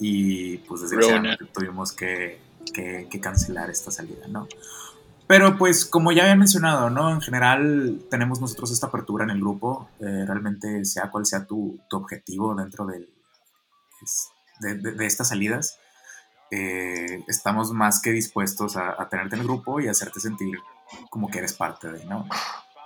y 0.00 0.58
pues 0.58 0.82
desgraciadamente 0.82 1.46
tuvimos 1.46 1.92
que, 1.92 2.40
que, 2.74 3.08
que 3.10 3.20
cancelar 3.20 3.70
esta 3.70 3.90
salida, 3.90 4.26
¿no? 4.28 4.48
Pero 5.26 5.58
pues 5.58 5.84
como 5.84 6.12
ya 6.12 6.22
había 6.22 6.36
mencionado, 6.36 6.88
¿no? 6.88 7.10
En 7.10 7.20
general 7.20 8.00
tenemos 8.10 8.40
nosotros 8.40 8.70
esta 8.70 8.86
apertura 8.86 9.24
en 9.24 9.30
el 9.30 9.40
grupo, 9.40 9.88
eh, 9.98 10.24
realmente 10.26 10.84
sea 10.84 11.10
cual 11.10 11.26
sea 11.26 11.46
tu, 11.46 11.80
tu 11.90 11.96
objetivo 11.96 12.54
dentro 12.54 12.86
del, 12.86 13.08
de, 14.60 14.74
de, 14.74 14.92
de, 14.92 15.06
estas 15.06 15.28
salidas, 15.28 15.80
eh, 16.50 17.22
estamos 17.28 17.72
más 17.72 18.00
que 18.00 18.10
dispuestos 18.10 18.76
a, 18.76 19.08
tenerte 19.08 19.36
en 19.36 19.42
el 19.42 19.46
grupo 19.46 19.80
y 19.80 19.88
hacerte 19.88 20.20
sentir 20.20 20.58
como 21.10 21.28
que 21.28 21.38
eres 21.38 21.52
parte 21.52 21.90
de, 21.90 22.04
¿no? 22.04 22.26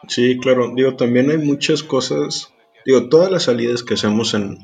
Sí, 0.09 0.39
claro, 0.41 0.73
digo, 0.75 0.97
también 0.97 1.31
hay 1.31 1.39
muchas 1.39 1.83
cosas, 1.83 2.53
digo, 2.87 3.09
todas 3.09 3.31
las 3.31 3.45
salidas 3.45 3.83
que 3.83 3.95
hacemos 3.95 4.35
en, 4.35 4.59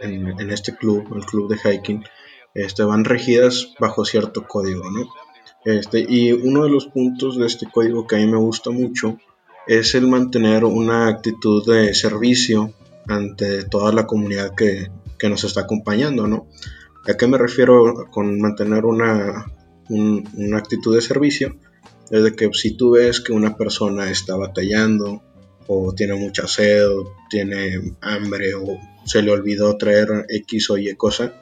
en 0.00 0.50
este 0.50 0.74
club, 0.76 1.06
el 1.14 1.24
club 1.24 1.48
de 1.48 1.58
hiking, 1.58 2.04
este, 2.54 2.82
van 2.84 3.04
regidas 3.04 3.74
bajo 3.78 4.04
cierto 4.04 4.46
código, 4.46 4.90
¿no? 4.90 5.08
Este, 5.64 6.04
y 6.08 6.32
uno 6.32 6.64
de 6.64 6.70
los 6.70 6.86
puntos 6.86 7.36
de 7.36 7.46
este 7.46 7.70
código 7.70 8.06
que 8.06 8.16
a 8.16 8.18
mí 8.18 8.26
me 8.26 8.38
gusta 8.38 8.70
mucho 8.70 9.18
es 9.66 9.94
el 9.94 10.06
mantener 10.06 10.64
una 10.64 11.08
actitud 11.08 11.66
de 11.66 11.94
servicio 11.94 12.72
ante 13.06 13.64
toda 13.64 13.92
la 13.92 14.06
comunidad 14.06 14.54
que, 14.54 14.90
que 15.18 15.28
nos 15.28 15.44
está 15.44 15.62
acompañando, 15.62 16.26
¿no? 16.26 16.46
¿A 17.06 17.14
qué 17.16 17.26
me 17.26 17.38
refiero 17.38 18.06
con 18.10 18.40
mantener 18.40 18.84
una, 18.84 19.46
un, 19.88 20.28
una 20.34 20.58
actitud 20.58 20.94
de 20.94 21.00
servicio? 21.00 21.56
Es 22.10 22.22
de 22.22 22.34
que 22.34 22.50
si 22.52 22.76
tú 22.76 22.92
ves 22.92 23.20
que 23.20 23.32
una 23.32 23.56
persona 23.56 24.10
está 24.10 24.36
batallando 24.36 25.22
o 25.66 25.92
tiene 25.94 26.14
mucha 26.14 26.46
sed, 26.46 26.86
o 26.88 27.14
tiene 27.28 27.94
hambre 28.00 28.54
o 28.54 28.78
se 29.04 29.22
le 29.22 29.30
olvidó 29.30 29.76
traer 29.76 30.26
X 30.28 30.70
o 30.70 30.78
Y 30.78 30.94
cosa, 30.94 31.32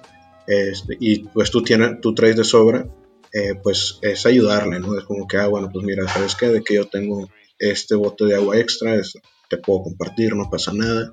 este, 0.46 0.96
y 1.00 1.24
pues 1.24 1.50
tú, 1.50 1.62
tienes, 1.62 2.00
tú 2.00 2.14
traes 2.14 2.36
de 2.36 2.44
sobra, 2.44 2.86
eh, 3.32 3.54
pues 3.62 3.98
es 4.02 4.26
ayudarle, 4.26 4.80
¿no? 4.80 4.96
Es 4.96 5.04
como 5.04 5.26
que, 5.26 5.36
ah, 5.36 5.48
bueno, 5.48 5.68
pues 5.72 5.84
mira, 5.84 6.06
¿sabes 6.08 6.34
qué? 6.36 6.48
De 6.48 6.62
que 6.62 6.74
yo 6.74 6.86
tengo 6.86 7.28
este 7.58 7.94
bote 7.94 8.24
de 8.24 8.36
agua 8.36 8.58
extra, 8.58 8.94
es, 8.94 9.18
te 9.48 9.56
puedo 9.56 9.82
compartir, 9.82 10.34
no 10.34 10.48
pasa 10.50 10.72
nada, 10.72 11.12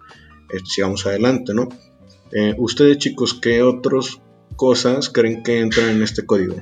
este, 0.52 0.70
sigamos 0.70 1.06
adelante, 1.06 1.54
¿no? 1.54 1.70
Eh, 2.32 2.56
Ustedes 2.58 2.98
chicos, 2.98 3.34
¿qué 3.34 3.62
otras 3.62 4.20
cosas 4.56 5.10
creen 5.10 5.44
que 5.44 5.60
entran 5.60 5.90
en 5.90 6.04
este 6.04 6.26
código? 6.26 6.56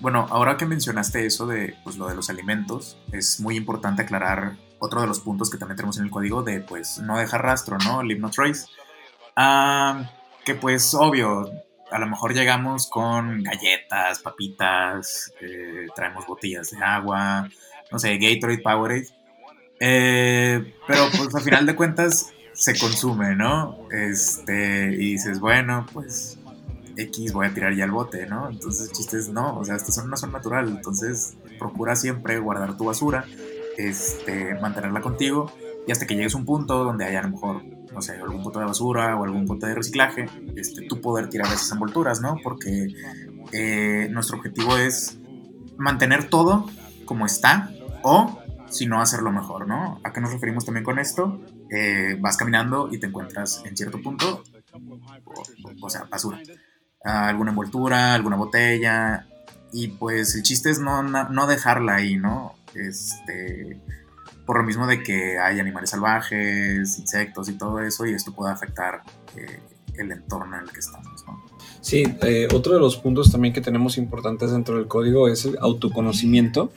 Bueno, 0.00 0.26
ahora 0.30 0.56
que 0.56 0.66
mencionaste 0.66 1.26
eso 1.26 1.46
de 1.46 1.76
pues, 1.84 1.96
lo 1.96 2.08
de 2.08 2.14
los 2.14 2.30
alimentos, 2.30 2.98
es 3.12 3.40
muy 3.40 3.56
importante 3.56 4.02
aclarar 4.02 4.56
otro 4.78 5.02
de 5.02 5.06
los 5.06 5.20
puntos 5.20 5.50
que 5.50 5.58
también 5.58 5.76
tenemos 5.76 5.98
en 5.98 6.04
el 6.04 6.10
código 6.10 6.42
de 6.42 6.60
pues 6.60 6.98
no 6.98 7.18
dejar 7.18 7.42
rastro, 7.42 7.76
¿no? 7.84 8.02
Leave 8.02 8.30
trace. 8.30 8.66
Ah, 9.36 10.10
que 10.44 10.54
pues 10.54 10.94
obvio, 10.94 11.50
a 11.90 11.98
lo 11.98 12.06
mejor 12.06 12.34
llegamos 12.34 12.88
con 12.88 13.42
galletas, 13.42 14.20
papitas, 14.20 15.32
eh, 15.40 15.86
traemos 15.94 16.26
botellas 16.26 16.70
de 16.70 16.82
agua, 16.82 17.48
no 17.92 17.98
sé, 17.98 18.16
Gatorade, 18.18 18.62
Powerade. 18.62 19.08
Eh, 19.80 20.74
pero 20.86 21.08
pues 21.16 21.34
al 21.34 21.42
final 21.42 21.66
de 21.66 21.76
cuentas 21.76 22.32
se 22.52 22.78
consume, 22.78 23.34
¿no? 23.36 23.88
Este, 23.90 24.92
y 24.92 25.12
dices, 25.12 25.40
bueno, 25.40 25.86
pues 25.92 26.38
X 27.02 27.32
voy 27.32 27.46
a 27.46 27.54
tirar 27.54 27.74
ya 27.74 27.84
el 27.84 27.90
bote, 27.90 28.26
¿no? 28.26 28.50
Entonces 28.50 28.88
el 28.88 28.92
chiste 28.92 29.18
es, 29.18 29.28
no, 29.28 29.58
o 29.58 29.64
sea, 29.64 29.76
estas 29.76 29.94
son 29.94 30.06
una 30.06 30.16
zona 30.16 30.34
natural, 30.34 30.68
entonces 30.68 31.36
procura 31.58 31.96
siempre 31.96 32.38
guardar 32.38 32.76
tu 32.76 32.84
basura, 32.84 33.24
este, 33.76 34.54
mantenerla 34.60 35.00
contigo 35.00 35.52
y 35.86 35.92
hasta 35.92 36.06
que 36.06 36.14
llegues 36.14 36.34
a 36.34 36.38
un 36.38 36.44
punto 36.44 36.84
donde 36.84 37.04
haya 37.04 37.20
a 37.20 37.22
lo 37.22 37.30
mejor, 37.30 37.64
no 37.92 38.02
sé, 38.02 38.12
algún 38.12 38.42
bote 38.42 38.58
de 38.58 38.64
basura 38.66 39.16
o 39.16 39.24
algún 39.24 39.46
bote 39.46 39.66
de 39.66 39.74
reciclaje, 39.74 40.26
este, 40.56 40.86
tú 40.86 41.00
poder 41.00 41.28
tirar 41.28 41.46
esas 41.46 41.72
envolturas, 41.72 42.20
¿no? 42.20 42.36
Porque 42.42 42.88
eh, 43.52 44.08
nuestro 44.10 44.36
objetivo 44.38 44.76
es 44.76 45.18
mantener 45.76 46.28
todo 46.28 46.66
como 47.06 47.26
está 47.26 47.70
o 48.02 48.38
si 48.68 48.86
no 48.86 49.00
hacerlo 49.00 49.32
mejor, 49.32 49.66
¿no? 49.66 50.00
¿A 50.04 50.12
qué 50.12 50.20
nos 50.20 50.32
referimos 50.32 50.64
también 50.64 50.84
con 50.84 50.98
esto? 50.98 51.40
Eh, 51.70 52.16
vas 52.20 52.36
caminando 52.36 52.88
y 52.90 52.98
te 52.98 53.06
encuentras 53.06 53.62
en 53.64 53.76
cierto 53.76 54.00
punto, 54.00 54.44
o 55.80 55.90
sea, 55.90 56.04
basura. 56.04 56.40
Alguna 57.02 57.50
envoltura, 57.50 58.14
alguna 58.14 58.36
botella, 58.36 59.26
y 59.72 59.88
pues 59.88 60.34
el 60.34 60.42
chiste 60.42 60.70
es 60.70 60.80
no, 60.80 61.02
no 61.02 61.46
dejarla 61.46 61.96
ahí, 61.96 62.16
¿no? 62.16 62.54
Este, 62.74 63.80
por 64.46 64.58
lo 64.58 64.64
mismo 64.64 64.86
de 64.86 65.02
que 65.02 65.38
hay 65.38 65.60
animales 65.60 65.90
salvajes, 65.90 66.98
insectos 66.98 67.48
y 67.48 67.52
todo 67.52 67.80
eso, 67.80 68.06
y 68.06 68.12
esto 68.12 68.32
puede 68.32 68.52
afectar 68.52 69.02
eh, 69.36 69.60
el 69.94 70.12
entorno 70.12 70.56
en 70.56 70.64
el 70.64 70.70
que 70.70 70.80
estamos, 70.80 71.24
¿no? 71.26 71.42
Sí, 71.80 72.04
eh, 72.22 72.48
otro 72.52 72.74
de 72.74 72.80
los 72.80 72.96
puntos 72.96 73.32
también 73.32 73.54
que 73.54 73.60
tenemos 73.60 73.96
importantes 73.96 74.50
dentro 74.50 74.76
del 74.76 74.86
código 74.86 75.28
es 75.28 75.46
el 75.46 75.56
autoconocimiento. 75.60 76.72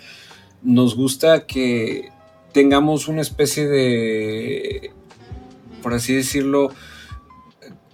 Nos 0.62 0.96
gusta 0.96 1.46
que 1.46 2.10
tengamos 2.54 3.08
una 3.08 3.22
especie 3.22 3.68
de, 3.68 4.94
por 5.82 5.94
así 5.94 6.14
decirlo, 6.14 6.70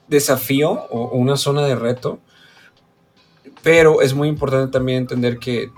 desafío 0.10 0.72
o 0.89 1.17
una 1.17 1.38
zona 1.38 1.63
de 1.65 1.76
reto, 1.76 2.19
pero 3.63 4.02
es 4.02 4.13
muy 4.13 4.28
importante 4.28 4.72
también 4.72 5.00
entender 5.00 5.38
que 5.38 5.69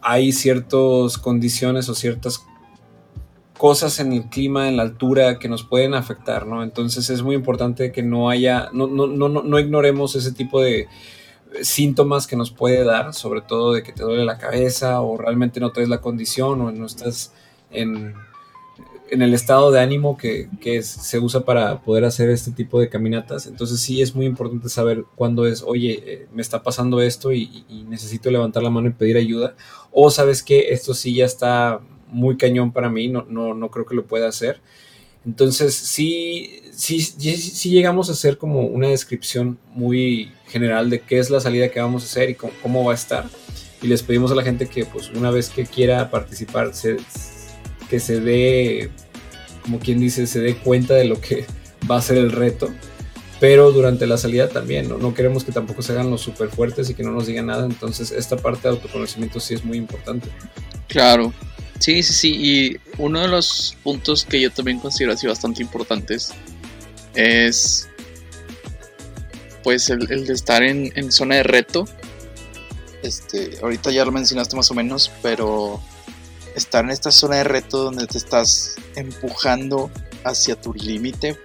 hay 0.00 0.32
ciertas 0.32 1.18
condiciones 1.18 1.88
o 1.88 1.94
ciertas 1.94 2.44
cosas 3.56 3.98
en 3.98 4.12
el 4.12 4.24
clima, 4.24 4.68
en 4.68 4.76
la 4.76 4.84
altura 4.84 5.38
que 5.38 5.48
nos 5.48 5.64
pueden 5.64 5.94
afectar, 5.94 6.46
¿no? 6.46 6.62
Entonces 6.62 7.10
es 7.10 7.22
muy 7.22 7.34
importante 7.34 7.92
que 7.92 8.02
no 8.02 8.30
haya, 8.30 8.70
no, 8.72 8.86
no, 8.86 9.06
no, 9.06 9.28
no 9.28 9.58
ignoremos 9.58 10.14
ese 10.14 10.32
tipo 10.32 10.62
de 10.62 10.86
síntomas 11.62 12.26
que 12.26 12.36
nos 12.36 12.50
puede 12.50 12.84
dar, 12.84 13.14
sobre 13.14 13.40
todo 13.40 13.72
de 13.72 13.82
que 13.82 13.92
te 13.92 14.02
duele 14.02 14.24
la 14.24 14.38
cabeza 14.38 15.00
o 15.00 15.16
realmente 15.16 15.60
no 15.60 15.72
traes 15.72 15.88
la 15.88 16.00
condición 16.00 16.60
o 16.60 16.70
no 16.70 16.86
estás 16.86 17.32
en, 17.70 18.14
en 19.10 19.22
el 19.22 19.34
estado 19.34 19.70
de 19.70 19.80
ánimo 19.80 20.16
que, 20.16 20.48
que 20.60 20.76
es, 20.78 20.86
se 20.86 21.18
usa 21.18 21.44
para 21.44 21.82
poder 21.82 22.04
hacer 22.04 22.30
este 22.30 22.50
tipo 22.50 22.80
de 22.80 22.88
caminatas. 22.88 23.46
Entonces 23.46 23.80
sí 23.80 24.02
es 24.02 24.14
muy 24.14 24.26
importante 24.26 24.68
saber 24.68 25.04
cuándo 25.16 25.46
es, 25.46 25.62
oye, 25.62 26.02
eh, 26.06 26.26
me 26.32 26.42
está 26.42 26.62
pasando 26.62 27.00
esto 27.00 27.32
y, 27.32 27.64
y, 27.68 27.84
necesito 27.84 28.30
levantar 28.30 28.62
la 28.62 28.70
mano 28.70 28.88
y 28.88 28.92
pedir 28.92 29.16
ayuda. 29.16 29.54
O 29.92 30.10
sabes 30.10 30.42
que 30.42 30.72
esto 30.72 30.94
sí 30.94 31.14
ya 31.14 31.24
está 31.24 31.80
muy 32.08 32.36
cañón 32.36 32.72
para 32.72 32.88
mí, 32.88 33.08
no, 33.08 33.24
no, 33.28 33.54
no 33.54 33.70
creo 33.70 33.86
que 33.86 33.94
lo 33.94 34.06
pueda 34.06 34.28
hacer. 34.28 34.60
Entonces 35.26 35.74
sí, 35.74 36.62
sí, 36.72 37.00
sí, 37.00 37.70
llegamos 37.70 38.08
a 38.08 38.12
hacer 38.12 38.38
como 38.38 38.62
una 38.62 38.88
descripción 38.88 39.58
muy 39.74 40.32
general 40.46 40.90
de 40.90 41.00
qué 41.00 41.18
es 41.18 41.28
la 41.28 41.40
salida 41.40 41.70
que 41.70 41.80
vamos 41.80 42.02
a 42.02 42.06
hacer 42.06 42.30
y 42.30 42.34
cómo, 42.34 42.52
cómo 42.62 42.84
va 42.84 42.92
a 42.92 42.94
estar. 42.94 43.28
Y 43.82 43.86
les 43.88 44.02
pedimos 44.02 44.32
a 44.32 44.34
la 44.34 44.42
gente 44.42 44.66
que 44.68 44.84
pues 44.86 45.10
una 45.10 45.30
vez 45.30 45.50
que 45.50 45.66
quiera 45.66 46.10
participar 46.10 46.74
se, 46.74 46.96
que 47.88 48.00
se 48.00 48.20
dé, 48.20 48.90
como 49.62 49.78
quien 49.78 50.00
dice, 50.00 50.26
se 50.26 50.40
dé 50.40 50.56
cuenta 50.56 50.94
de 50.94 51.04
lo 51.04 51.20
que 51.20 51.46
va 51.90 51.96
a 51.96 52.02
ser 52.02 52.18
el 52.18 52.32
reto. 52.32 52.68
Pero 53.40 53.70
durante 53.70 54.06
la 54.06 54.18
salida 54.18 54.48
también, 54.48 54.88
¿no? 54.88 54.98
no 54.98 55.14
queremos 55.14 55.44
que 55.44 55.52
tampoco 55.52 55.82
se 55.82 55.92
hagan 55.92 56.10
los 56.10 56.20
súper 56.20 56.48
fuertes 56.48 56.90
y 56.90 56.94
que 56.94 57.04
no 57.04 57.12
nos 57.12 57.26
digan 57.26 57.46
nada. 57.46 57.64
Entonces 57.64 58.10
esta 58.10 58.36
parte 58.36 58.62
de 58.62 58.74
autoconocimiento 58.74 59.38
sí 59.38 59.54
es 59.54 59.64
muy 59.64 59.78
importante. 59.78 60.28
Claro. 60.88 61.32
Sí, 61.78 62.02
sí, 62.02 62.12
sí. 62.12 62.36
Y 62.36 62.76
uno 63.00 63.20
de 63.20 63.28
los 63.28 63.76
puntos 63.84 64.24
que 64.24 64.40
yo 64.40 64.50
también 64.50 64.80
considero 64.80 65.12
así 65.12 65.28
bastante 65.28 65.62
importantes 65.62 66.32
es 67.14 67.88
pues 69.62 69.88
el, 69.90 70.06
de 70.06 70.32
estar 70.32 70.62
en, 70.62 70.92
en, 70.96 71.12
zona 71.12 71.36
de 71.36 71.42
reto. 71.44 71.84
Este, 73.02 73.58
ahorita 73.62 73.92
ya 73.92 74.04
lo 74.04 74.10
mencionaste 74.10 74.56
más 74.56 74.70
o 74.70 74.74
menos, 74.74 75.12
pero 75.22 75.80
estar 76.58 76.84
en 76.84 76.90
esta 76.90 77.10
zona 77.10 77.36
de 77.36 77.44
reto 77.44 77.78
donde 77.84 78.06
te 78.06 78.18
estás 78.18 78.76
empujando 78.96 79.90
hacia 80.24 80.60
tu 80.60 80.74
límite 80.74 81.38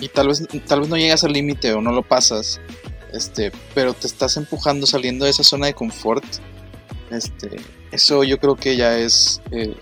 y 0.00 0.08
tal 0.08 0.28
vez, 0.28 0.46
tal 0.66 0.80
vez 0.80 0.88
no 0.88 0.96
llegas 0.96 1.24
al 1.24 1.32
límite 1.32 1.72
o 1.72 1.80
no 1.80 1.92
lo 1.92 2.02
pasas, 2.02 2.60
este, 3.12 3.52
pero 3.74 3.92
te 3.92 4.06
estás 4.06 4.36
empujando 4.36 4.86
saliendo 4.86 5.24
de 5.24 5.30
esa 5.30 5.44
zona 5.44 5.66
de 5.66 5.74
confort. 5.74 6.24
Este, 7.10 7.56
eso 7.90 8.24
yo 8.24 8.38
creo 8.38 8.56
que 8.56 8.76
ya 8.76 8.96
es, 8.96 9.42
eh, 9.50 9.76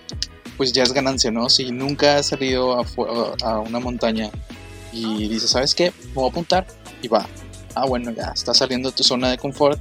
pues 0.56 0.72
ya 0.72 0.82
es 0.82 0.92
ganancia, 0.92 1.30
¿no? 1.30 1.48
Si 1.48 1.70
nunca 1.70 2.16
has 2.16 2.26
salido 2.26 2.80
a, 2.80 2.84
a, 3.42 3.58
una 3.60 3.78
montaña 3.78 4.30
y 4.92 5.28
dices, 5.28 5.50
¿sabes 5.50 5.74
qué? 5.74 5.92
Me 6.08 6.14
voy 6.14 6.26
a 6.26 6.30
apuntar 6.30 6.66
y 7.02 7.08
va. 7.08 7.26
Ah, 7.74 7.86
bueno, 7.86 8.10
ya 8.10 8.32
estás 8.34 8.58
saliendo 8.58 8.90
de 8.90 8.96
tu 8.96 9.04
zona 9.04 9.30
de 9.30 9.38
confort 9.38 9.80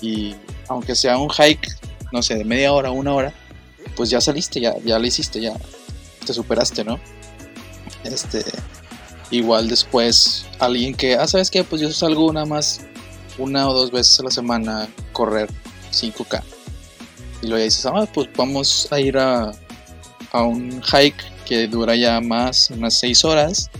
y 0.00 0.34
aunque 0.68 0.94
sea 0.94 1.18
un 1.18 1.28
hike, 1.28 1.68
no 2.12 2.22
sé, 2.22 2.36
de 2.36 2.44
media 2.44 2.72
hora, 2.72 2.90
una 2.90 3.12
hora, 3.12 3.34
pues 3.96 4.10
ya 4.10 4.20
saliste, 4.20 4.60
ya, 4.60 4.74
ya 4.84 4.98
lo 4.98 5.06
hiciste, 5.06 5.40
ya 5.40 5.54
te 6.24 6.32
superaste, 6.32 6.84
¿no? 6.84 7.00
Este, 8.04 8.44
igual 9.30 9.68
después 9.68 10.46
alguien 10.58 10.94
que, 10.94 11.16
ah, 11.16 11.26
¿sabes 11.26 11.50
qué? 11.50 11.64
Pues 11.64 11.82
yo 11.82 11.90
salgo 11.90 12.32
nada 12.32 12.46
más 12.46 12.82
una 13.38 13.68
o 13.68 13.74
dos 13.74 13.90
veces 13.90 14.20
a 14.20 14.24
la 14.24 14.30
semana 14.30 14.88
correr 15.12 15.48
5K. 15.92 16.42
Y 17.42 17.48
luego 17.48 17.64
dices, 17.64 17.86
ah, 17.86 18.08
pues 18.12 18.28
vamos 18.36 18.88
a 18.90 19.00
ir 19.00 19.18
a, 19.18 19.52
a 20.32 20.42
un 20.42 20.82
hike 20.82 21.22
que 21.46 21.66
dura 21.66 21.94
ya 21.94 22.20
más, 22.20 22.70
unas 22.70 22.94
6 22.94 23.24
horas. 23.24 23.70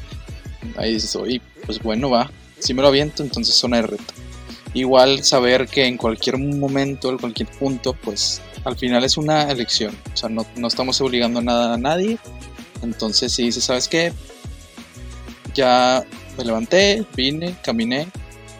Ahí 0.77 0.95
dices, 0.95 1.15
oye, 1.17 1.41
pues 1.65 1.83
bueno, 1.83 2.11
va, 2.11 2.31
si 2.59 2.75
me 2.75 2.83
lo 2.83 2.89
aviento, 2.89 3.23
entonces 3.23 3.55
zona 3.55 3.79
de 3.79 3.83
reto. 3.83 4.15
Igual 4.75 5.25
saber 5.25 5.69
que 5.69 5.87
en 5.87 5.97
cualquier 5.97 6.39
momento, 6.39 7.11
en 7.11 7.19
cualquier 7.19 7.49
punto, 7.49 7.95
pues 7.95 8.41
al 8.67 8.77
final 8.77 9.05
es 9.05 9.17
una 9.17 9.45
elección. 9.45 9.97
O 10.13 10.17
sea, 10.17 10.29
no, 10.29 10.45
estamos 10.67 11.01
obligando 11.01 11.41
nada 11.41 11.75
a 11.75 11.79
nadie. 11.79 12.19
Entonces, 12.83 13.33
si 13.33 13.45
dices, 13.45 13.63
¿sabes 13.63 13.87
qué? 13.87 14.13
Ya 15.55 16.05
me 16.37 16.45
levanté, 16.45 17.07
vine, 17.15 17.57
caminé. 17.63 18.09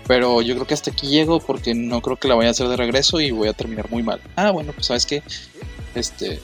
Pero 0.07 0.43
yo 0.43 0.55
creo 0.55 0.67
que 0.67 0.75
hasta 0.75 0.93
aquí 0.93 1.09
llego 1.09 1.41
porque 1.41 1.75
no 1.75 2.01
creo 2.01 2.17
que 2.17 2.29
la 2.29 2.37
vaya 2.37 2.51
a 2.51 2.53
hacer 2.53 2.69
de 2.69 2.77
regreso 2.77 3.21
y 3.21 3.33
voy 3.33 3.49
a 3.49 3.53
terminar 3.53 3.91
muy 3.91 4.05
mal. 4.05 4.21
Ah, 4.37 4.53
bueno, 4.53 4.73
pues 4.73 4.87
sabes 4.87 5.07
qué? 5.07 5.25
Este 5.97 6.41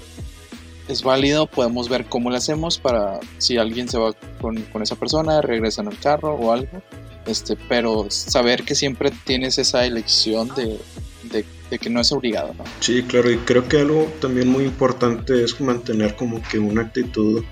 es 0.88 1.04
válido, 1.04 1.46
podemos 1.46 1.88
ver 1.88 2.06
cómo 2.06 2.30
le 2.30 2.38
hacemos 2.38 2.78
para 2.78 3.20
si 3.38 3.58
alguien 3.58 3.88
se 3.88 3.96
va 3.96 4.12
con, 4.40 4.60
con 4.72 4.82
esa 4.82 4.96
persona, 4.96 5.40
regresan 5.40 5.86
al 5.86 5.98
carro 6.00 6.34
o 6.34 6.50
algo. 6.50 6.82
Este, 7.26 7.56
pero 7.68 8.06
saber 8.10 8.64
que 8.64 8.74
siempre 8.74 9.12
tienes 9.24 9.58
esa 9.58 9.86
elección 9.86 10.52
de, 10.56 10.80
de 11.24 11.78
que 11.78 11.88
no 11.88 12.00
es 12.00 12.12
obligado, 12.12 12.54
¿no? 12.54 12.64
Sí, 12.80 13.02
claro, 13.02 13.30
y 13.30 13.38
creo 13.38 13.66
que 13.66 13.78
algo 13.78 14.12
también 14.20 14.48
muy 14.48 14.64
importante 14.64 15.42
es 15.42 15.58
mantener 15.60 16.16
como 16.16 16.42
que 16.42 16.58
una 16.58 16.82
actitud 16.82 17.44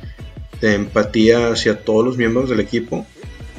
de 0.61 0.75
empatía 0.75 1.49
hacia 1.49 1.83
todos 1.83 2.05
los 2.05 2.19
miembros 2.19 2.51
del 2.51 2.61
equipo, 2.61 3.07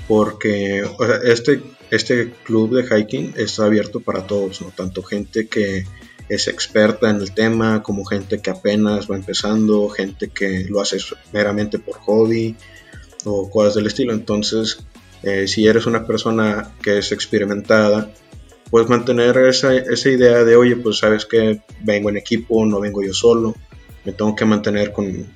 porque 0.07 0.83
este, 1.25 1.63
este 1.89 2.31
club 2.43 2.75
de 2.75 2.83
hiking 2.83 3.33
está 3.37 3.65
abierto 3.65 4.01
para 4.01 4.27
todos, 4.27 4.61
¿no? 4.61 4.69
Tanto 4.69 5.01
gente 5.01 5.47
que 5.47 5.85
es 6.29 6.47
experta 6.47 7.09
en 7.09 7.17
el 7.17 7.33
tema, 7.33 7.83
como 7.83 8.05
gente 8.05 8.39
que 8.39 8.51
apenas 8.51 9.09
va 9.09 9.15
empezando, 9.15 9.89
gente 9.89 10.29
que 10.29 10.65
lo 10.69 10.79
hace 10.79 10.97
meramente 11.33 11.79
por 11.79 11.95
hobby 11.95 12.55
o 13.25 13.49
cosas 13.49 13.75
del 13.75 13.87
estilo. 13.87 14.13
Entonces, 14.13 14.79
eh, 15.23 15.47
si 15.47 15.67
eres 15.67 15.87
una 15.87 16.05
persona 16.05 16.71
que 16.81 16.99
es 16.99 17.11
experimentada, 17.11 18.11
pues 18.71 18.87
mantener 18.89 19.37
esa, 19.37 19.75
esa 19.75 20.09
idea 20.09 20.45
de, 20.45 20.55
oye, 20.55 20.77
pues 20.77 20.99
sabes 20.99 21.25
que 21.25 21.61
vengo 21.81 22.09
en 22.09 22.17
equipo, 22.17 22.65
no 22.65 22.79
vengo 22.79 23.03
yo 23.03 23.13
solo, 23.13 23.53
me 24.05 24.13
tengo 24.13 24.33
que 24.33 24.45
mantener 24.45 24.93
con, 24.93 25.27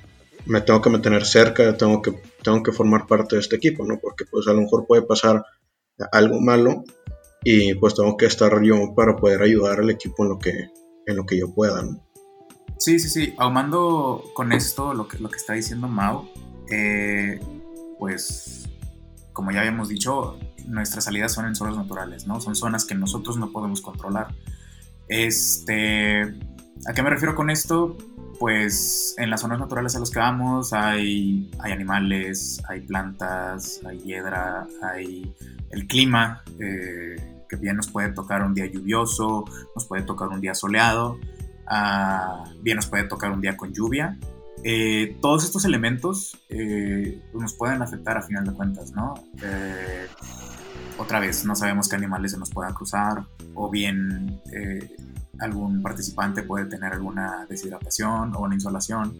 me 0.46 0.62
tengo 0.62 0.80
que 0.80 0.90
mantener 0.90 1.24
cerca, 1.26 1.76
tengo 1.76 2.00
que, 2.00 2.14
tengo 2.42 2.62
que 2.62 2.72
formar 2.72 3.06
parte 3.06 3.36
de 3.36 3.42
este 3.42 3.56
equipo, 3.56 3.84
¿no? 3.84 3.98
Porque 4.00 4.24
pues 4.24 4.48
a 4.48 4.54
lo 4.54 4.62
mejor 4.62 4.86
puede 4.86 5.02
pasar 5.02 5.44
algo 6.12 6.40
malo 6.40 6.82
y 7.44 7.74
pues 7.74 7.94
tengo 7.94 8.16
que 8.16 8.26
estar 8.26 8.62
yo 8.62 8.94
para 8.94 9.16
poder 9.16 9.42
ayudar 9.42 9.80
al 9.80 9.90
equipo 9.90 10.24
en 10.24 10.30
lo 10.30 10.38
que, 10.38 10.70
en 11.06 11.16
lo 11.16 11.26
que 11.26 11.38
yo 11.38 11.52
pueda, 11.54 11.82
¿no? 11.82 12.02
Sí, 12.78 12.98
sí, 12.98 13.08
sí, 13.08 13.34
ahumando 13.36 14.22
con 14.34 14.52
esto 14.52 14.94
lo 14.94 15.08
que, 15.08 15.18
lo 15.18 15.28
que 15.28 15.36
está 15.36 15.52
diciendo 15.52 15.88
Mao, 15.88 16.28
eh, 16.70 17.38
pues 17.98 18.68
como 19.32 19.50
ya 19.50 19.60
habíamos 19.60 19.88
dicho, 19.88 20.38
nuestras 20.66 21.04
salidas 21.04 21.32
son 21.32 21.46
en 21.46 21.54
zonas 21.54 21.76
naturales, 21.76 22.26
¿no? 22.26 22.40
Son 22.40 22.54
zonas 22.56 22.84
que 22.84 22.94
nosotros 22.94 23.36
no 23.36 23.50
podemos 23.50 23.80
controlar. 23.80 24.28
Este, 25.08 26.22
¿A 26.86 26.92
qué 26.94 27.02
me 27.02 27.10
refiero 27.10 27.34
con 27.34 27.50
esto? 27.50 27.96
Pues 28.38 29.14
en 29.18 29.30
las 29.30 29.40
zonas 29.40 29.58
naturales 29.58 29.96
a 29.96 30.00
las 30.00 30.10
que 30.10 30.18
vamos 30.18 30.72
hay, 30.72 31.50
hay 31.60 31.72
animales, 31.72 32.62
hay 32.68 32.82
plantas, 32.82 33.80
hay 33.86 33.98
hiedra, 33.98 34.66
hay 34.82 35.34
el 35.70 35.86
clima, 35.86 36.42
eh, 36.60 37.16
que 37.48 37.56
bien 37.56 37.76
nos 37.76 37.88
puede 37.88 38.10
tocar 38.10 38.42
un 38.42 38.54
día 38.54 38.66
lluvioso, 38.66 39.44
nos 39.74 39.86
puede 39.86 40.02
tocar 40.02 40.28
un 40.28 40.40
día 40.40 40.54
soleado, 40.54 41.18
ah, 41.66 42.44
bien 42.62 42.76
nos 42.76 42.86
puede 42.86 43.04
tocar 43.04 43.30
un 43.32 43.40
día 43.40 43.56
con 43.56 43.72
lluvia. 43.72 44.18
Eh, 44.64 45.16
todos 45.20 45.44
estos 45.44 45.64
elementos 45.64 46.36
eh, 46.48 47.22
pues, 47.30 47.42
nos 47.42 47.54
pueden 47.54 47.82
afectar 47.82 48.18
a 48.18 48.22
final 48.22 48.44
de 48.44 48.52
cuentas, 48.52 48.92
¿no? 48.92 49.14
Eh, 50.96 51.02
otra 51.02 51.20
vez, 51.20 51.44
no 51.44 51.54
sabemos 51.54 51.88
qué 51.88 51.96
animales 51.96 52.32
se 52.32 52.38
nos 52.38 52.50
puedan 52.50 52.74
cruzar, 52.74 53.24
o 53.54 53.70
bien 53.70 54.40
algún 55.38 55.82
participante 55.82 56.42
puede 56.42 56.64
tener 56.66 56.92
alguna 56.92 57.46
deshidratación 57.48 58.34
o 58.34 58.40
una 58.40 58.54
insolación 58.54 59.14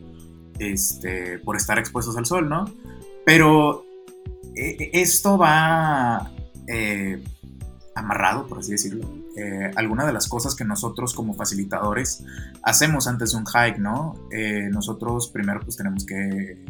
este, 0.58 1.38
por 1.40 1.56
estar 1.56 1.78
expuestos 1.78 2.16
al 2.16 2.24
sol, 2.24 2.48
¿no? 2.48 2.64
Pero 3.24 3.84
esto 4.54 5.36
va 5.36 6.30
amarrado, 7.96 8.46
por 8.46 8.58
así 8.58 8.72
decirlo, 8.72 9.08
eh, 9.36 9.70
alguna 9.74 10.06
de 10.06 10.12
las 10.12 10.28
cosas 10.28 10.54
que 10.54 10.64
nosotros 10.64 11.14
como 11.14 11.34
facilitadores 11.34 12.22
hacemos 12.62 13.06
antes 13.06 13.32
de 13.32 13.38
un 13.38 13.46
hike, 13.46 13.78
¿no? 13.78 14.14
Eh, 14.30 14.68
nosotros 14.70 15.28
primero 15.28 15.60
pues 15.60 15.76
tenemos 15.76 16.04
que, 16.04 16.62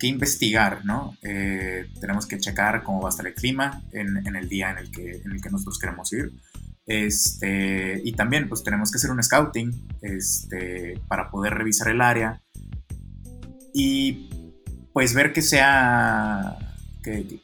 que 0.00 0.08
investigar, 0.08 0.84
¿no? 0.84 1.16
Eh, 1.22 1.86
tenemos 2.00 2.26
que 2.26 2.38
checar 2.38 2.82
cómo 2.82 3.00
va 3.00 3.08
a 3.08 3.10
estar 3.10 3.26
el 3.26 3.34
clima 3.34 3.82
en, 3.92 4.34
el 4.34 4.48
día 4.48 4.70
en 4.70 4.78
el, 4.78 4.90
que, 4.90 5.22
en 5.24 5.30
el 5.30 5.40
que 5.40 5.50
nosotros 5.50 5.78
queremos 5.78 6.12
ir. 6.12 6.32
Este, 6.86 8.00
y 8.02 8.12
también 8.14 8.48
pues 8.48 8.64
tenemos 8.64 8.90
que 8.90 8.96
hacer 8.96 9.12
un 9.12 9.22
scouting 9.22 9.70
este, 10.02 11.00
para 11.06 11.30
poder 11.30 11.54
revisar 11.54 11.88
el 11.88 12.00
área 12.00 12.42
y 13.72 14.28
pues 14.92 15.14
ver 15.14 15.32
que 15.32 15.42
sea 15.42 16.56
que, 17.04 17.40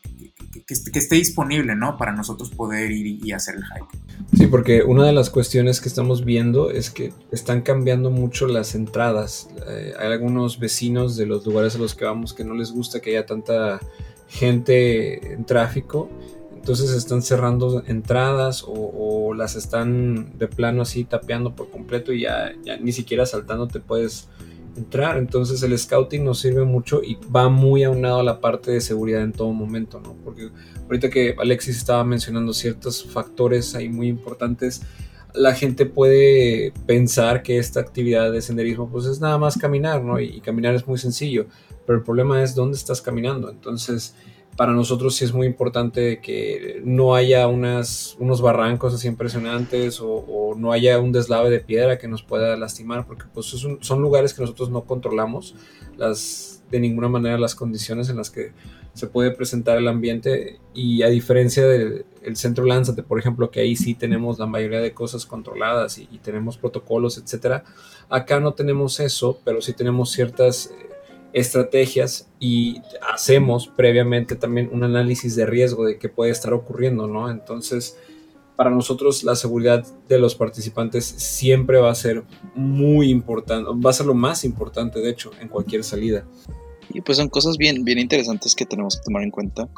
que, 0.67 0.99
esté 0.99 1.15
disponible, 1.15 1.77
¿no? 1.77 1.97
Para 1.97 2.13
nosotros 2.13 2.51
poder 2.51 2.91
ir 2.91 3.25
y, 3.25 3.33
hacer 3.33 3.57
el 3.57 3.65
hike. 3.65 4.06
Sí, 4.37 4.47
porque 4.49 4.83
una 4.83 5.07
de 5.07 5.13
las 5.13 5.31
cuestiones 5.31 5.81
que 5.81 5.89
estamos 5.89 6.25
viendo 6.25 6.71
es 6.71 6.91
que 6.91 7.13
están 7.31 7.63
cambiando 7.63 8.11
mucho 8.11 8.47
las 8.47 8.75
entradas. 8.75 9.49
Eh, 9.69 9.95
hay 9.99 10.13
algunos 10.13 10.59
vecinos 10.59 11.17
de 11.17 11.27
los 11.27 11.47
lugares 11.47 11.77
a 11.77 11.79
los 11.79 11.95
que 11.95 12.05
vamos 12.05 12.35
que 12.35 12.45
no 12.45 12.55
les 12.55 12.73
gusta 12.73 13.01
que 13.01 13.11
haya 13.11 13.25
tanta 13.25 13.81
gente 14.29 15.33
en 15.33 15.45
tráfico. 15.45 16.09
Entonces 16.55 16.91
están 16.91 17.23
cerrando 17.23 17.85
entradas 17.87 18.65
o, 18.67 19.33
las 19.35 19.55
están 19.55 20.37
de 20.39 20.49
plano 20.49 20.83
así 20.83 21.05
tapeando 21.05 21.55
por 21.55 21.71
completo 21.71 22.13
y 22.13 22.23
ya, 22.23 22.53
ya 22.65 22.77
ni 22.79 22.93
siquiera 22.93 23.27
saltando 23.27 23.69
te 23.69 23.81
puedes 23.81 24.29
entrar. 24.77 25.19
Entonces 25.19 25.63
el 25.63 25.77
scouting 25.79 26.25
nos 26.25 26.41
sirve 26.41 26.65
mucho 26.65 27.03
y 27.03 27.19
va 27.35 27.49
muy 27.49 27.85
aunado 27.85 28.21
a 28.21 28.23
la 28.23 28.41
parte 28.41 28.71
de 28.71 28.81
seguridad 28.81 29.23
en 29.23 29.33
todo 29.33 29.53
momento, 29.53 30.01
¿no? 30.01 30.15
Porque 30.25 30.51
ahorita 30.85 31.11
que 31.11 31.35
Alexis 31.39 31.77
estaba 31.77 32.05
mencionando 32.05 32.53
ciertos 32.53 33.05
factores 33.05 33.75
ahí 33.75 33.89
muy 33.89 34.09
importantes, 34.09 34.83
la 35.35 35.55
gente 35.55 35.87
puede 35.87 36.73
pensar 36.87 37.43
que 37.43 37.59
esta 37.59 37.81
actividad 37.81 38.33
de 38.33 38.41
senderismo 38.41 38.89
pues 38.89 39.07
es 39.07 39.21
nada 39.21 39.39
más 39.39 39.59
caminar, 39.59 40.03
¿no? 40.03 40.19
Y, 40.19 40.27
y 40.27 40.41
caminar 40.41 40.75
es 40.75 40.87
muy 40.87 40.99
sencillo, 40.99 41.47
pero 41.87 41.99
el 41.99 42.05
problema 42.05 42.43
es 42.43 42.55
dónde 42.55 42.77
estás 42.77 43.03
caminando. 43.03 43.51
Entonces 43.51 44.15
para 44.57 44.73
nosotros 44.73 45.15
sí 45.15 45.25
es 45.25 45.33
muy 45.33 45.47
importante 45.47 46.21
que 46.21 46.81
no 46.85 47.15
haya 47.15 47.47
unas, 47.47 48.17
unos 48.19 48.41
barrancos 48.41 48.95
así 48.95 49.07
impresionantes 49.07 50.01
o, 50.03 50.55
no 50.57 50.73
haya 50.73 50.99
un 50.99 51.13
deslave 51.13 51.51
de 51.51 51.61
piedra 51.61 51.99
que 51.99 52.09
nos 52.09 52.23
pueda 52.23 52.57
lastimar, 52.57 53.07
porque 53.07 53.25
pues 53.33 53.47
son, 53.47 54.01
lugares 54.01 54.33
que 54.33 54.41
nosotros 54.41 54.71
no 54.71 54.83
controlamos. 54.83 55.55
Las, 55.99 56.63
de 56.71 56.81
ninguna 56.81 57.09
manera 57.09 57.39
las 57.39 57.55
condiciones 57.55 58.09
en 58.09 58.17
las 58.17 58.31
que 58.31 58.53
se 58.95 59.07
puede 59.07 59.31
presentar 59.31 59.77
el 59.77 59.89
ambiente 59.89 60.59
y 60.73 61.03
a 61.03 61.09
diferencia 61.09 61.67
del 61.69 62.07
centro 62.33 62.65
Lánzate, 62.65 63.03
por 63.03 63.19
ejemplo, 63.19 63.51
que 63.51 63.61
ahí 63.61 63.77
sí 63.77 63.95
tenemos 63.95 64.39
la 64.39 64.47
mayoría 64.47 64.81
de 64.81 64.95
cosas 64.95 65.27
controladas 65.27 65.99
y, 65.99 66.07
tenemos 66.23 66.57
protocolos, 66.57 67.19
etcétera, 67.19 67.65
acá 68.09 68.41
no 68.41 68.55
tenemos 68.55 68.99
eso, 69.01 69.39
pero 69.45 69.61
sí 69.61 69.75
tenemos 69.75 70.11
ciertas 70.13 70.73
estrategias 71.33 72.29
y 72.41 72.81
hacemos 73.13 73.69
previamente 73.69 74.37
también 74.37 74.71
un 74.73 74.85
análisis 74.85 75.37
de 75.37 75.47
riesgo 75.47 75.85
de 75.85 75.99
qué 75.99 76.09
puede 76.09 76.31
estar 76.31 76.53
ocurriendo, 76.53 77.07
¿no? 77.07 77.31
Entonces, 77.31 77.99
para 78.57 78.71
nosotros 78.71 79.23
la 79.23 79.37
seguridad 79.37 79.87
de 80.09 80.19
los 80.19 80.35
participantes 80.35 81.05
siempre 81.05 81.79
va 81.79 81.91
a 81.91 81.95
ser 81.95 82.25
muy 82.55 83.11
importante, 83.11 83.71
va 83.71 83.91
a 83.91 83.93
ser 83.93 84.07
lo 84.07 84.15
más 84.15 84.45
importante, 84.45 85.01
de 85.01 85.11
hecho, 85.11 85.31
en 85.41 85.49
cualquier 85.49 85.85
salida. 85.85 86.27
Y 86.93 87.01
pues 87.03 87.19
son 87.19 87.29
cosas 87.29 87.59
bien, 87.59 87.85
bien 87.85 87.99
interesantes 87.99 88.55
que 88.55 88.65
tenemos 88.65 88.97
que 88.97 89.05
tomar 89.05 89.23
en 89.23 89.31
cuenta. 89.31 89.69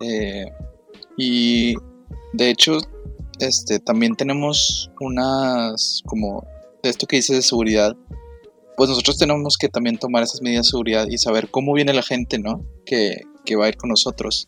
Eh, 0.00 0.50
y 1.16 1.74
de 2.32 2.50
hecho, 2.50 2.78
este, 3.38 3.78
también 3.78 4.16
tenemos 4.16 4.90
unas, 5.00 6.02
como, 6.06 6.46
de 6.82 6.90
esto 6.90 7.06
que 7.06 7.16
dice 7.16 7.34
de 7.34 7.42
seguridad, 7.42 7.96
pues 8.78 8.88
nosotros 8.88 9.18
tenemos 9.18 9.56
que 9.58 9.68
también 9.68 9.98
tomar 9.98 10.22
esas 10.22 10.40
medidas 10.40 10.66
de 10.66 10.70
seguridad 10.70 11.08
y 11.10 11.18
saber 11.18 11.50
cómo 11.50 11.72
viene 11.72 11.92
la 11.92 12.02
gente, 12.02 12.38
¿no? 12.38 12.64
Que, 12.86 13.22
que 13.44 13.56
va 13.56 13.64
a 13.64 13.68
ir 13.68 13.76
con 13.76 13.90
nosotros. 13.90 14.46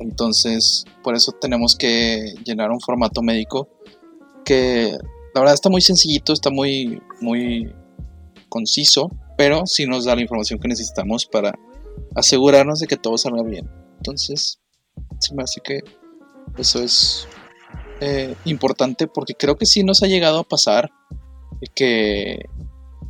Entonces, 0.00 0.84
por 1.04 1.14
eso 1.14 1.30
tenemos 1.40 1.76
que 1.76 2.34
llenar 2.44 2.72
un 2.72 2.80
formato 2.80 3.22
médico 3.22 3.68
que 4.44 4.90
la 5.34 5.40
verdad 5.40 5.54
está 5.54 5.70
muy 5.70 5.82
sencillito, 5.82 6.32
está 6.32 6.50
muy, 6.50 7.00
muy 7.20 7.72
conciso, 8.48 9.08
pero 9.38 9.64
sí 9.66 9.86
nos 9.86 10.04
da 10.04 10.16
la 10.16 10.22
información 10.22 10.58
que 10.58 10.66
necesitamos 10.66 11.26
para 11.26 11.56
asegurarnos 12.16 12.80
de 12.80 12.88
que 12.88 12.96
todo 12.96 13.16
salga 13.18 13.44
bien. 13.44 13.70
Entonces, 13.98 14.58
se 15.20 15.32
me 15.32 15.44
hace 15.44 15.60
que 15.60 15.78
eso 16.58 16.82
es 16.82 17.28
eh, 18.00 18.34
importante 18.46 19.06
porque 19.06 19.34
creo 19.34 19.56
que 19.56 19.66
sí 19.66 19.84
nos 19.84 20.02
ha 20.02 20.08
llegado 20.08 20.40
a 20.40 20.48
pasar 20.48 20.90
que, 21.74 22.46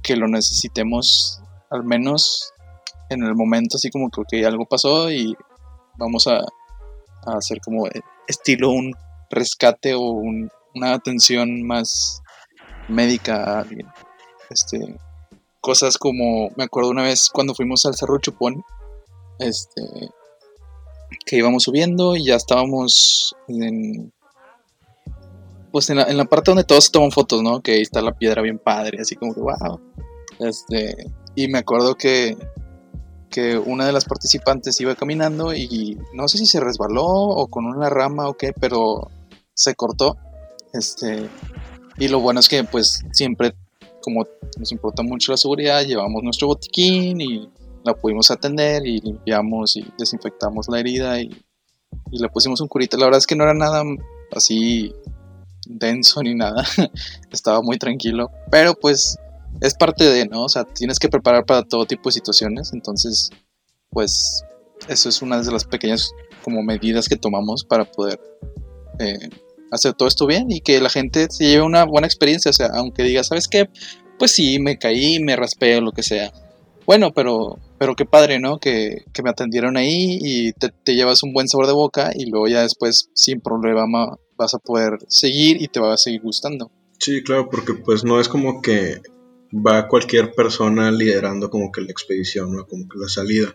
que 0.03 0.17
lo 0.17 0.29
necesitemos 0.29 1.41
al 1.71 1.85
menos 1.85 2.53
en 3.09 3.23
el 3.23 3.35
momento 3.35 3.77
así 3.77 3.91
como 3.91 4.09
que 4.29 4.47
algo 4.47 4.67
pasó 4.67 5.11
y 5.11 5.37
vamos 5.99 6.27
a 6.27 6.41
a 7.27 7.37
hacer 7.37 7.61
como 7.61 7.87
estilo 8.27 8.71
un 8.71 8.95
rescate 9.31 9.95
o 9.95 10.03
una 10.03 10.93
atención 10.93 11.63
más 11.63 12.23
médica 12.89 13.45
a 13.45 13.61
alguien. 13.61 13.87
Este, 14.49 14.97
cosas 15.61 15.99
como, 15.99 16.51
me 16.57 16.65
acuerdo 16.65 16.91
una 16.91 17.05
vez 17.05 17.31
cuando 17.33 17.55
fuimos 17.55 17.87
al 17.87 17.95
Cerro 17.95 18.19
Chupón, 18.19 18.65
este, 19.39 19.83
que 21.27 21.37
íbamos 21.37 21.65
subiendo 21.65 22.17
y 22.17 22.27
ya 22.27 22.37
estábamos 22.37 23.35
en, 23.49 24.13
pues 25.71 25.91
en 25.91 25.97
la, 25.97 26.05
en 26.05 26.17
la 26.17 26.25
parte 26.25 26.51
donde 26.51 26.65
todos 26.65 26.91
toman 26.91 27.11
fotos, 27.11 27.43
¿no? 27.43 27.61
Que 27.61 27.73
ahí 27.73 27.83
está 27.83 28.01
la 28.03 28.13
piedra 28.13 28.43
bien 28.43 28.59
padre, 28.59 28.99
así 29.01 29.17
como 29.17 29.35
que, 29.35 29.41
wow. 29.41 29.81
Este, 30.39 30.97
y 31.35 31.49
me 31.49 31.59
acuerdo 31.59 31.95
que 31.95 32.37
que 33.31 33.57
una 33.57 33.87
de 33.87 33.93
las 33.93 34.05
participantes 34.05 34.81
iba 34.81 34.95
caminando 34.95 35.55
y 35.55 35.97
no 36.13 36.29
sé 36.29 36.39
si 36.39 36.47
se 36.47 36.61
resbaló 36.61 37.07
o 37.07 37.47
con 37.47 37.65
una 37.65 37.89
rama 37.89 38.29
o 38.29 38.35
qué, 38.35 38.53
pero 38.53 39.09
se 39.55 39.75
cortó. 39.75 40.17
Este, 40.73 41.29
y 41.99 42.09
lo 42.09 42.21
bueno 42.21 42.41
es 42.41 42.49
que 42.49 42.65
pues 42.65 43.05
siempre, 43.13 43.55
como 44.03 44.27
nos 44.59 44.73
importa 44.73 45.03
mucho 45.03 45.33
la 45.33 45.39
seguridad, 45.39 45.85
llevamos 45.85 46.23
nuestro 46.23 46.49
botiquín 46.49 47.21
y 47.21 47.49
la 47.85 47.95
pudimos 47.95 48.31
atender 48.31 48.85
y 48.85 49.01
limpiamos 49.01 49.77
y 49.77 49.87
desinfectamos 49.97 50.69
la 50.69 50.81
herida 50.81 51.21
y, 51.21 51.31
y 52.11 52.19
le 52.19 52.29
pusimos 52.29 52.61
un 52.61 52.69
curita. 52.69 52.99
La 52.99 53.07
verdad 53.07 53.19
es 53.19 53.27
que 53.27 53.37
no 53.37 53.45
era 53.45 53.55
nada 53.55 53.85
así 54.33 54.93
denso 55.79 56.23
ni 56.23 56.35
nada, 56.35 56.65
estaba 57.31 57.63
muy 57.63 57.79
tranquilo, 57.79 58.31
pero 58.51 58.75
pues 58.75 59.17
es 59.61 59.75
parte 59.75 60.05
de, 60.05 60.27
¿no? 60.27 60.45
O 60.45 60.49
sea, 60.49 60.65
tienes 60.65 60.99
que 60.99 61.09
preparar 61.09 61.45
para 61.45 61.63
todo 61.63 61.87
tipo 61.87 62.09
de 62.09 62.15
situaciones, 62.15 62.73
entonces, 62.73 63.31
pues, 63.91 64.45
eso 64.89 65.09
es 65.09 65.23
una 65.23 65.41
de 65.43 65.53
las 65.53 65.65
pequeñas 65.65 66.11
como 66.43 66.63
medidas 66.63 67.09
que 67.09 67.17
tomamos 67.17 67.65
para 67.65 67.85
poder 67.85 68.19
eh, 68.99 69.29
hacer 69.71 69.93
todo 69.95 70.09
esto 70.09 70.27
bien 70.27 70.51
y 70.51 70.61
que 70.61 70.81
la 70.81 70.91
gente 70.91 71.27
se 71.31 71.45
lleve 71.45 71.63
una 71.63 71.85
buena 71.85 72.07
experiencia, 72.07 72.51
o 72.51 72.55
sea, 72.55 72.69
aunque 72.75 73.03
diga, 73.03 73.23
¿sabes 73.25 73.49
qué? 73.49 73.69
Pues 74.19 74.33
sí, 74.33 74.59
me 74.59 74.79
caí, 74.79 75.21
me 75.21 75.37
raspé 75.37 75.81
lo 75.81 75.93
que 75.93 76.03
sea. 76.03 76.33
Bueno, 76.87 77.13
pero, 77.15 77.59
pero 77.79 77.95
qué 77.95 78.05
padre, 78.05 78.41
¿no? 78.41 78.59
Que, 78.59 79.05
que 79.13 79.23
me 79.23 79.31
atendieron 79.31 79.77
ahí 79.77 80.19
y 80.21 80.53
te, 80.53 80.71
te, 80.71 80.95
llevas 80.95 81.23
un 81.23 81.33
buen 81.33 81.49
sabor 81.49 81.67
de 81.67 81.73
boca 81.73 82.11
y 82.15 82.27
luego 82.27 82.49
ya 82.49 82.63
después, 82.63 83.11
sin 83.15 83.41
problema, 83.41 84.17
vas 84.41 84.55
a 84.55 84.59
poder 84.59 84.99
seguir 85.07 85.61
y 85.61 85.69
te 85.69 85.81
va 85.81 85.93
a 85.93 85.99
seguir 85.99 86.23
gustando. 86.23 86.71
Sí, 86.99 87.23
claro, 87.23 87.49
porque 87.51 87.75
pues 87.75 88.05
no 88.05 88.21
es 88.21 88.29
como 88.29 88.61
que 88.63 89.01
va 89.53 89.89
cualquier 89.89 90.33
persona 90.33 90.91
liderando 90.91 91.51
como 91.51 91.71
que 91.71 91.83
la 91.83 91.91
expedición, 91.91 92.53
¿no? 92.53 92.67
como 92.67 92.89
que 92.89 92.99
la 92.99 93.09
salida, 93.09 93.55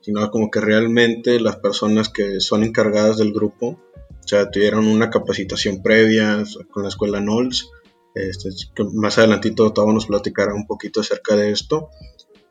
sino 0.00 0.30
como 0.30 0.50
que 0.50 0.60
realmente 0.60 1.40
las 1.40 1.56
personas 1.56 2.08
que 2.08 2.40
son 2.40 2.64
encargadas 2.64 3.18
del 3.18 3.32
grupo, 3.32 3.80
o 4.24 4.28
sea, 4.28 4.50
tuvieron 4.50 4.86
una 4.86 5.10
capacitación 5.10 5.82
previa 5.82 6.42
con 6.70 6.82
la 6.82 6.88
escuela 6.88 7.20
NOLS, 7.20 7.70
este, 8.14 8.48
más 8.94 9.18
adelantito 9.18 9.72
todos 9.72 9.92
nos 9.92 10.06
platicará 10.06 10.54
un 10.54 10.66
poquito 10.66 11.00
acerca 11.00 11.36
de 11.36 11.50
esto, 11.50 11.90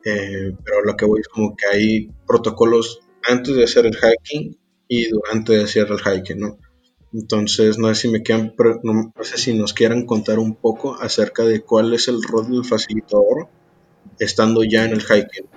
eh, 0.06 0.56
pero 0.64 0.84
lo 0.84 0.96
que 0.96 1.06
voy 1.06 1.22
es 1.22 1.28
como 1.28 1.56
que 1.56 1.66
hay 1.68 2.10
protocolos 2.28 3.00
antes 3.24 3.56
de 3.56 3.64
hacer 3.64 3.86
el 3.88 3.96
hiking 3.96 4.58
y 4.88 5.10
durante 5.10 5.54
de 5.54 5.64
hacer 5.64 5.88
el 5.90 6.00
hiking, 6.00 6.40
¿no? 6.40 6.60
Entonces, 7.16 7.78
no 7.78 7.88
sé 7.88 7.96
si 7.96 8.08
me 8.10 8.24
quedan, 8.24 8.54
no, 8.84 9.14
sé 9.22 9.38
si 9.38 9.54
nos 9.54 9.74
quieran 9.74 10.06
contar 10.06 10.38
un 10.38 10.54
poco 10.54 11.02
acerca 11.02 11.44
de 11.44 11.62
cuál 11.62 11.94
es 11.94 12.10
el 12.10 12.22
rol 12.22 12.52
del 12.52 12.66
facilitador 12.66 13.48
estando 14.20 14.64
ya 14.66 14.84
en 14.84 14.92
el 14.92 15.02
hiking. 15.02 15.48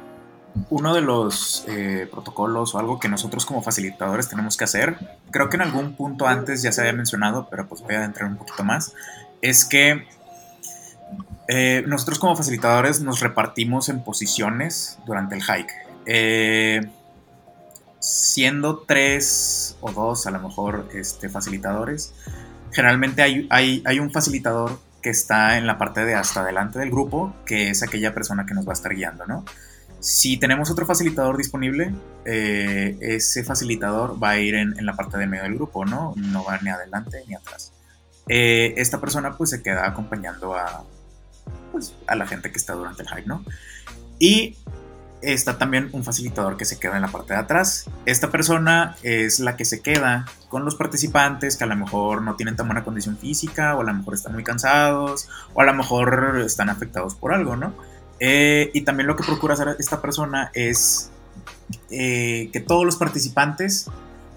Uno 0.71 0.95
de 0.95 1.01
los 1.01 1.65
eh, 1.67 2.07
protocolos 2.09 2.77
o 2.77 2.79
algo 2.79 3.01
que 3.01 3.09
nosotros 3.09 3.45
como 3.45 3.61
facilitadores 3.61 4.29
tenemos 4.29 4.57
que 4.57 4.65
hacer, 4.65 4.97
creo 5.33 5.49
que 5.49 5.57
en 5.57 5.63
algún 5.63 5.97
punto 5.97 6.29
antes 6.29 6.63
ya 6.63 6.71
se 6.71 6.83
había 6.83 6.93
mencionado, 6.93 7.49
pero 7.51 7.69
pues 7.69 7.83
voy 7.83 7.97
a 7.97 7.99
adentrar 7.99 8.31
un 8.31 8.37
poquito 8.37 8.63
más, 8.63 8.95
es 9.43 9.65
que 9.65 10.07
eh, 11.49 11.83
nosotros 11.89 12.21
como 12.21 12.37
facilitadores 12.37 13.01
nos 13.01 13.19
repartimos 13.19 13.89
en 13.89 14.05
posiciones 14.05 14.99
durante 15.07 15.35
el 15.35 15.43
hike. 15.43 15.73
Eh, 16.07 16.89
siendo 18.01 18.79
tres 18.81 19.77
o 19.81 19.93
dos 19.93 20.27
a 20.27 20.31
lo 20.31 20.41
mejor 20.41 20.89
este, 20.95 21.29
facilitadores, 21.29 22.15
generalmente 22.73 23.23
hay, 23.23 23.49
hay, 23.51 24.01
un 24.01 24.11
facilitador 24.11 24.79
que 25.03 25.11
está 25.11 25.59
en 25.59 25.67
la 25.67 25.79
parte 25.79 26.05
de 26.05 26.15
hasta 26.15 26.41
adelante 26.41 26.79
del 26.79 26.91
grupo, 26.91 27.35
que 27.47 27.71
es 27.71 27.83
aquella 27.83 28.15
persona 28.15 28.47
que 28.47 28.55
nos 28.55 28.67
va 28.67 28.73
a 28.73 28.75
estar 28.75 28.95
guiando, 28.95 29.27
¿no? 29.27 29.45
Si 30.01 30.37
tenemos 30.37 30.71
otro 30.71 30.87
facilitador 30.87 31.37
disponible, 31.37 31.93
eh, 32.25 32.97
ese 33.01 33.43
facilitador 33.43 34.23
va 34.23 34.31
a 34.31 34.39
ir 34.39 34.55
en, 34.55 34.75
la 34.87 34.95
parte 34.95 35.19
de 35.19 35.27
medio 35.27 35.45
del 35.45 35.55
grupo, 35.55 35.85
¿no? 35.85 36.15
No 36.17 36.45
va 36.45 36.59
ni 36.59 36.71
adelante 36.71 37.25
ni 37.27 37.35
atrás. 37.35 37.73
Eh, 38.29 38.75
esta 38.77 39.01
persona 39.01 39.37
pues 39.37 39.51
se 39.51 39.63
queda 39.63 39.87
acompañando 39.87 40.55
a, 40.55 40.85
pues, 41.73 41.95
a 42.07 42.15
la 42.15 42.27
gente 42.27 42.53
que 42.53 42.59
está 42.59 42.75
durante 42.75 43.03
el 43.03 43.09
hike, 43.09 43.27
¿no? 43.27 43.45
Y 44.21 44.57
está 45.23 45.59
también 45.59 45.89
un 45.93 46.05
facilitador 46.05 46.57
que 46.57 46.65
se 46.65 46.79
queda 46.79 46.97
en 46.97 47.03
la 47.03 47.09
parte 47.09 47.35
de 47.35 47.41
atrás. 47.41 47.87
Esta 48.07 48.31
persona 48.31 48.97
es 49.03 49.41
la 49.41 49.57
que 49.57 49.65
se 49.65 49.81
queda 49.81 50.27
con 50.49 50.65
los 50.65 50.77
participantes 50.77 51.57
que 51.57 51.65
a 51.65 51.67
lo 51.67 51.77
mejor 51.77 52.23
no 52.23 52.37
tienen 52.37 52.57
tan 52.57 52.67
buena 52.67 52.85
condición 52.85 53.17
física 53.17 53.77
o 53.77 53.81
a 53.81 53.85
lo 53.85 53.95
mejor 53.95 54.15
están 54.15 54.33
muy 54.33 54.45
cansados 54.45 55.29
o 55.55 55.61
a 55.61 55.65
lo 55.65 55.75
mejor 55.75 56.43
están 56.45 56.71
afectados 56.71 57.15
por 57.15 57.33
algo, 57.33 57.57
¿no? 57.57 57.75
Eh, 58.21 58.71
y 58.75 58.83
también 58.83 59.07
lo 59.07 59.17
que 59.17 59.25
procura 59.25 59.55
hacer 59.55 59.77
esta 59.79 60.01
persona 60.01 60.51
es 60.55 61.11
eh, 61.91 62.51
que 62.53 62.61
todos 62.61 62.85
los 62.85 62.97
participantes 62.97 63.89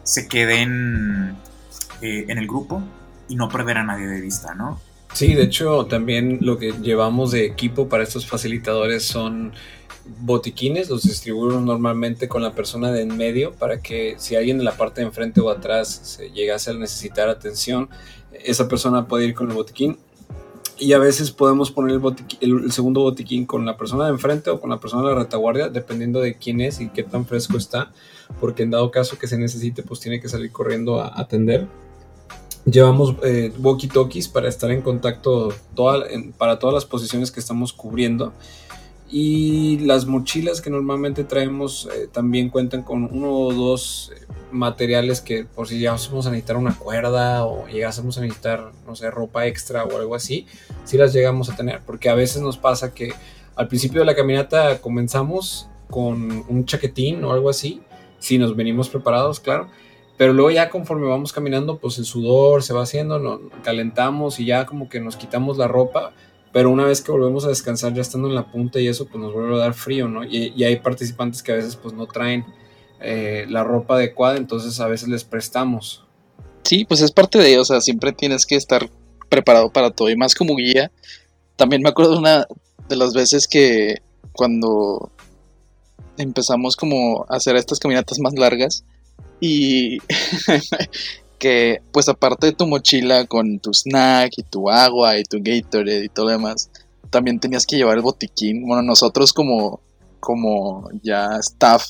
se 0.03 0.27
queden 0.27 1.35
eh, 2.01 2.25
en 2.27 2.37
el 2.37 2.47
grupo 2.47 2.83
y 3.27 3.35
no 3.35 3.49
perder 3.49 3.77
a 3.77 3.83
nadie 3.83 4.07
de 4.07 4.21
vista, 4.21 4.53
¿no? 4.53 4.79
Sí, 5.13 5.33
de 5.33 5.43
hecho 5.43 5.85
también 5.87 6.39
lo 6.41 6.57
que 6.57 6.71
llevamos 6.81 7.31
de 7.31 7.45
equipo 7.45 7.89
para 7.89 8.03
estos 8.03 8.27
facilitadores 8.27 9.03
son 9.03 9.51
botiquines, 10.05 10.89
los 10.89 11.03
distribuimos 11.03 11.61
normalmente 11.61 12.27
con 12.27 12.41
la 12.41 12.53
persona 12.53 12.91
de 12.91 13.01
en 13.01 13.17
medio 13.17 13.53
para 13.53 13.81
que 13.81 14.15
si 14.17 14.35
alguien 14.35 14.59
en 14.59 14.65
la 14.65 14.77
parte 14.77 15.01
de 15.01 15.07
enfrente 15.07 15.41
o 15.41 15.49
atrás 15.49 15.87
se 16.03 16.31
llegase 16.31 16.71
a 16.71 16.73
necesitar 16.73 17.29
atención, 17.29 17.89
esa 18.31 18.67
persona 18.67 19.07
puede 19.07 19.25
ir 19.25 19.33
con 19.33 19.49
el 19.49 19.55
botiquín. 19.55 19.97
Y 20.77 20.93
a 20.93 20.97
veces 20.97 21.29
podemos 21.29 21.69
poner 21.69 22.01
el, 22.41 22.63
el, 22.63 22.71
segundo 22.71 23.01
botiquín 23.01 23.45
con 23.45 23.65
la 23.65 23.77
persona 23.77 24.05
de 24.05 24.11
enfrente 24.11 24.49
o 24.49 24.59
con 24.59 24.71
la 24.71 24.79
persona 24.79 25.07
de 25.07 25.13
la 25.13 25.19
retaguardia, 25.19 25.69
dependiendo 25.69 26.19
de 26.21 26.35
quién 26.35 26.59
es 26.59 26.81
y 26.81 26.89
qué 26.89 27.03
tan 27.03 27.27
fresco 27.27 27.57
está, 27.57 27.91
porque 28.39 28.63
en 28.63 28.71
dado 28.71 28.89
caso 28.89 29.19
que 29.19 29.27
se 29.27 29.37
necesite, 29.37 29.83
pues 29.83 29.99
tiene 29.99 30.19
que 30.19 30.27
salir 30.27 30.51
corriendo 30.51 30.99
a 30.99 31.19
atender. 31.19 31.67
Llevamos 32.65 33.15
eh, 33.23 33.51
walkie-talkies 33.59 34.31
para 34.31 34.49
estar 34.49 34.71
en 34.71 34.81
contacto 34.81 35.53
para 36.37 36.57
todas 36.57 36.73
las 36.73 36.85
posiciones 36.85 37.31
que 37.31 37.39
estamos 37.39 37.73
cubriendo 37.73 38.33
Y 39.11 39.77
las 39.79 40.05
mochilas 40.05 40.61
que 40.61 40.69
normalmente 40.69 41.25
traemos 41.25 41.89
eh, 41.93 42.07
también 42.09 42.49
cuentan 42.49 42.81
con 42.81 43.03
uno 43.03 43.33
o 43.33 43.53
dos 43.53 44.13
eh, 44.15 44.25
materiales 44.51 45.19
que 45.19 45.43
por 45.43 45.67
si 45.67 45.79
llegásemos 45.79 46.25
a 46.25 46.29
necesitar 46.29 46.55
una 46.55 46.77
cuerda 46.77 47.45
o 47.45 47.67
llegásemos 47.67 48.17
a 48.17 48.21
necesitar, 48.21 48.71
no 48.87 48.95
sé, 48.95 49.11
ropa 49.11 49.47
extra 49.47 49.83
o 49.83 49.97
algo 49.97 50.15
así, 50.15 50.47
sí 50.85 50.97
las 50.97 51.11
llegamos 51.11 51.49
a 51.49 51.57
tener. 51.57 51.81
Porque 51.85 52.09
a 52.09 52.15
veces 52.15 52.41
nos 52.41 52.57
pasa 52.57 52.93
que 52.93 53.13
al 53.55 53.67
principio 53.67 53.99
de 53.99 54.05
la 54.05 54.15
caminata 54.15 54.79
comenzamos 54.79 55.67
con 55.89 56.45
un 56.47 56.65
chaquetín 56.65 57.21
o 57.25 57.33
algo 57.33 57.49
así, 57.49 57.81
si 58.19 58.37
nos 58.37 58.55
venimos 58.55 58.87
preparados, 58.87 59.41
claro. 59.41 59.67
Pero 60.15 60.31
luego 60.31 60.51
ya 60.51 60.69
conforme 60.69 61.07
vamos 61.07 61.33
caminando, 61.33 61.79
pues 61.79 61.97
el 61.97 62.05
sudor 62.05 62.63
se 62.63 62.73
va 62.73 62.83
haciendo, 62.83 63.19
nos 63.19 63.41
calentamos 63.61 64.39
y 64.39 64.45
ya 64.45 64.65
como 64.65 64.87
que 64.87 65.01
nos 65.01 65.17
quitamos 65.17 65.57
la 65.57 65.67
ropa 65.67 66.13
pero 66.51 66.69
una 66.69 66.85
vez 66.85 67.01
que 67.01 67.11
volvemos 67.11 67.45
a 67.45 67.49
descansar 67.49 67.93
ya 67.93 68.01
estando 68.01 68.27
en 68.27 68.35
la 68.35 68.51
punta 68.51 68.79
y 68.79 68.87
eso, 68.87 69.05
pues 69.05 69.21
nos 69.21 69.33
vuelve 69.33 69.55
a 69.55 69.59
dar 69.59 69.73
frío, 69.73 70.07
¿no? 70.07 70.23
Y, 70.23 70.63
hay 70.63 70.75
participantes 70.77 71.41
que 71.41 71.51
a 71.51 71.55
veces 71.55 71.75
pues 71.75 71.93
no 71.93 72.07
traen 72.07 72.45
eh, 72.99 73.45
la 73.49 73.63
ropa 73.63 73.95
adecuada, 73.95 74.37
entonces 74.37 74.79
a 74.79 74.87
veces 74.87 75.07
les 75.07 75.23
prestamos. 75.23 76.03
Sí, 76.63 76.85
pues 76.85 77.01
es 77.01 77.11
parte 77.11 77.39
de 77.39 77.57
o 77.57 77.65
sea, 77.65 77.81
siempre 77.81 78.11
tienes 78.11 78.45
que 78.45 78.55
estar 78.55 78.89
preparado 79.29 79.71
para 79.71 79.91
todo 79.91 80.09
y 80.09 80.15
más 80.15 80.35
como 80.35 80.55
guía. 80.55 80.91
También 81.55 81.81
me 81.81 81.89
acuerdo 81.89 82.13
de 82.13 82.19
una 82.19 82.47
de 82.89 82.95
las 82.95 83.13
veces 83.13 83.47
que 83.47 84.01
cuando 84.33 85.09
empezamos 86.17 86.75
como 86.75 87.25
a 87.29 87.37
hacer 87.37 87.55
estas 87.55 87.79
caminatas 87.79 88.19
más 88.19 88.33
largas 88.33 88.83
y 89.39 89.99
que 91.41 91.81
pues 91.91 92.07
aparte 92.07 92.45
de 92.45 92.53
tu 92.53 92.67
mochila 92.67 93.25
con 93.25 93.59
tu 93.59 93.73
snack 93.73 94.33
y 94.37 94.43
tu 94.43 94.69
agua 94.69 95.17
y 95.17 95.23
tu 95.23 95.39
Gatorade 95.41 96.05
y 96.05 96.09
todo 96.09 96.25
lo 96.25 96.31
demás, 96.33 96.69
también 97.09 97.39
tenías 97.39 97.65
que 97.65 97.77
llevar 97.77 97.97
el 97.97 98.03
botiquín. 98.03 98.67
Bueno, 98.67 98.83
nosotros 98.83 99.33
como, 99.33 99.81
como 100.19 100.87
ya 101.01 101.37
staff, 101.39 101.87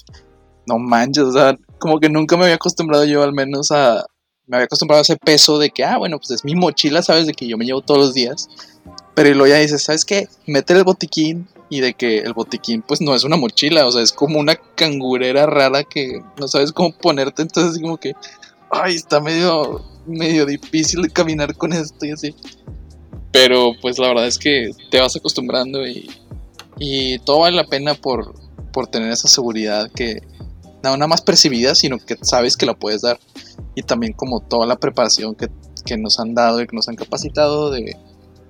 no 0.66 0.80
manches, 0.80 1.26
o 1.26 1.34
sea, 1.34 1.58
como 1.80 2.00
que 2.00 2.08
nunca 2.08 2.38
me 2.38 2.44
había 2.44 2.56
acostumbrado 2.56 3.04
yo 3.04 3.22
al 3.24 3.34
menos 3.34 3.72
a... 3.72 4.06
Me 4.48 4.58
había 4.58 4.66
acostumbrado 4.66 5.00
a 5.00 5.02
ese 5.04 5.18
peso 5.18 5.60
de 5.60 5.70
que, 5.70 5.84
ah, 5.84 5.98
bueno, 5.98 6.18
pues 6.18 6.32
es 6.32 6.46
mi 6.46 6.56
mochila, 6.56 7.02
¿sabes? 7.02 7.28
De 7.28 7.34
que 7.34 7.48
yo 7.48 7.58
me 7.58 7.66
llevo 7.66 7.82
todos 7.82 8.00
los 8.00 8.14
días. 8.14 8.48
Pero 9.14 9.30
luego 9.32 9.48
ya 9.48 9.60
dices, 9.60 9.84
¿sabes 9.84 10.04
qué? 10.04 10.28
Mete 10.48 10.74
el 10.74 10.84
botiquín 10.84 11.48
y 11.70 11.82
de 11.82 11.94
que 11.94 12.20
el 12.20 12.34
botiquín 12.34 12.82
pues 12.82 13.02
no 13.02 13.16
es 13.16 13.24
una 13.24 13.38
mochila, 13.38 13.86
o 13.86 13.92
sea, 13.92 14.02
es 14.02 14.12
como 14.12 14.40
una 14.40 14.56
cangurera 14.56 15.46
rara 15.46 15.84
que 15.84 16.22
no 16.38 16.48
sabes 16.48 16.72
cómo 16.72 16.92
ponerte, 16.92 17.42
entonces 17.44 17.82
como 17.82 17.98
que 17.98 18.14
ay, 18.72 18.96
está 18.96 19.20
medio, 19.20 19.84
medio 20.06 20.46
difícil 20.46 21.12
caminar 21.12 21.56
con 21.56 21.74
esto 21.74 22.06
y 22.06 22.12
así. 22.12 22.36
Pero 23.32 23.74
pues 23.82 23.98
la 23.98 24.10
verdad 24.10 24.28
es 24.28 24.38
que 24.38 24.72
te 24.90 25.00
vas 25.00 25.16
acostumbrando 25.16 25.86
y, 25.88 26.10
y 26.80 27.20
todo 27.20 27.40
vale 27.40 27.56
la 27.56 27.68
pena 27.68 27.94
por, 27.94 28.34
por 28.72 28.88
tener 28.88 29.12
esa 29.12 29.28
seguridad 29.28 29.90
que 29.92 30.22
no 30.84 30.98
nada 30.98 31.08
más 31.08 31.22
percibida, 31.22 31.76
sino 31.76 32.00
que 32.00 32.18
sabes 32.22 32.58
que 32.58 32.66
la 32.66 32.74
puedes 32.74 33.02
dar. 33.02 33.20
Y 33.76 33.84
también 33.84 34.14
como 34.14 34.42
toda 34.42 34.66
la 34.66 34.78
preparación 34.78 35.36
que, 35.36 35.50
que 35.86 35.98
nos 35.98 36.20
han 36.20 36.34
dado 36.34 36.62
y 36.62 36.68
que 36.68 36.76
nos 36.76 36.88
han 36.90 36.96
capacitado 36.96 37.70
de, 37.72 37.96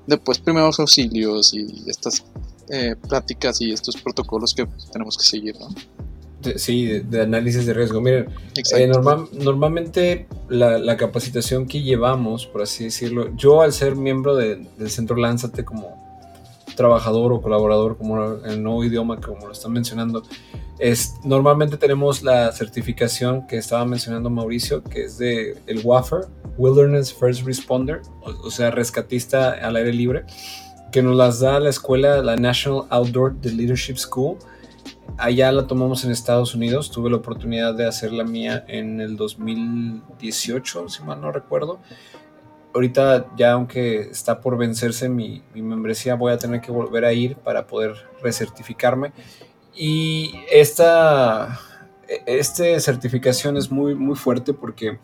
de 0.08 0.18
pues 0.18 0.40
primeros 0.40 0.80
auxilios 0.80 1.54
y 1.54 1.84
estas 1.88 2.24
eh, 2.70 2.96
prácticas 3.08 3.62
y 3.62 3.72
estos 3.72 3.98
protocolos 3.98 4.54
que 4.54 4.66
tenemos 4.92 5.18
que 5.18 5.26
seguir, 5.26 5.60
¿no? 5.60 5.68
Sí, 6.56 7.00
de, 7.00 7.22
análisis 7.22 7.66
de 7.66 7.74
riesgo. 7.74 8.02
Miren, 8.02 8.30
eh, 8.76 8.88
normalmente 8.88 10.28
la, 10.50 10.98
capacitación 10.98 11.68
que 11.68 11.82
llevamos, 11.82 12.46
por 12.46 12.62
así 12.62 12.86
decirlo, 12.86 13.36
yo 13.36 13.62
al 13.62 13.74
ser 13.74 13.96
miembro 13.96 14.36
del 14.36 14.68
Centro 14.90 15.16
Lánzate 15.16 15.64
como 15.64 16.02
trabajador 16.76 17.34
o 17.34 17.42
colaborador, 17.42 17.98
como 17.98 18.22
el 18.44 18.64
nuevo 18.64 18.84
idioma, 18.84 19.20
como 19.20 19.48
lo 19.48 19.54
están 19.54 19.72
mencionando, 19.72 20.24
es, 20.80 21.16
normalmente 21.24 21.78
tenemos 21.78 22.24
la 22.24 22.52
certificación 22.52 23.46
que 23.46 23.58
estaba 23.58 23.86
mencionando 23.86 24.30
Mauricio, 24.30 24.84
que 24.84 25.04
es 25.04 25.18
de 25.18 25.58
el 25.68 25.82
WAFER, 25.84 26.22
Wilderness 26.58 27.14
First 27.14 27.44
Responder, 27.44 28.02
o, 28.22 28.50
sea, 28.50 28.72
rescatista 28.72 29.52
al 29.52 29.76
aire 29.76 29.94
libre, 29.94 30.26
que 30.92 31.02
nos 31.02 31.16
las 31.16 31.40
da 31.40 31.60
la 31.60 31.70
escuela, 31.70 32.22
la 32.22 32.36
National 32.36 32.84
Outdoor 32.90 33.36
Leadership 33.44 33.98
School 33.98 34.38
allá 35.18 35.52
la 35.52 35.68
tomamos 35.68 36.04
en 36.04 36.12
Estados 36.12 36.56
Unidos. 36.56 36.92
Tuve 36.92 37.10
la 37.10 37.18
oportunidad 37.18 37.74
de 37.74 37.88
hacer 37.88 38.12
la 38.12 38.24
mía 38.24 38.66
en 38.68 39.02
el 39.02 39.18
2018, 39.18 40.90
si 40.90 41.04
mal 41.04 41.22
no 41.22 41.32
recuerdo. 41.32 41.80
Ahorita 42.74 43.28
ya 43.36 43.54
aunque 43.54 44.00
está 44.02 44.40
por 44.40 44.58
vencerse 44.58 45.10
mi, 45.10 45.44
membresía, 45.54 46.16
voy 46.16 46.32
a 46.32 46.38
tener 46.38 46.62
que 46.62 46.72
volver 46.72 47.06
a 47.06 47.14
ir 47.14 47.36
para 47.36 47.68
poder 47.68 47.96
recertificarme. 48.22 49.12
Y 49.76 50.34
esta, 50.52 51.60
este 52.26 52.80
certificación 52.80 53.58
es 53.58 53.72
muy, 53.72 53.96
muy 53.96 54.16
fuerte 54.16 54.54
porque 54.54 55.00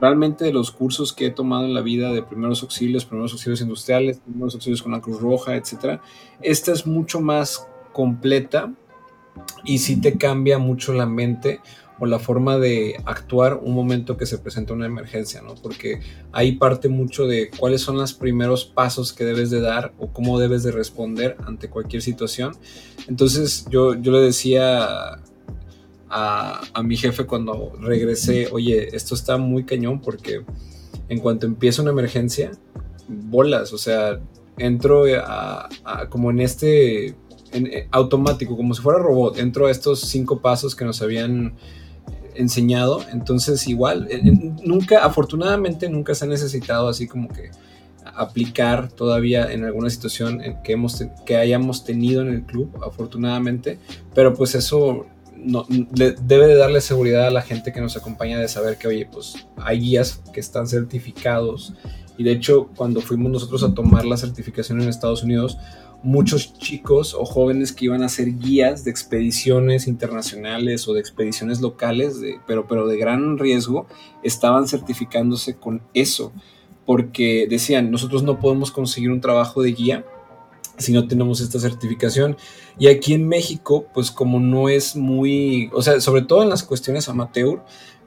realmente 0.00 0.46
de 0.46 0.52
los 0.52 0.70
cursos 0.70 1.12
que 1.12 1.26
he 1.26 1.30
tomado 1.30 1.64
en 1.64 1.74
la 1.74 1.82
vida 1.82 2.10
de 2.12 2.22
primeros 2.22 2.62
auxilios, 2.62 3.04
primeros 3.04 3.32
auxilios 3.32 3.60
industriales, 3.60 4.20
primeros 4.20 4.54
auxilios 4.54 4.82
con 4.82 4.92
la 4.92 5.00
Cruz 5.00 5.20
Roja, 5.20 5.56
etc., 5.56 6.00
esta 6.40 6.72
es 6.72 6.86
mucho 6.86 7.20
más 7.20 7.66
completa 7.92 8.72
y 9.64 9.78
sí 9.78 10.00
te 10.00 10.16
cambia 10.16 10.58
mucho 10.58 10.92
la 10.92 11.06
mente 11.06 11.60
o 12.00 12.06
la 12.06 12.18
forma 12.18 12.58
de 12.58 12.96
actuar 13.04 13.60
un 13.62 13.74
momento 13.74 14.16
que 14.16 14.24
se 14.24 14.38
presenta 14.38 14.72
una 14.72 14.86
emergencia, 14.86 15.42
¿no? 15.42 15.54
Porque 15.54 16.00
ahí 16.32 16.52
parte 16.52 16.88
mucho 16.88 17.26
de 17.26 17.50
cuáles 17.50 17.82
son 17.82 17.98
los 17.98 18.14
primeros 18.14 18.64
pasos 18.64 19.12
que 19.12 19.24
debes 19.24 19.50
de 19.50 19.60
dar 19.60 19.92
o 19.98 20.10
cómo 20.10 20.38
debes 20.40 20.62
de 20.62 20.72
responder 20.72 21.36
ante 21.46 21.68
cualquier 21.68 22.00
situación. 22.00 22.56
Entonces 23.06 23.66
yo, 23.70 23.94
yo 23.94 24.12
le 24.12 24.20
decía 24.20 25.20
a, 26.08 26.60
a 26.72 26.82
mi 26.82 26.96
jefe 26.96 27.26
cuando 27.26 27.74
regresé, 27.78 28.48
oye, 28.50 28.96
esto 28.96 29.14
está 29.14 29.36
muy 29.36 29.64
cañón 29.64 30.00
porque 30.00 30.42
en 31.10 31.20
cuanto 31.20 31.44
empieza 31.44 31.82
una 31.82 31.90
emergencia, 31.90 32.50
bolas, 33.08 33.74
o 33.74 33.78
sea, 33.78 34.20
entro 34.56 35.04
a 35.22 35.68
como 36.08 36.30
en 36.30 36.40
este 36.40 37.14
eh, 37.52 37.88
automático, 37.90 38.56
como 38.56 38.74
si 38.74 38.82
fuera 38.82 38.98
robot, 38.98 39.38
entro 39.38 39.66
a 39.66 39.70
estos 39.70 40.00
cinco 40.00 40.40
pasos 40.40 40.74
que 40.74 40.84
nos 40.84 41.02
habían 41.02 41.54
enseñado. 42.34 43.00
Entonces, 43.12 43.66
igual, 43.66 44.08
nunca, 44.64 45.04
afortunadamente, 45.04 45.88
nunca 45.88 46.14
se 46.14 46.24
ha 46.24 46.28
necesitado 46.28 46.88
así 46.88 47.06
como 47.06 47.28
que 47.28 47.50
aplicar 48.04 48.90
todavía 48.90 49.52
en 49.52 49.64
alguna 49.64 49.90
situación 49.90 50.40
que, 50.64 50.72
hemos, 50.72 51.04
que 51.24 51.36
hayamos 51.36 51.84
tenido 51.84 52.22
en 52.22 52.28
el 52.28 52.42
club, 52.42 52.70
afortunadamente, 52.84 53.78
pero 54.14 54.34
pues 54.34 54.54
eso 54.54 55.06
no, 55.36 55.66
debe 55.68 56.46
de 56.46 56.56
darle 56.56 56.80
seguridad 56.80 57.26
a 57.26 57.30
la 57.30 57.42
gente 57.42 57.72
que 57.72 57.80
nos 57.80 57.96
acompaña 57.96 58.38
de 58.38 58.48
saber 58.48 58.76
que, 58.76 58.88
oye, 58.88 59.08
pues 59.10 59.34
hay 59.56 59.80
guías 59.80 60.22
que 60.32 60.40
están 60.40 60.66
certificados 60.66 61.74
y 62.18 62.24
de 62.24 62.32
hecho 62.32 62.68
cuando 62.76 63.00
fuimos 63.00 63.32
nosotros 63.32 63.62
a 63.62 63.74
tomar 63.74 64.04
la 64.04 64.16
certificación 64.16 64.82
en 64.82 64.88
Estados 64.88 65.22
Unidos, 65.22 65.58
muchos 66.02 66.58
chicos 66.58 67.14
o 67.14 67.24
jóvenes 67.24 67.72
que 67.72 67.86
iban 67.86 68.02
a 68.02 68.08
ser 68.08 68.38
guías 68.38 68.84
de 68.84 68.90
expediciones 68.90 69.86
internacionales 69.86 70.88
o 70.88 70.94
de 70.94 71.00
expediciones 71.00 71.60
locales, 71.60 72.16
pero, 72.46 72.66
pero 72.66 72.86
de 72.86 72.96
gran 72.96 73.38
riesgo, 73.38 73.86
estaban 74.22 74.66
certificándose 74.66 75.56
con 75.56 75.82
eso, 75.94 76.32
porque 76.86 77.46
decían, 77.48 77.90
nosotros 77.90 78.22
no 78.22 78.40
podemos 78.40 78.70
conseguir 78.70 79.10
un 79.10 79.20
trabajo 79.20 79.62
de 79.62 79.72
guía 79.72 80.04
si 80.78 80.92
no 80.92 81.06
tenemos 81.06 81.40
esta 81.40 81.60
certificación. 81.60 82.36
Y 82.78 82.88
aquí 82.88 83.12
en 83.12 83.28
México, 83.28 83.86
pues 83.92 84.10
como 84.10 84.40
no 84.40 84.68
es 84.68 84.96
muy, 84.96 85.70
o 85.72 85.82
sea, 85.82 86.00
sobre 86.00 86.22
todo 86.22 86.42
en 86.42 86.48
las 86.48 86.62
cuestiones 86.62 87.08
amateur, 87.08 87.62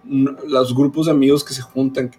los 0.05 0.75
grupos 0.75 1.05
de 1.05 1.11
amigos 1.11 1.43
que 1.43 1.53
se 1.53 1.61
juntan, 1.61 2.11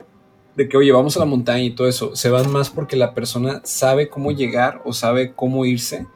de 0.57 0.69
que, 0.69 0.77
oye, 0.77 0.93
vamos 0.93 1.17
a 1.17 1.21
la 1.21 1.27
montaña 1.27 1.65
y 1.65 1.71
todo 1.71 1.89
eso, 1.89 2.15
se 2.15 2.31
van 2.31 2.51
más 2.51 2.71
porque 2.71 2.97
la 2.97 3.15
persona 3.15 3.61
sabe 3.65 4.09
cómo 4.09 4.31
llegar 4.33 4.83
o 4.85 4.93
sabe 4.93 5.33
cómo 5.35 5.65
irse, 5.65 6.07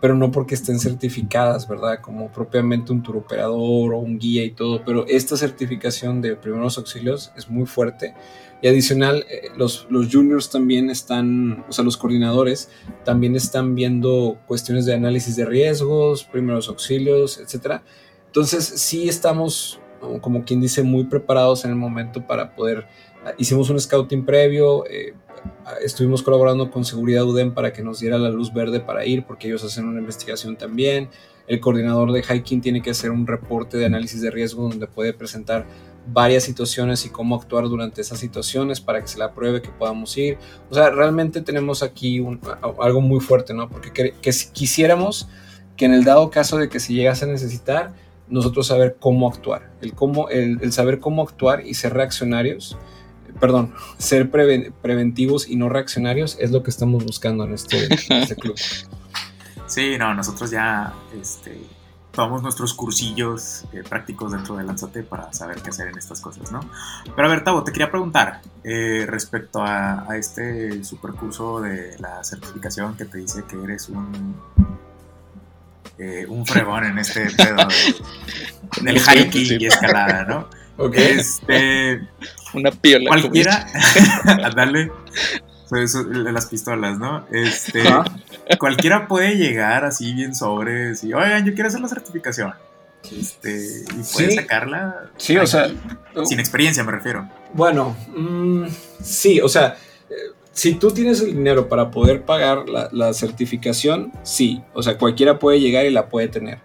pero 0.00 0.14
no 0.14 0.30
porque 0.30 0.54
estén 0.54 0.78
certificadas, 0.78 1.68
¿verdad? 1.68 2.00
Como 2.00 2.30
propiamente 2.32 2.92
un 2.92 3.02
turoperador 3.02 3.94
o 3.94 3.98
un 3.98 4.18
guía 4.18 4.44
y 4.44 4.50
todo, 4.50 4.84
pero 4.84 5.06
esta 5.08 5.36
certificación 5.36 6.20
de 6.20 6.36
primeros 6.36 6.78
auxilios 6.78 7.32
es 7.36 7.48
muy 7.48 7.66
fuerte. 7.66 8.14
Y 8.62 8.68
adicional, 8.68 9.26
eh, 9.28 9.48
los, 9.56 9.88
los 9.90 10.08
juniors 10.12 10.48
también 10.50 10.88
están, 10.88 11.64
o 11.68 11.72
sea, 11.72 11.84
los 11.84 11.96
coordinadores 11.96 12.70
también 13.04 13.34
están 13.34 13.74
viendo 13.74 14.38
cuestiones 14.46 14.86
de 14.86 14.94
análisis 14.94 15.34
de 15.34 15.44
riesgos, 15.44 16.22
primeros 16.22 16.68
auxilios, 16.68 17.38
etc. 17.38 17.80
Entonces, 18.26 18.64
sí 18.64 19.08
estamos, 19.08 19.80
como 20.20 20.44
quien 20.44 20.60
dice, 20.60 20.84
muy 20.84 21.04
preparados 21.04 21.64
en 21.64 21.72
el 21.72 21.76
momento 21.76 22.24
para 22.24 22.54
poder 22.54 22.86
hicimos 23.38 23.70
un 23.70 23.80
scouting 23.80 24.24
previo, 24.24 24.84
eh, 24.86 25.14
estuvimos 25.82 26.22
colaborando 26.22 26.70
con 26.70 26.84
Seguridad 26.84 27.24
UDEM 27.24 27.52
para 27.54 27.72
que 27.72 27.82
nos 27.82 28.00
diera 28.00 28.18
la 28.18 28.30
luz 28.30 28.52
verde 28.52 28.80
para 28.80 29.04
ir, 29.04 29.24
porque 29.24 29.48
ellos 29.48 29.64
hacen 29.64 29.86
una 29.86 30.00
investigación 30.00 30.56
también. 30.56 31.08
El 31.46 31.60
coordinador 31.60 32.12
de 32.12 32.22
hiking 32.22 32.60
tiene 32.60 32.82
que 32.82 32.90
hacer 32.90 33.10
un 33.10 33.26
reporte 33.26 33.76
de 33.76 33.86
análisis 33.86 34.20
de 34.20 34.30
riesgo 34.30 34.68
donde 34.68 34.86
puede 34.86 35.12
presentar 35.12 35.66
varias 36.06 36.44
situaciones 36.44 37.04
y 37.06 37.10
cómo 37.10 37.36
actuar 37.36 37.68
durante 37.68 38.00
esas 38.00 38.18
situaciones 38.18 38.80
para 38.80 39.00
que 39.00 39.08
se 39.08 39.18
la 39.18 39.26
apruebe, 39.26 39.62
que 39.62 39.70
podamos 39.70 40.16
ir. 40.16 40.38
O 40.70 40.74
sea, 40.74 40.90
realmente 40.90 41.40
tenemos 41.42 41.82
aquí 41.82 42.24
algo 42.80 43.00
muy 43.00 43.20
fuerte, 43.20 43.54
¿no? 43.54 43.68
Porque 43.68 43.92
que, 43.92 44.32
quisiéramos 44.52 45.28
que 45.76 45.84
en 45.84 45.94
el 45.94 46.04
dado 46.04 46.30
caso 46.30 46.58
de 46.58 46.68
que 46.68 46.80
si 46.80 46.94
llegas 46.94 47.22
a 47.22 47.26
necesitar, 47.26 47.92
nosotros 48.28 48.66
saber 48.66 48.96
cómo 48.98 49.28
actuar, 49.28 49.70
el, 49.80 49.94
cómo, 49.94 50.28
el, 50.28 50.72
saber 50.72 51.00
cómo 51.00 51.22
actuar 51.22 51.66
y 51.66 51.74
ser 51.74 51.92
reaccionarios, 51.92 52.78
perdón, 53.42 53.74
ser 53.98 54.30
preventivos 54.30 55.48
y 55.48 55.56
no 55.56 55.68
reaccionarios 55.68 56.36
es 56.38 56.52
lo 56.52 56.62
que 56.62 56.70
estamos 56.70 57.04
buscando 57.04 57.42
en 57.42 57.54
este, 57.54 57.88
este 57.92 58.36
club. 58.36 58.54
Sí, 59.66 59.98
no, 59.98 60.14
nosotros 60.14 60.52
ya 60.52 60.92
este, 61.20 61.60
tomamos 62.12 62.44
nuestros 62.44 62.72
cursillos 62.72 63.64
eh, 63.72 63.82
prácticos 63.82 64.30
dentro 64.30 64.54
de 64.54 64.62
Lanzate 64.62 65.02
para 65.02 65.32
saber 65.32 65.60
qué 65.60 65.70
hacer 65.70 65.88
en 65.88 65.98
estas 65.98 66.20
cosas, 66.20 66.52
¿no? 66.52 66.60
Pero 67.16 67.26
a 67.26 67.30
ver, 67.32 67.42
Tavo, 67.42 67.64
te 67.64 67.72
quería 67.72 67.90
preguntar 67.90 68.42
eh, 68.62 69.06
respecto 69.08 69.60
a, 69.60 70.06
este 70.16 70.84
supercurso 70.84 71.60
de 71.60 71.96
la 71.98 72.22
certificación 72.22 72.96
que 72.96 73.06
te 73.06 73.18
dice 73.18 73.42
que 73.42 73.60
eres 73.60 73.88
un 73.88 74.36
eh, 75.98 76.26
un 76.28 76.46
fregón 76.46 76.84
en 76.84 76.98
este 76.98 77.28
pedo 77.36 77.66
del 78.82 79.00
hiking 79.00 79.60
y 79.60 79.66
escalada, 79.66 80.26
¿no? 80.26 80.61
Okay. 80.86 81.18
Este, 81.18 82.08
Una 82.54 82.70
piola. 82.70 83.08
Cualquiera, 83.08 83.66
darle 84.56 84.90
las 86.32 86.46
pistolas, 86.46 86.98
¿no? 86.98 87.26
Este, 87.30 87.82
cualquiera 88.58 89.08
puede 89.08 89.36
llegar 89.36 89.84
así 89.84 90.12
bien 90.12 90.34
sobre, 90.34 90.92
y 91.02 91.12
oigan, 91.14 91.46
yo 91.46 91.54
quiero 91.54 91.68
hacer 91.68 91.80
la 91.80 91.88
certificación. 91.88 92.52
Este, 93.10 93.84
y 93.98 94.02
puede 94.12 94.34
sacarla. 94.34 95.10
Sí, 95.16 95.36
o 95.36 95.46
sea. 95.46 95.70
Sin 96.24 96.38
experiencia, 96.38 96.84
me 96.84 96.92
refiero. 96.92 97.28
Bueno, 97.52 97.96
mm, 98.14 98.66
sí, 99.02 99.40
o 99.40 99.48
sea, 99.48 99.76
eh, 100.08 100.14
si 100.52 100.74
tú 100.74 100.90
tienes 100.90 101.20
el 101.20 101.34
dinero 101.34 101.68
para 101.68 101.90
poder 101.90 102.22
pagar 102.22 102.66
la, 102.68 103.12
certificación, 103.14 104.12
sí, 104.22 104.62
o 104.74 104.82
sea, 104.82 104.98
cualquiera 104.98 105.38
puede 105.38 105.60
llegar 105.60 105.86
y 105.86 105.90
la 105.90 106.08
puede 106.08 106.28
tener. 106.28 106.58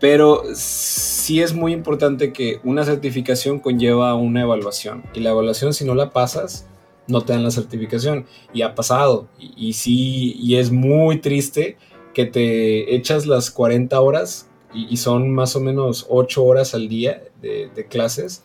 Pero 0.00 0.44
sí 0.54 1.42
es 1.42 1.54
muy 1.54 1.72
importante 1.72 2.32
que 2.32 2.60
una 2.62 2.84
certificación 2.84 3.58
conlleva 3.58 4.14
una 4.14 4.42
evaluación. 4.42 5.02
Y 5.12 5.20
la 5.20 5.30
evaluación, 5.30 5.74
si 5.74 5.84
no 5.84 5.94
la 5.94 6.10
pasas, 6.10 6.66
no 7.08 7.22
te 7.22 7.32
dan 7.32 7.42
la 7.42 7.50
certificación. 7.50 8.26
Y 8.52 8.62
ha 8.62 8.74
pasado. 8.74 9.26
Y, 9.38 9.72
sí, 9.72 10.36
y 10.38 10.56
es 10.56 10.70
muy 10.70 11.20
triste 11.20 11.76
que 12.14 12.26
te 12.26 12.94
echas 12.94 13.26
las 13.26 13.50
40 13.50 14.00
horas 14.00 14.48
y, 14.72 14.98
son 14.98 15.30
más 15.32 15.56
o 15.56 15.60
menos 15.60 16.06
8 16.08 16.44
horas 16.44 16.74
al 16.74 16.88
día 16.88 17.22
de, 17.40 17.86
clases. 17.88 18.44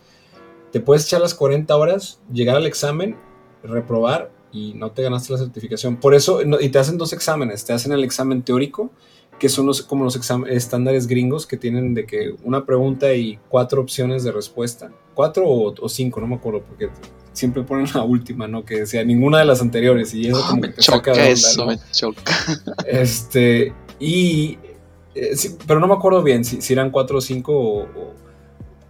Te 0.72 0.80
puedes 0.80 1.04
echar 1.04 1.20
las 1.20 1.34
40 1.34 1.76
horas, 1.76 2.20
llegar 2.32 2.56
al 2.56 2.66
examen, 2.66 3.16
reprobar 3.62 4.32
y 4.50 4.74
no 4.74 4.90
te 4.90 5.02
ganaste 5.02 5.32
la 5.32 5.38
certificación. 5.38 5.96
Por 5.96 6.14
eso, 6.14 6.40
y 6.60 6.68
te 6.68 6.78
hacen 6.78 6.98
dos 6.98 7.12
exámenes. 7.12 7.64
Te 7.64 7.72
hacen 7.72 7.92
el 7.92 8.02
examen 8.02 8.42
teórico, 8.42 8.90
que 9.38 9.48
son 9.48 9.66
los, 9.66 9.82
como 9.82 10.04
los 10.04 10.18
estándares 10.48 11.06
gringos 11.06 11.46
que 11.46 11.56
tienen 11.56 11.94
de 11.94 12.06
que 12.06 12.34
una 12.44 12.64
pregunta 12.64 13.12
y 13.14 13.38
cuatro 13.48 13.80
opciones 13.80 14.24
de 14.24 14.32
respuesta. 14.32 14.90
Cuatro 15.14 15.46
o, 15.46 15.74
o 15.80 15.88
cinco, 15.88 16.20
no 16.20 16.26
me 16.26 16.36
acuerdo, 16.36 16.62
porque 16.62 16.88
siempre 17.34 17.62
ponen 17.62 17.86
la 17.94 18.02
última, 18.02 18.48
¿no? 18.48 18.64
Que 18.64 18.80
decía 18.80 19.04
ninguna 19.04 19.38
de 19.38 19.44
las 19.44 19.60
anteriores 19.60 20.14
y 20.14 20.28
eso 20.28 20.40
como 20.48 20.62
me 20.62 20.74
choca 20.74 21.12
eso, 21.26 21.66
me 21.66 21.78
choca. 21.92 22.22
Este, 22.86 23.72
y, 23.98 24.58
eh, 25.14 25.34
pero 25.66 25.80
no 25.80 25.86
me 25.86 25.94
acuerdo 25.94 26.22
bien 26.22 26.44
si, 26.44 26.72
eran 26.72 26.90
cuatro 26.90 27.18
o 27.18 27.20
cinco, 27.20 27.52
o, 27.52 27.86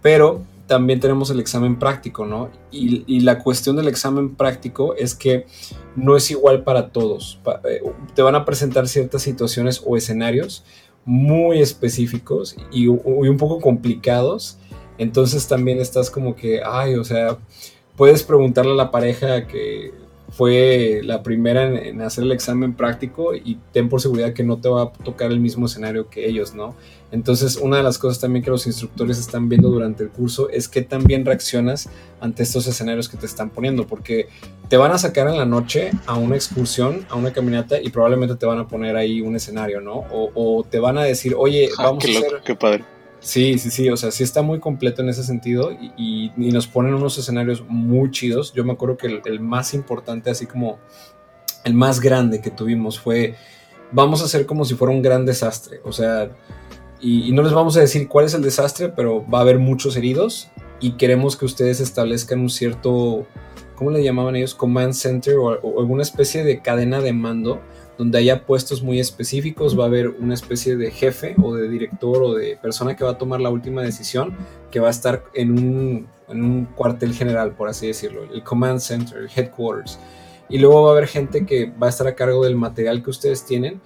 pero 0.01 0.43
también 0.67 0.99
tenemos 0.99 1.29
el 1.29 1.39
examen 1.39 1.77
práctico, 1.77 2.25
¿no? 2.25 2.49
Y, 2.71 3.19
la 3.21 3.39
cuestión 3.39 3.75
del 3.75 3.87
examen 3.87 4.35
práctico 4.35 4.95
es 4.95 5.15
que 5.15 5.45
no 5.95 6.15
es 6.15 6.31
igual 6.31 6.63
para 6.63 6.89
todos. 6.89 7.39
Eh, 7.69 7.81
te 8.13 8.21
van 8.21 8.35
a 8.35 8.45
presentar 8.45 8.87
ciertas 8.87 9.21
situaciones 9.21 9.81
o 9.85 9.97
escenarios 9.97 10.63
muy 11.05 11.61
específicos 11.61 12.55
y, 12.71 12.85
y 12.85 12.87
un 12.87 13.37
poco 13.37 13.59
complicados. 13.59 14.57
Entonces 14.97 15.47
también 15.47 15.79
estás 15.79 16.09
como 16.09 16.35
que, 16.35 16.61
ay, 16.65 16.95
o 16.95 17.03
sea, 17.03 17.37
puedes 17.95 18.23
preguntarle 18.23 18.71
a 18.71 18.75
la 18.75 18.91
pareja 18.91 19.47
que 19.47 19.91
fue 20.29 21.01
la 21.03 21.23
primera 21.23 21.63
en, 21.63 22.01
hacer 22.01 22.23
el 22.23 22.31
examen 22.31 22.73
práctico 22.73 23.35
y 23.35 23.57
ten 23.71 23.89
por 23.89 24.01
seguridad 24.01 24.33
que 24.33 24.43
no 24.43 24.57
te 24.57 24.69
va 24.69 24.83
a 24.83 24.91
tocar 24.91 25.31
el 25.31 25.39
mismo 25.39 25.67
escenario 25.67 26.09
que 26.09 26.27
ellos, 26.27 26.53
¿no? 26.53 26.75
Entonces, 27.11 27.57
una 27.57 27.77
de 27.77 27.83
las 27.83 27.97
cosas 27.97 28.19
también 28.19 28.43
que 28.43 28.49
los 28.49 28.67
instructores 28.67 29.19
están 29.19 29.47
viendo 29.47 29.69
durante 29.69 30.03
el 30.03 30.09
curso 30.09 30.49
es 30.49 30.67
que 30.67 30.81
también 30.81 31.23
reaccionas 31.23 31.89
ante 32.19 32.43
estos 32.43 32.67
escenarios 32.67 33.07
que 33.07 33.17
te 33.17 33.25
están 33.25 33.49
poniendo, 33.51 33.87
porque 33.87 34.27
te 34.67 34.77
van 34.77 34.91
a 34.91 34.97
sacar 34.97 35.27
en 35.27 35.37
la 35.37 35.45
noche 35.45 35.91
a 36.07 36.15
una 36.15 36.35
excursión, 36.35 37.05
a 37.09 37.15
una 37.15 37.31
caminata 37.31 37.79
y 37.79 37.89
probablemente 37.89 38.35
te 38.35 38.45
van 38.45 38.59
a 38.59 38.67
poner 38.67 38.97
ahí 38.97 39.21
un 39.21 39.35
escenario, 39.35 39.79
¿no? 39.79 40.03
O, 40.11 40.65
te 40.69 40.79
van 40.79 40.97
a 40.97 41.03
decir, 41.03 41.35
oye, 41.37 41.69
ah, 41.77 41.83
vamos 41.83 42.03
a 42.03 42.09
hacer... 42.09 42.41
Qué 42.43 42.55
padre 42.55 42.94
Sí, 43.25 43.57
sí, 43.57 43.71
sí, 43.71 43.89
o 43.89 43.97
sea, 43.97 44.11
sí 44.11 44.21
está 44.21 44.43
muy 44.43 44.59
completo 44.59 45.01
en 45.01 45.09
ese 45.09 45.23
sentido 45.23 45.71
y, 45.71 46.31
nos 46.37 46.67
ponen 46.67 46.93
unos 46.93 47.17
escenarios 47.17 47.63
muy 47.67 48.11
chidos. 48.11 48.53
Yo 48.53 48.63
me 48.63 48.73
acuerdo 48.73 48.97
que 48.97 49.19
el, 49.25 49.39
más 49.39 49.73
importante, 49.73 50.29
así 50.29 50.45
como 50.45 50.77
el 51.63 51.73
más 51.73 51.99
grande 51.99 52.39
que 52.39 52.51
tuvimos 52.51 52.99
fue, 52.99 53.33
vamos 53.91 54.21
a 54.21 54.25
hacer 54.25 54.45
como 54.45 54.63
si 54.63 54.75
fuera 54.75 54.93
un 54.93 55.01
gran 55.01 55.25
desastre, 55.25 55.81
o 55.83 55.91
sea, 55.91 56.29
y, 57.01 57.31
no 57.31 57.41
les 57.41 57.51
vamos 57.51 57.75
a 57.77 57.79
decir 57.79 58.07
cuál 58.07 58.25
es 58.25 58.35
el 58.35 58.43
desastre, 58.43 58.89
pero 58.89 59.27
va 59.27 59.39
a 59.39 59.41
haber 59.41 59.57
muchos 59.57 59.97
heridos 59.97 60.51
y 60.79 60.91
queremos 60.91 61.35
que 61.35 61.45
ustedes 61.45 61.79
establezcan 61.79 62.39
un 62.41 62.51
cierto, 62.51 63.25
¿cómo 63.73 63.89
le 63.89 64.03
llamaban 64.03 64.35
ellos? 64.35 64.53
Command 64.53 64.93
Center 64.93 65.37
o 65.39 65.79
alguna 65.79 66.03
especie 66.03 66.43
de 66.43 66.61
cadena 66.61 67.01
de 67.01 67.11
mando 67.11 67.59
donde 67.97 68.17
haya 68.17 68.45
puestos 68.45 68.83
muy 68.83 68.99
específicos, 68.99 69.77
va 69.77 69.83
a 69.83 69.87
haber 69.87 70.09
una 70.09 70.33
especie 70.33 70.75
de 70.75 70.91
jefe 70.91 71.35
o 71.41 71.55
de 71.55 71.69
director 71.69 72.23
o 72.23 72.33
de 72.33 72.57
persona 72.57 72.95
que 72.95 73.03
va 73.03 73.11
a 73.11 73.17
tomar 73.17 73.41
la 73.41 73.49
última 73.49 73.81
decisión, 73.81 74.35
que 74.71 74.79
va 74.79 74.87
a 74.87 74.91
estar 74.91 75.23
en 75.33 75.51
un, 75.51 76.07
en 76.27 76.43
un 76.43 76.65
cuartel 76.65 77.13
general, 77.13 77.51
por 77.51 77.69
así 77.69 77.87
decirlo, 77.87 78.23
el 78.33 78.43
command 78.43 78.79
center, 78.79 79.17
el 79.19 79.29
headquarters. 79.33 79.99
Y 80.49 80.59
luego 80.59 80.83
va 80.83 80.89
a 80.89 80.91
haber 80.91 81.07
gente 81.07 81.45
que 81.45 81.71
va 81.71 81.87
a 81.87 81.89
estar 81.89 82.07
a 82.07 82.15
cargo 82.15 82.43
del 82.43 82.55
material 82.55 83.01
que 83.01 83.09
ustedes 83.09 83.45
tienen 83.45 83.81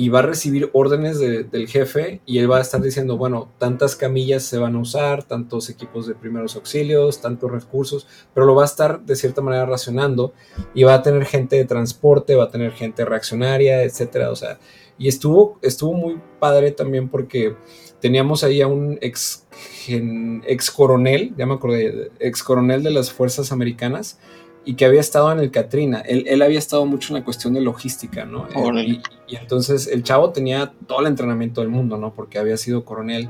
y 0.00 0.08
va 0.08 0.20
a 0.20 0.22
recibir 0.22 0.70
órdenes 0.72 1.18
del 1.18 1.68
jefe 1.68 2.22
y 2.24 2.38
él 2.38 2.50
va 2.50 2.56
a 2.56 2.62
estar 2.62 2.80
diciendo, 2.80 3.18
bueno, 3.18 3.52
tantas 3.58 3.96
camillas 3.96 4.42
se 4.42 4.56
van 4.56 4.74
a 4.74 4.80
usar, 4.80 5.24
tantos 5.24 5.68
equipos 5.68 6.06
de 6.06 6.14
primeros 6.14 6.56
auxilios, 6.56 7.20
tantos 7.20 7.52
recursos, 7.52 8.06
pero 8.32 8.46
lo 8.46 8.54
va 8.54 8.62
a 8.62 8.64
estar 8.64 9.02
de 9.02 9.14
cierta 9.14 9.42
manera 9.42 9.66
racionando 9.66 10.32
y 10.72 10.84
va 10.84 10.94
a 10.94 11.02
tener 11.02 11.26
gente 11.26 11.56
de 11.56 11.66
transporte, 11.66 12.34
va 12.34 12.44
a 12.44 12.50
tener 12.50 12.72
gente 12.72 13.04
reaccionaria, 13.04 13.82
etcétera, 13.82 14.30
o 14.30 14.36
sea, 14.36 14.58
y 14.96 15.06
estuvo, 15.06 15.58
estuvo 15.60 15.92
muy 15.92 16.18
padre 16.38 16.70
también 16.70 17.10
porque 17.10 17.54
teníamos 18.00 18.42
ahí 18.42 18.62
a 18.62 18.68
un 18.68 18.96
ex, 19.02 19.46
ex 19.86 20.70
coronel, 20.70 21.34
ya 21.36 21.44
me 21.44 21.52
acordé, 21.52 22.10
ex 22.20 22.42
coronel 22.42 22.82
de 22.82 22.90
las 22.90 23.12
fuerzas 23.12 23.52
americanas, 23.52 24.18
y 24.64 24.74
que 24.74 24.84
había 24.84 25.00
estado 25.00 25.32
en 25.32 25.38
el 25.38 25.50
Katrina. 25.50 26.00
Él, 26.00 26.42
había 26.42 26.58
estado 26.58 26.84
mucho 26.84 27.12
en 27.12 27.20
la 27.20 27.24
cuestión 27.24 27.54
de 27.54 27.60
logística, 27.60 28.24
¿no? 28.24 28.46
Y, 28.76 29.00
entonces 29.36 29.86
el 29.86 30.02
chavo 30.02 30.30
tenía 30.30 30.72
todo 30.86 31.00
el 31.00 31.06
entrenamiento 31.06 31.60
del 31.60 31.70
mundo, 31.70 31.96
¿no? 31.96 32.12
Porque 32.12 32.38
había 32.38 32.56
sido 32.56 32.84
coronel 32.84 33.28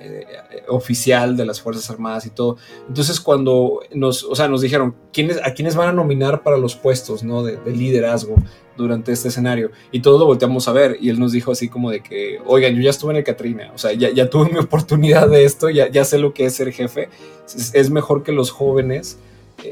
eh, 0.00 0.26
oficial 0.68 1.36
de 1.36 1.44
las 1.44 1.60
Fuerzas 1.60 1.88
Armadas 1.90 2.26
y 2.26 2.30
todo. 2.30 2.56
Entonces 2.88 3.20
cuando 3.20 3.80
nos, 3.94 4.24
o 4.24 4.34
sea, 4.34 4.48
nos 4.48 4.60
dijeron, 4.60 4.96
¿quiénes, 5.12 5.38
¿a 5.44 5.54
quiénes 5.54 5.76
van 5.76 5.88
a 5.88 5.92
nominar 5.92 6.42
para 6.42 6.56
los 6.56 6.74
puestos, 6.74 7.22
¿no? 7.22 7.44
De, 7.44 7.58
liderazgo 7.70 8.34
durante 8.76 9.12
este 9.12 9.28
escenario. 9.28 9.70
Y 9.92 10.00
todos 10.00 10.18
lo 10.18 10.26
volteamos 10.26 10.66
a 10.66 10.72
ver 10.72 10.96
y 11.00 11.10
él 11.10 11.20
nos 11.20 11.30
dijo 11.32 11.52
así 11.52 11.68
como 11.68 11.90
de 11.90 12.02
que, 12.02 12.40
oigan, 12.46 12.74
yo 12.74 12.82
ya 12.82 12.90
estuve 12.90 13.12
en 13.12 13.18
el 13.18 13.24
Katrina, 13.24 13.70
o 13.74 13.78
sea, 13.78 13.92
ya, 13.92 14.10
ya 14.10 14.28
tuve 14.28 14.50
mi 14.50 14.58
oportunidad 14.58 15.28
de 15.28 15.44
esto, 15.44 15.70
ya, 15.70 15.88
ya 15.88 16.04
sé 16.04 16.18
lo 16.18 16.34
que 16.34 16.46
es 16.46 16.54
ser 16.54 16.72
jefe. 16.72 17.08
es 17.72 17.90
mejor 17.90 18.24
que 18.24 18.32
los 18.32 18.50
jóvenes 18.50 19.18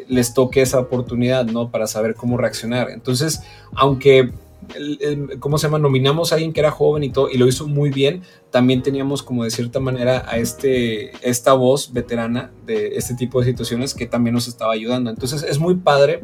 les 0.09 0.34
toque 0.34 0.62
esa 0.62 0.78
oportunidad, 0.80 1.47
¿no? 1.47 1.70
Para 1.70 1.86
saber 1.86 2.14
cómo 2.14 2.36
reaccionar. 2.36 2.91
Entonces, 2.91 3.43
aunque, 3.74 4.30
¿cómo 5.38 5.59
se 5.59 5.66
llama? 5.66 5.78
Nominamos 5.78 6.32
a 6.32 6.36
alguien 6.36 6.53
que 6.53 6.61
era 6.61 6.70
joven 6.70 7.05
y 7.05 7.11
todo, 7.11 7.30
y 7.30 7.38
lo 7.38 7.47
hizo 7.47 7.66
muy 7.66 7.91
bien, 7.91 8.22
también 8.51 8.82
teníamos 8.82 9.22
como 9.22 9.45
de 9.45 9.51
cierta 9.51 9.80
manera 9.80 10.24
a 10.26 10.38
este, 10.38 11.12
esta 11.26 11.53
voz 11.53 11.93
veterana 11.93 12.51
de 12.66 12.97
este 12.97 13.14
tipo 13.14 13.41
de 13.41 13.47
situaciones 13.47 13.95
que 13.95 14.07
también 14.07 14.34
nos 14.34 14.49
estaba 14.49 14.72
ayudando. 14.72 15.11
Entonces, 15.11 15.43
es 15.43 15.59
muy 15.59 15.76
padre 15.76 16.20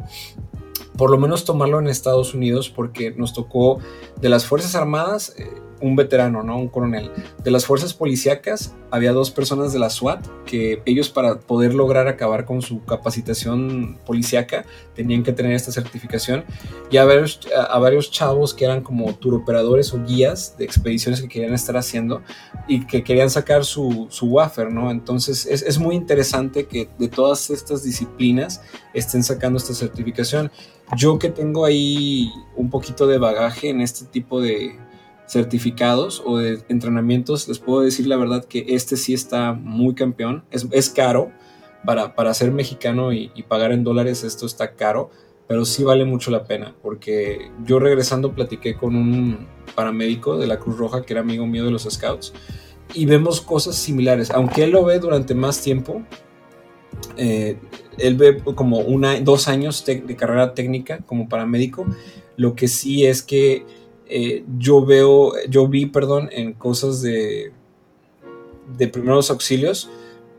por 0.97 1.11
lo 1.11 1.17
menos 1.17 1.45
tomarlo 1.45 1.79
en 1.79 1.87
Estados 1.87 2.33
Unidos 2.33 2.69
porque 2.69 3.11
nos 3.11 3.33
tocó 3.33 3.79
de 4.19 4.29
las 4.29 4.45
Fuerzas 4.45 4.75
Armadas. 4.75 5.35
Eh, 5.37 5.47
un 5.81 5.95
veterano, 5.95 6.43
¿no? 6.43 6.57
Un 6.57 6.67
coronel. 6.67 7.11
De 7.43 7.51
las 7.51 7.65
fuerzas 7.65 7.93
policíacas 7.93 8.73
había 8.91 9.11
dos 9.11 9.31
personas 9.31 9.73
de 9.73 9.79
la 9.79 9.89
SWAT 9.89 10.25
que 10.45 10.81
ellos 10.85 11.09
para 11.09 11.39
poder 11.39 11.73
lograr 11.73 12.07
acabar 12.07 12.45
con 12.45 12.61
su 12.61 12.83
capacitación 12.85 13.97
policíaca 14.05 14.65
tenían 14.95 15.23
que 15.23 15.33
tener 15.33 15.51
esta 15.51 15.71
certificación 15.71 16.45
y 16.89 16.97
a 16.97 17.05
varios, 17.05 17.39
a 17.55 17.77
varios 17.79 18.11
chavos 18.11 18.53
que 18.53 18.65
eran 18.65 18.81
como 18.81 19.13
turoperadores 19.15 19.93
o 19.93 20.03
guías 20.03 20.57
de 20.57 20.65
expediciones 20.65 21.21
que 21.21 21.27
querían 21.27 21.53
estar 21.53 21.75
haciendo 21.75 22.21
y 22.67 22.85
que 22.85 23.03
querían 23.03 23.29
sacar 23.29 23.65
su, 23.65 24.07
su 24.09 24.27
wafer, 24.27 24.71
¿no? 24.71 24.89
Entonces 24.89 25.45
es, 25.45 25.61
es 25.61 25.77
muy 25.79 25.95
interesante 25.95 26.65
que 26.65 26.87
de 26.97 27.07
todas 27.07 27.49
estas 27.49 27.83
disciplinas 27.83 28.61
estén 28.93 29.23
sacando 29.23 29.57
esta 29.57 29.73
certificación. 29.73 30.51
Yo 30.95 31.19
que 31.19 31.29
tengo 31.29 31.65
ahí 31.65 32.31
un 32.55 32.69
poquito 32.69 33.07
de 33.07 33.17
bagaje 33.17 33.69
en 33.69 33.81
este 33.81 34.05
tipo 34.05 34.39
de, 34.39 34.79
certificados 35.27 36.23
o 36.25 36.37
de 36.37 36.63
entrenamientos, 36.69 37.47
les 37.47 37.59
puedo 37.59 37.81
decir 37.81 38.07
la 38.07 38.15
verdad 38.15 38.45
que 38.45 38.65
este 38.69 38.95
sí 38.97 39.13
está 39.13 39.53
muy 39.53 39.93
campeón. 39.93 40.43
Es, 40.51 40.89
caro 40.89 41.31
para, 41.85 42.15
para, 42.15 42.33
ser 42.33 42.51
mexicano 42.51 43.11
y, 43.13 43.29
pagar 43.47 43.71
en 43.71 43.83
dólares, 43.83 44.23
esto 44.23 44.45
está 44.45 44.73
caro, 44.75 45.09
pero 45.47 45.65
sí 45.65 45.83
vale 45.83 46.05
mucho 46.05 46.31
la 46.31 46.45
pena, 46.45 46.75
porque 46.81 47.51
yo 47.65 47.79
regresando 47.79 48.33
platiqué 48.33 48.75
con 48.75 48.95
un 48.95 49.47
paramédico 49.75 50.37
de 50.37 50.47
la 50.47 50.59
Cruz 50.59 50.77
Roja 50.77 51.03
que 51.03 51.13
era 51.13 51.21
amigo 51.21 51.45
mío 51.45 51.65
de 51.65 51.71
los 51.71 51.83
Scouts 51.83 52.33
y 52.93 53.05
vemos 53.05 53.41
cosas 53.41 53.75
similares, 53.75 54.31
aunque 54.31 54.63
él 54.63 54.71
lo 54.71 54.85
ve 54.85 54.99
durante 54.99 55.35
más 55.35 55.61
tiempo. 55.61 56.01
Eh, 57.17 57.57
él 57.97 58.15
ve 58.15 58.41
como 58.55 58.79
una, 58.79 59.19
dos 59.19 59.47
años 59.47 59.85
de 59.85 60.15
carrera 60.15 60.53
técnica 60.53 60.99
como 61.05 61.27
paramédico. 61.27 61.85
Lo 62.37 62.55
que 62.55 62.67
sí 62.67 63.05
es 63.05 63.23
que 63.23 63.65
eh, 64.09 64.43
yo 64.57 64.85
veo, 64.85 65.33
yo 65.49 65.67
vi, 65.67 65.85
perdón, 65.85 66.29
en 66.31 66.53
cosas 66.53 67.01
de, 67.01 67.51
de 68.77 68.87
primeros 68.87 69.29
auxilios, 69.29 69.89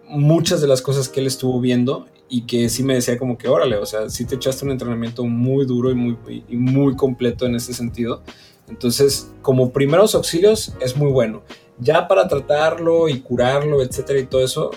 muchas 0.09 0.61
de 0.61 0.69
las 0.69 0.83
cosas 0.83 1.09
que 1.09 1.21
él 1.21 1.27
estuvo 1.27 1.61
viendo 1.61 2.07
y 2.29 2.43
que 2.43 2.69
sí 2.69 2.83
me 2.83 2.95
decía 2.95 3.19
como 3.19 3.39
que, 3.39 3.49
órale, 3.49 3.77
o 3.77 3.87
sea, 3.87 4.11
sí 4.11 4.25
te 4.25 4.35
echaste 4.35 4.65
un 4.65 4.71
entrenamiento 4.71 5.25
muy 5.25 5.65
duro 5.65 5.91
y 5.91 5.95
muy, 5.95 6.17
muy 6.51 6.95
completo 6.97 7.47
en 7.47 7.55
ese 7.55 7.73
sentido. 7.73 8.23
Entonces, 8.69 9.31
como 9.41 9.73
primeros 9.73 10.15
auxilios 10.15 10.75
es 10.81 10.97
muy 10.97 11.11
bueno. 11.11 11.43
Ya 11.79 12.09
para 12.09 12.29
tratarlo 12.29 13.09
y 13.09 13.21
curarlo, 13.21 13.83
etcétera, 13.83 14.19
y 14.19 14.27
todo 14.27 14.45
eso, 14.45 14.71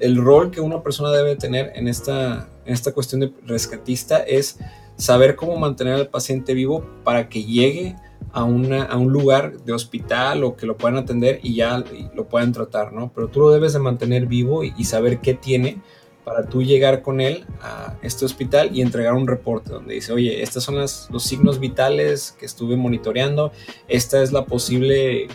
el, 0.00 0.16
rol 0.16 0.50
que 0.50 0.60
una 0.60 0.82
persona 0.82 1.10
debe 1.10 1.36
tener 1.36 1.72
en 1.76 1.86
esta, 1.86 2.48
en 2.66 2.74
esta 2.74 2.92
cuestión 2.92 3.20
de 3.20 3.32
rescatista 3.46 4.18
es 4.18 4.58
saber 4.96 5.36
cómo 5.36 5.56
mantener 5.56 5.94
al 5.94 6.08
paciente 6.08 6.54
vivo 6.54 6.84
para 7.04 7.28
que 7.28 7.44
llegue 7.44 7.96
a, 8.32 8.44
una, 8.44 8.84
a 8.84 8.96
un 8.96 9.12
lugar 9.12 9.58
de 9.60 9.72
hospital 9.72 10.44
o 10.44 10.56
que 10.56 10.66
lo 10.66 10.76
puedan 10.76 10.98
atender 10.98 11.40
y 11.42 11.54
ya 11.54 11.82
lo 12.14 12.28
puedan 12.28 12.52
tratar, 12.52 12.92
¿no? 12.92 13.12
Pero 13.14 13.28
tú 13.28 13.40
lo 13.40 13.50
debes 13.50 13.72
de 13.72 13.78
mantener 13.78 14.26
vivo 14.26 14.64
y, 14.64 14.84
saber 14.84 15.20
qué 15.20 15.34
tiene 15.34 15.80
para 16.24 16.46
tú 16.46 16.62
llegar 16.62 17.02
con 17.02 17.20
él 17.20 17.46
a 17.62 17.96
este 18.02 18.24
hospital 18.24 18.70
y 18.76 18.82
entregar 18.82 19.14
un 19.14 19.26
reporte 19.26 19.70
donde 19.70 19.94
dice, 19.94 20.12
oye, 20.12 20.42
estos 20.42 20.62
son 20.62 20.76
las, 20.76 21.08
los 21.10 21.22
signos 21.22 21.58
vitales 21.58 22.36
que 22.38 22.44
estuve 22.44 22.76
monitoreando, 22.76 23.50
esta 23.88 24.22
es 24.22 24.32
la 24.32 24.44
posible 24.44 25.28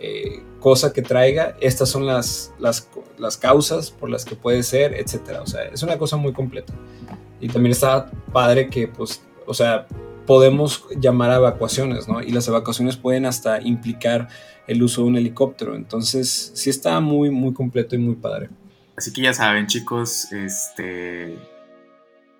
eh, 0.00 0.42
cosa 0.58 0.92
que 0.92 1.02
traiga, 1.02 1.56
estas 1.60 1.88
son 1.88 2.06
las, 2.06 2.52
las, 2.58 2.88
las, 3.18 3.36
causas 3.36 3.92
por 3.92 4.10
las 4.10 4.24
que 4.24 4.34
puede 4.34 4.64
ser, 4.64 4.94
etcétera. 4.94 5.42
O 5.42 5.46
sea, 5.46 5.62
es 5.64 5.82
una 5.84 5.96
cosa 5.96 6.16
muy 6.16 6.32
completa. 6.32 6.72
Y 7.40 7.48
también 7.48 7.72
está 7.72 8.10
padre 8.32 8.68
que, 8.68 8.88
pues, 8.88 9.22
o 9.46 9.54
sea, 9.54 9.86
podemos 10.26 10.84
llamar 11.00 11.30
a 11.30 11.36
evacuaciones, 11.36 12.08
¿no? 12.08 12.22
Y 12.22 12.30
las 12.30 12.48
evacuaciones 12.48 12.96
pueden 12.96 13.26
hasta 13.26 13.60
implicar 13.60 14.28
el 14.66 14.82
uso 14.82 15.02
de 15.02 15.08
un 15.08 15.16
helicóptero. 15.16 15.74
Entonces, 15.74 16.52
sí 16.54 16.70
está 16.70 17.00
muy, 17.00 17.30
muy 17.30 17.52
completo 17.52 17.94
y 17.94 17.98
muy 17.98 18.14
padre. 18.14 18.50
Así 18.96 19.12
que 19.12 19.22
ya 19.22 19.32
saben, 19.32 19.66
chicos, 19.66 20.32
este. 20.32 21.38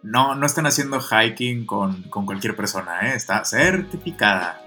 No, 0.02 0.34
no 0.34 0.46
están 0.46 0.66
haciendo 0.66 1.00
hiking 1.00 1.64
con, 1.64 2.02
cualquier 2.10 2.56
persona, 2.56 3.08
¿eh? 3.08 3.16
Está 3.16 3.44
certificada. 3.44 4.60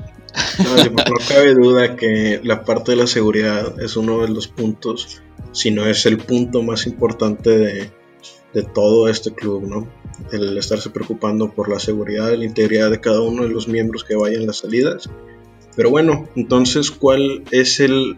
No, 0.63 0.75
no 0.75 1.15
cabe 1.27 1.53
duda 1.53 1.95
que 1.95 2.39
la 2.43 2.63
parte 2.63 2.91
de 2.91 2.97
la 2.97 3.07
seguridad 3.07 3.79
es 3.81 3.95
uno 3.97 4.21
de 4.21 4.29
los 4.29 4.47
puntos, 4.47 5.21
si 5.51 5.71
no 5.71 5.85
es 5.85 6.05
el 6.05 6.17
punto 6.17 6.61
más 6.61 6.87
importante 6.87 7.49
de, 7.57 7.91
de 8.53 8.63
todo 8.63 9.09
este 9.09 9.33
club, 9.33 9.67
¿no? 9.67 9.87
El 10.31 10.57
estarse 10.57 10.89
preocupando 10.89 11.51
por 11.51 11.69
la 11.69 11.79
seguridad 11.79 12.31
y 12.31 12.37
la 12.37 12.45
integridad 12.45 12.89
de 12.91 13.01
cada 13.01 13.21
uno 13.21 13.43
de 13.43 13.49
los 13.49 13.67
miembros 13.67 14.03
que 14.03 14.15
vayan 14.15 14.47
las 14.47 14.57
salidas. 14.57 15.09
Pero 15.75 15.89
bueno, 15.89 16.27
entonces, 16.35 16.91
¿cuál 16.91 17.43
es 17.51 17.79
el 17.79 18.17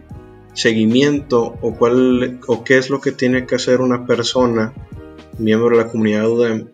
seguimiento 0.54 1.56
o 1.60 1.74
cuál 1.76 2.40
o 2.46 2.64
qué 2.64 2.78
es 2.78 2.90
lo 2.90 3.00
que 3.00 3.12
tiene 3.12 3.46
que 3.46 3.56
hacer 3.56 3.80
una 3.80 4.06
persona, 4.06 4.72
miembro 5.38 5.70
de 5.70 5.84
la 5.84 5.90
comunidad 5.90 6.28
UDEM, 6.28 6.68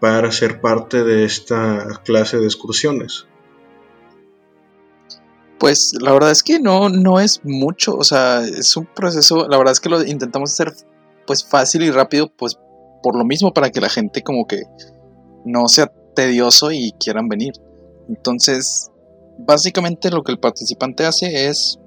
para 0.00 0.32
ser 0.32 0.60
parte 0.60 1.04
de 1.04 1.24
esta 1.24 2.00
clase 2.04 2.38
de 2.38 2.46
excursiones? 2.46 3.26
Pues 5.58 5.92
la 6.00 6.12
verdad 6.12 6.30
es 6.30 6.42
que 6.42 6.58
no, 6.58 6.88
no 6.88 7.20
es 7.20 7.40
mucho, 7.44 7.94
o 7.94 8.04
sea, 8.04 8.42
es 8.42 8.76
un 8.76 8.86
proceso, 8.86 9.46
la 9.46 9.58
verdad 9.58 9.72
es 9.72 9.80
que 9.80 9.90
lo 9.90 10.02
intentamos 10.02 10.52
hacer 10.52 10.72
pues 11.26 11.44
fácil 11.44 11.82
y 11.82 11.90
rápido, 11.90 12.32
pues 12.34 12.58
por 13.02 13.16
lo 13.16 13.24
mismo 13.24 13.52
para 13.52 13.70
que 13.70 13.80
la 13.80 13.88
gente 13.88 14.22
como 14.22 14.46
que 14.46 14.62
no 15.44 15.68
sea 15.68 15.92
tedioso 16.14 16.70
y 16.72 16.92
quieran 16.92 17.28
venir. 17.28 17.52
Entonces, 18.08 18.90
básicamente 19.38 20.10
lo 20.10 20.22
que 20.22 20.32
el 20.32 20.38
participante 20.38 21.04
hace 21.06 21.48
es, 21.48 21.78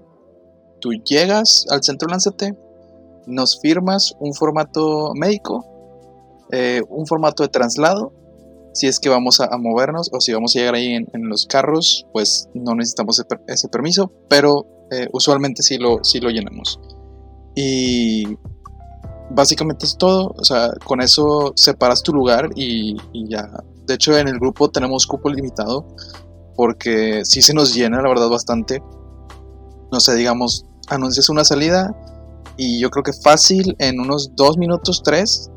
tú 0.80 0.92
llegas 0.92 1.66
al 1.70 1.84
centro 1.84 2.08
Lancete, 2.08 2.56
nos 3.26 3.60
firmas 3.62 4.14
un 4.20 4.34
formato 4.34 5.12
médico, 5.16 5.66
eh, 6.52 6.82
un 6.90 7.06
formato 7.06 7.44
de 7.44 7.50
traslado, 7.50 8.14
si 8.74 8.88
es 8.88 9.00
que 9.00 9.10
vamos 9.10 9.40
a, 9.40 9.56
movernos 9.58 10.10
o 10.12 10.20
si 10.20 10.34
vamos 10.34 10.56
a 10.56 10.60
llegar 10.60 10.76
ahí 10.76 10.94
en, 10.94 11.30
los 11.30 11.46
carros, 11.46 12.08
pues 12.12 12.50
no 12.54 12.74
necesitamos 12.74 13.24
ese, 13.48 13.68
permiso, 13.70 14.12
pero 14.28 14.66
eh, 14.92 15.08
usualmente 15.14 15.62
sí 15.62 15.78
lo, 15.78 16.04
sí 16.04 16.20
lo 16.20 16.30
llenamos. 16.30 16.80
Y 17.56 18.26
básicamente 19.30 19.86
es 19.86 19.98
todo. 19.98 20.34
O 20.38 20.44
sea, 20.44 20.72
con 20.84 21.02
eso 21.02 21.54
separas 21.56 22.04
tu 22.04 22.14
lugar 22.14 22.50
y, 22.56 22.98
ya. 23.30 23.50
De 23.86 23.96
hecho, 23.96 24.18
en 24.18 24.28
el 24.28 24.40
grupo 24.40 24.70
tenemos 24.70 25.06
cupo 25.06 25.30
limitado 25.30 25.86
porque 26.56 27.26
sí 27.26 27.42
se 27.42 27.54
nos 27.54 27.74
llena, 27.74 28.02
la 28.02 28.10
verdad, 28.10 28.30
bastante. 28.30 28.82
No 29.92 30.00
sé, 30.00 30.16
digamos, 30.16 30.66
anuncias 30.88 31.30
una 31.30 31.44
salida 31.44 31.96
y 32.58 32.80
yo 32.80 32.90
creo 32.90 33.04
que 33.04 33.14
fácil 33.14 33.76
en 33.80 34.00
unos 34.00 34.36
dos 34.36 34.58
minutos, 34.58 35.02
tres, 35.04 35.50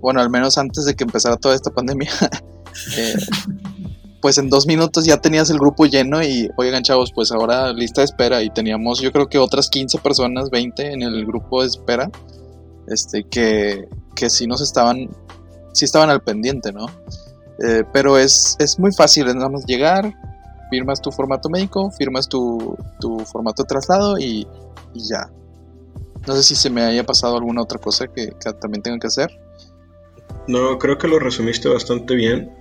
bueno, 0.00 0.20
al 0.20 0.30
menos 0.30 0.58
antes 0.58 0.84
de 0.84 0.94
que 0.94 1.04
empezara 1.04 1.36
toda 1.36 1.54
esta 1.54 1.70
pandemia, 1.70 2.10
eh, 2.96 3.14
pues 4.20 4.38
en 4.38 4.50
dos 4.50 4.66
minutos 4.66 5.04
ya 5.04 5.16
tenías 5.18 5.50
el 5.50 5.58
grupo 5.58 5.86
lleno 5.86 6.22
y, 6.22 6.48
oigan 6.56 6.82
chavos, 6.82 7.12
pues 7.14 7.30
ahora 7.32 7.72
lista 7.72 8.00
de 8.00 8.06
espera 8.06 8.42
y 8.42 8.50
teníamos 8.50 9.00
yo 9.00 9.12
creo 9.12 9.28
que 9.28 9.38
otras 9.38 9.68
15 9.68 9.98
personas, 9.98 10.50
20 10.50 10.92
en 10.92 11.02
el 11.02 11.24
grupo 11.24 11.62
de 11.62 11.68
espera 11.68 12.10
este, 12.86 13.24
que, 13.24 13.88
que 14.14 14.30
sí 14.30 14.46
nos 14.46 14.60
estaban, 14.60 15.08
sí 15.72 15.84
estaban 15.84 16.10
al 16.10 16.22
pendiente, 16.22 16.72
¿no? 16.72 16.86
Eh, 17.62 17.84
pero 17.92 18.18
es, 18.18 18.56
es 18.58 18.78
muy 18.78 18.92
fácil, 18.92 19.28
es 19.28 19.34
nada 19.34 19.48
más 19.48 19.64
llegar, 19.66 20.12
firmas 20.70 21.00
tu 21.00 21.12
formato 21.12 21.48
médico, 21.48 21.90
firmas 21.90 22.28
tu, 22.28 22.76
tu 22.98 23.20
formato 23.20 23.62
de 23.62 23.66
traslado 23.68 24.18
y, 24.18 24.46
y, 24.94 25.08
ya. 25.08 25.30
No 26.26 26.34
sé 26.34 26.42
si 26.42 26.54
se 26.54 26.70
me 26.70 26.82
haya 26.82 27.04
pasado 27.04 27.36
alguna 27.36 27.62
otra 27.62 27.78
cosa 27.78 28.06
que, 28.06 28.28
que 28.28 28.52
también 28.54 28.82
tenga 28.82 28.98
que 28.98 29.08
hacer. 29.08 29.30
No, 30.48 30.78
creo 30.78 30.98
que 30.98 31.08
lo 31.08 31.18
resumiste 31.18 31.68
bastante 31.68 32.14
bien. 32.14 32.52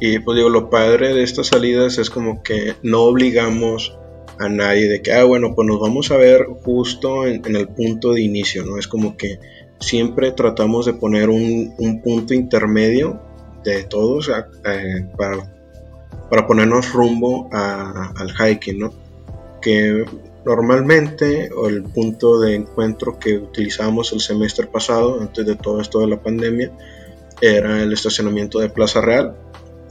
Y 0.00 0.18
pues 0.20 0.36
digo, 0.36 0.48
lo 0.48 0.70
padre 0.70 1.12
de 1.14 1.22
estas 1.22 1.48
salidas 1.48 1.98
es 1.98 2.08
como 2.08 2.42
que 2.42 2.74
no 2.82 3.02
obligamos 3.02 3.94
a 4.38 4.48
nadie 4.48 4.88
de 4.88 5.02
que, 5.02 5.12
ah, 5.12 5.24
bueno, 5.24 5.54
pues 5.54 5.68
nos 5.68 5.78
vamos 5.78 6.10
a 6.10 6.16
ver 6.16 6.46
justo 6.64 7.26
en, 7.26 7.44
en 7.44 7.56
el 7.56 7.68
punto 7.68 8.14
de 8.14 8.22
inicio, 8.22 8.64
¿no? 8.64 8.78
Es 8.78 8.88
como 8.88 9.16
que 9.18 9.38
siempre 9.80 10.32
tratamos 10.32 10.86
de 10.86 10.94
poner 10.94 11.30
un, 11.30 12.00
punto 12.04 12.34
intermedio 12.34 13.20
de 13.64 13.84
todos 13.84 14.28
eh, 14.28 15.06
para, 15.16 15.50
para, 16.28 16.46
ponernos 16.46 16.92
rumbo 16.92 17.48
al 17.52 18.30
hiking, 18.30 18.78
¿no? 18.78 18.92
Que 19.60 20.04
normalmente 20.44 21.50
el 21.66 21.82
punto 21.82 22.40
de 22.40 22.54
encuentro 22.54 23.18
que 23.18 23.36
utilizamos 23.36 24.12
el 24.12 24.20
semestre 24.20 24.66
pasado, 24.66 25.20
antes 25.20 25.44
de 25.44 25.56
todo 25.56 25.80
esto 25.80 26.00
de 26.00 26.06
la 26.06 26.22
pandemia, 26.22 26.70
era 27.40 27.82
el 27.82 27.92
estacionamiento 27.92 28.58
de 28.60 28.68
Plaza 28.68 29.00
Real. 29.00 29.34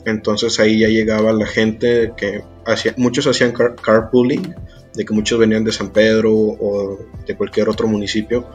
Entonces 0.05 0.59
ahí 0.59 0.79
ya 0.79 0.87
llegaba 0.87 1.33
la 1.33 1.45
gente 1.45 2.13
que 2.15 2.43
hacía, 2.65 2.93
muchos 2.97 3.27
hacían 3.27 3.51
carpooling, 3.51 4.55
de 4.93 5.05
que 5.05 5.13
muchos 5.13 5.37
venían 5.37 5.63
de 5.63 5.71
San 5.71 5.89
Pedro 5.89 6.33
o 6.33 6.97
de 7.27 7.35
cualquier 7.35 7.69
otro 7.69 7.87
municipio 7.87 8.47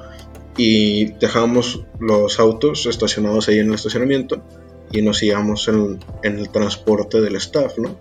y 0.56 1.12
dejábamos 1.14 1.84
los 1.98 2.38
autos 2.38 2.86
estacionados 2.86 3.48
ahí 3.48 3.58
en 3.58 3.68
el 3.68 3.74
estacionamiento 3.74 4.42
y 4.92 5.02
nos 5.02 5.22
íbamos 5.22 5.68
en, 5.68 5.98
el 6.22 6.48
transporte 6.50 7.20
del 7.20 7.36
staff, 7.36 7.78
¿no? 7.78 7.98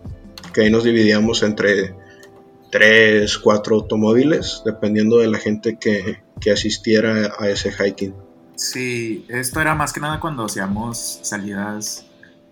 Que 0.53 0.61
ahí 0.61 0.69
nos 0.69 0.83
dividíamos 0.83 1.41
entre 1.41 1.95
tres, 2.69 3.37
cuatro 3.37 3.75
automóviles, 3.77 4.61
dependiendo 4.65 5.17
de 5.17 5.27
la 5.27 5.39
gente 5.39 5.77
que, 5.79 6.23
que 6.39 6.51
asistiera 6.51 7.33
a 7.39 7.49
ese 7.49 7.71
hiking. 7.71 8.13
Sí, 8.55 9.25
esto 9.29 9.59
era 9.61 9.73
más 9.73 9.91
que 9.93 9.99
nada 9.99 10.19
cuando 10.19 10.45
hacíamos 10.45 11.19
salidas 11.23 12.05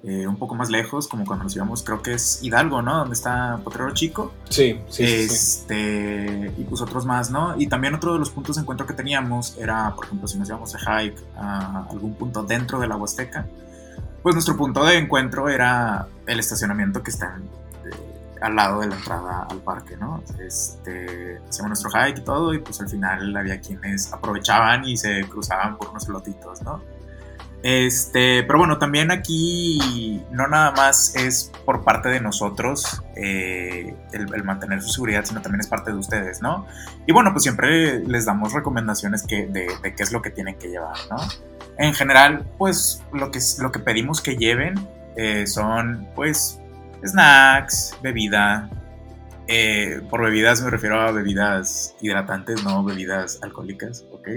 eh, 0.04 0.26
un 0.26 0.38
poco 0.38 0.56
más 0.56 0.72
lejos, 0.72 1.08
como 1.08 1.26
cuando 1.26 1.44
nos 1.44 1.56
íbamos, 1.56 1.84
creo 1.84 2.02
que 2.02 2.14
es 2.14 2.42
Hidalgo, 2.42 2.82
¿no? 2.82 2.98
Donde 2.98 3.14
está 3.14 3.60
Potrero 3.64 3.92
Chico. 3.94 4.34
Sí, 4.50 4.80
sí. 4.90 5.04
Este, 5.04 6.52
Y 6.58 6.64
pues 6.64 6.82
otros 6.82 7.06
más, 7.06 7.30
¿no? 7.30 7.56
Y 7.60 7.68
también 7.68 7.94
otro 7.94 8.14
de 8.14 8.20
los 8.20 8.32
puntos 8.32 8.56
de 8.56 8.64
encuentro 8.64 8.88
que 8.88 8.94
teníamos 8.94 9.56
era, 9.60 9.94
por 9.96 10.06
ejemplo, 10.06 10.28
si 10.28 10.40
nos 10.40 10.50
íbamos 10.50 10.74
a 10.74 10.80
hike 10.80 11.24
a 11.38 11.86
algún 11.88 12.16
punto 12.16 12.42
dentro 12.42 12.80
de 12.80 12.88
la 12.88 12.98
Huasteca, 12.98 13.46
pues 14.24 14.34
nuestro 14.34 14.58
punto 14.58 14.84
de 14.84 14.98
encuentro 14.98 15.50
era 15.50 16.08
el 16.26 16.40
estacionamiento 16.40 17.04
que 17.04 17.12
está 17.12 17.40
eh, 17.86 18.40
al 18.42 18.56
lado 18.56 18.80
de 18.82 18.88
la 18.88 18.96
entrada 18.96 19.48
al 19.50 19.58
parque, 19.60 19.98
¿no? 19.98 20.24
Este, 20.40 21.40
hacíamos 21.48 21.80
nuestro 21.80 21.92
hike 21.92 22.18
y 22.18 22.22
todo, 22.22 22.56
y 22.56 22.60
pues 22.60 22.82
al 22.82 22.90
final 22.90 23.38
había 23.38 23.60
quienes 23.62 24.12
aprovechaban 24.12 24.84
y 24.86 24.98
se 24.98 25.24
cruzaban 25.26 25.78
por 25.78 25.90
unos 25.90 26.08
lotitos, 26.08 26.64
¿no? 26.64 26.82
Este, 27.64 28.42
pero 28.44 28.58
bueno, 28.58 28.80
también 28.80 29.12
aquí 29.12 30.24
no 30.32 30.48
nada 30.48 30.72
más 30.72 31.16
es 31.16 31.52
por 31.64 31.84
parte 31.84 32.10
de 32.10 32.20
nosotros 32.20 33.04
eh, 33.16 33.94
el, 34.14 34.44
mantener 34.44 34.82
su 34.82 34.90
seguridad, 34.90 35.26
sino 35.26 35.42
también 35.42 35.62
es 35.62 35.68
parte 35.68 35.92
de 35.92 35.98
ustedes, 35.98 36.42
¿no? 36.42 36.66
Y 37.06 37.12
bueno, 37.12 37.32
pues 37.32 37.44
siempre 37.44 38.00
les 38.00 38.26
damos 38.26 38.54
recomendaciones 38.54 39.24
que, 39.28 39.46
de, 39.46 39.68
qué 39.96 40.04
es 40.04 40.12
lo 40.12 40.24
que 40.24 40.32
tienen 40.32 40.58
que 40.58 40.70
llevar, 40.70 40.98
¿no? 41.10 41.18
En 41.78 41.94
general, 41.94 42.48
pues 42.58 43.04
lo 43.14 43.30
que, 43.30 43.40
lo 43.60 43.72
que 43.72 43.80
pedimos 43.80 44.22
que 44.22 44.38
lleven 44.38 44.76
eh, 45.16 45.46
son, 45.46 46.08
pues, 46.16 46.60
snacks, 47.06 47.96
bebida. 48.02 48.70
Eh, 49.48 50.02
por 50.10 50.22
bebidas 50.22 50.62
me 50.62 50.70
refiero 50.70 51.00
a 51.00 51.12
bebidas 51.12 51.96
hidratantes, 52.02 52.64
no 52.64 52.84
bebidas 52.84 53.40
alcohólicas, 53.44 54.06
¿ok? 54.12 54.30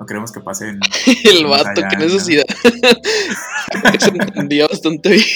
No 0.00 0.06
queremos 0.06 0.32
que 0.32 0.40
pasen. 0.40 0.80
El 1.24 1.44
vato, 1.44 1.82
qué 1.90 1.96
necesidad. 1.98 2.44
Se 3.98 4.08
entendía 4.08 4.66
bastante 4.66 5.10
bien. 5.10 5.26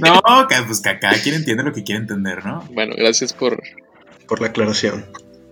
No, 0.00 0.22
pues 0.66 0.80
que 0.80 0.88
acá 0.88 1.10
quien 1.22 1.34
entiende 1.34 1.62
lo 1.62 1.74
que 1.74 1.84
quiere 1.84 2.00
entender, 2.00 2.42
¿no? 2.42 2.64
Bueno, 2.72 2.94
gracias 2.96 3.34
por. 3.34 3.62
Por 4.26 4.40
la 4.40 4.48
aclaración. 4.48 5.04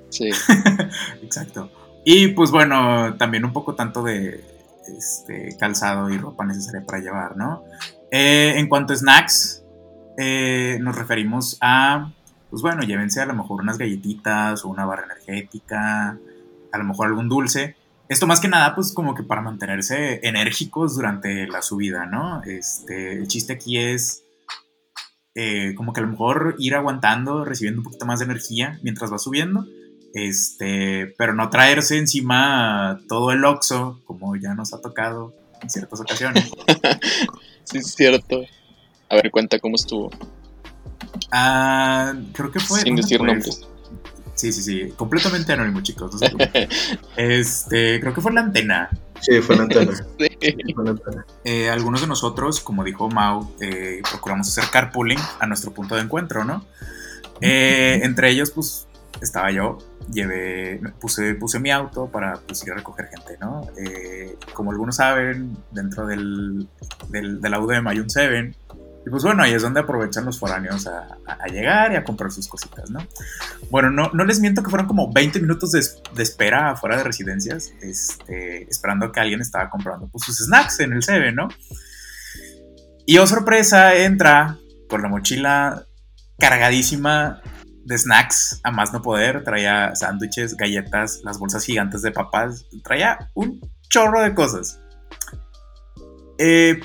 Sí. 0.09 0.31
Exacto. 1.23 1.71
Y 2.07 2.29
pues 2.29 2.51
bueno, 2.51 3.17
también 3.19 3.45
un 3.45 3.53
poco 3.53 3.75
tanto 3.75 4.03
de 4.03 4.43
este, 4.97 5.55
calzado 5.61 6.09
y 6.09 6.17
ropa 6.17 6.47
necesaria 6.47 6.87
para 6.87 7.01
llevar, 7.01 7.37
¿no? 7.37 7.65
Eh, 8.11 8.55
en 8.57 8.67
cuanto 8.71 8.95
a 8.95 8.97
snacks, 8.97 9.63
eh, 10.17 10.79
nos 10.81 10.97
referimos 10.97 11.59
a, 11.61 12.13
pues 12.49 12.63
bueno, 12.63 12.83
llévense 12.83 13.21
a 13.21 13.27
lo 13.27 13.35
mejor 13.35 13.61
unas 13.61 13.77
galletitas 13.77 14.65
o 14.65 14.69
una 14.69 14.87
barra 14.87 15.05
energética, 15.05 16.19
a 16.73 16.79
lo 16.79 16.85
mejor 16.85 17.09
algún 17.09 17.29
dulce. 17.29 17.77
Esto 18.09 18.27
más 18.27 18.41
que 18.41 18.49
nada, 18.49 18.75
pues 18.75 18.93
como 18.93 19.15
que 19.15 19.23
para 19.23 19.41
mantenerse 19.41 20.21
enérgicos 20.23 20.97
durante 20.97 21.47
la 21.47 21.63
subida, 21.63 22.05
¿no? 22.05 22.43
Este, 22.43 23.15
el 23.15 23.29
chiste 23.29 23.55
aquí 23.55 23.79
es 23.79 24.25
eh, 25.35 25.75
como 25.75 25.93
que 25.93 26.01
a 26.01 26.05
lo 26.05 26.11
mejor 26.11 26.55
ir 26.59 26.75
aguantando, 26.75 27.45
recibiendo 27.45 27.81
un 27.81 27.85
poquito 27.85 28.07
más 28.07 28.21
de 28.21 28.27
energía 28.27 28.79
mientras 28.83 29.13
va 29.13 29.19
subiendo. 29.19 29.65
Este, 30.13 31.13
pero 31.19 31.35
no 31.35 31.51
traerse 31.51 31.99
encima 31.99 33.01
todo 33.09 33.33
el 33.33 33.45
oxo, 33.45 34.01
como 34.05 34.37
ya 34.37 34.55
nos 34.55 34.73
ha 34.73 34.81
tocado 34.81 35.35
en 35.61 35.71
ciertas 35.71 36.01
ocasiones. 36.01 36.53
sí, 37.65 37.79
es 37.79 37.95
cierto. 37.95 38.43
A 39.09 39.17
ver, 39.17 39.31
cuenta 39.31 39.59
cómo 39.59 39.77
estuvo. 39.77 40.11
Ah, 41.33 42.15
creo 42.33 42.53
que 42.53 42.61
fue. 42.61 42.81
Sin 42.81 42.97
decir 42.97 43.21
nombres. 43.21 43.67
Sí, 44.45 44.53
sí, 44.53 44.63
sí. 44.63 44.93
Completamente 44.95 45.55
anónimo, 45.55 45.81
chicos. 45.81 46.21
este, 47.17 47.99
creo 47.99 48.13
que 48.13 48.21
fue 48.21 48.31
la 48.33 48.43
antena. 48.43 48.91
Sí, 49.21 49.41
fue 49.41 49.57
la 49.57 49.63
antena. 49.63 49.95
Eh, 51.45 51.71
algunos 51.71 52.03
de 52.03 52.07
nosotros, 52.07 52.61
como 52.61 52.85
dijo 52.85 53.09
Mau, 53.09 53.55
eh, 53.59 54.03
procuramos 54.11 54.49
hacer 54.49 54.71
carpooling 54.71 55.19
a 55.41 55.47
nuestro 55.47 55.73
punto 55.73 55.95
de 55.95 56.03
encuentro, 56.03 56.45
¿no? 56.45 56.67
Eh, 57.41 58.01
entre 58.03 58.29
ellos, 58.29 58.51
pues, 58.51 58.87
estaba 59.23 59.51
yo, 59.51 59.79
llevé, 60.13 60.79
puse, 61.01 61.37
puse 61.37 61.59
mi 61.59 61.71
auto 61.71 62.09
para 62.09 62.35
pues, 62.35 62.67
ir 62.67 62.73
a 62.73 62.75
recoger 62.75 63.07
gente, 63.07 63.39
¿no? 63.41 63.67
como 64.53 64.73
algunos 64.73 64.97
saben, 64.97 65.57
dentro 65.71 66.07
del, 66.07 66.69
del, 67.09 67.41
de 67.41 67.49
la 67.49 67.61
UDM 67.61 67.87
hay 67.89 68.01
un 68.01 68.11
7 68.11 68.55
y 69.07 69.11
pues 69.11 69.23
bueno, 69.23 69.43
ahí 69.43 69.53
es 69.53 69.63
donde 69.63 69.81
aprovechan 69.81 70.25
los 70.25 70.39
foráneos 70.39 70.87
a, 70.87 71.19
llegar 71.49 71.93
y 71.93 71.97
a 71.97 72.05
comprar 72.05 72.31
sus 72.31 72.49
cositas, 72.49 72.91
¿no? 72.91 73.07
Bueno, 73.71 73.91
no, 73.91 74.11
no 74.15 74.25
les 74.25 74.41
miento 74.41 74.63
que 74.63 74.71
fueron 74.71 74.87
como 74.87 75.13
20 75.13 75.41
minutos 75.41 75.73
de, 75.73 76.23
espera 76.23 76.71
afuera 76.71 76.97
de 76.97 77.05
residencias, 77.05 77.73
este, 77.83 78.63
esperando 78.65 79.13
que 79.13 79.21
alguien 79.21 79.41
estaba 79.41 79.69
comprando 79.69 80.09
pues, 80.09 80.25
sus 80.25 80.39
snacks 80.39 80.81
en 80.81 80.95
el 80.95 81.03
CB, 81.05 81.35
¿no? 81.35 81.49
Y 83.07 83.19
oh 83.19 83.27
sorpresa, 83.27 83.95
entra 83.95 84.57
con 84.89 85.03
la 85.03 85.09
mochila 85.09 85.85
cargadísima 86.39 87.43
de 87.85 87.99
snacks 87.99 88.61
a 88.63 88.71
más 88.71 88.93
no 88.93 89.03
poder. 89.03 89.45
Traía 89.45 89.95
sándwiches, 89.95 90.57
galletas, 90.57 91.21
las 91.25 91.39
bolsas 91.39 91.65
gigantes 91.65 92.01
de 92.01 92.11
papas. 92.11 92.65
Traía 92.83 93.31
un 93.35 93.61
chorro 93.91 94.23
de 94.23 94.35
cosas. 94.35 94.81
Eh, 96.39 96.81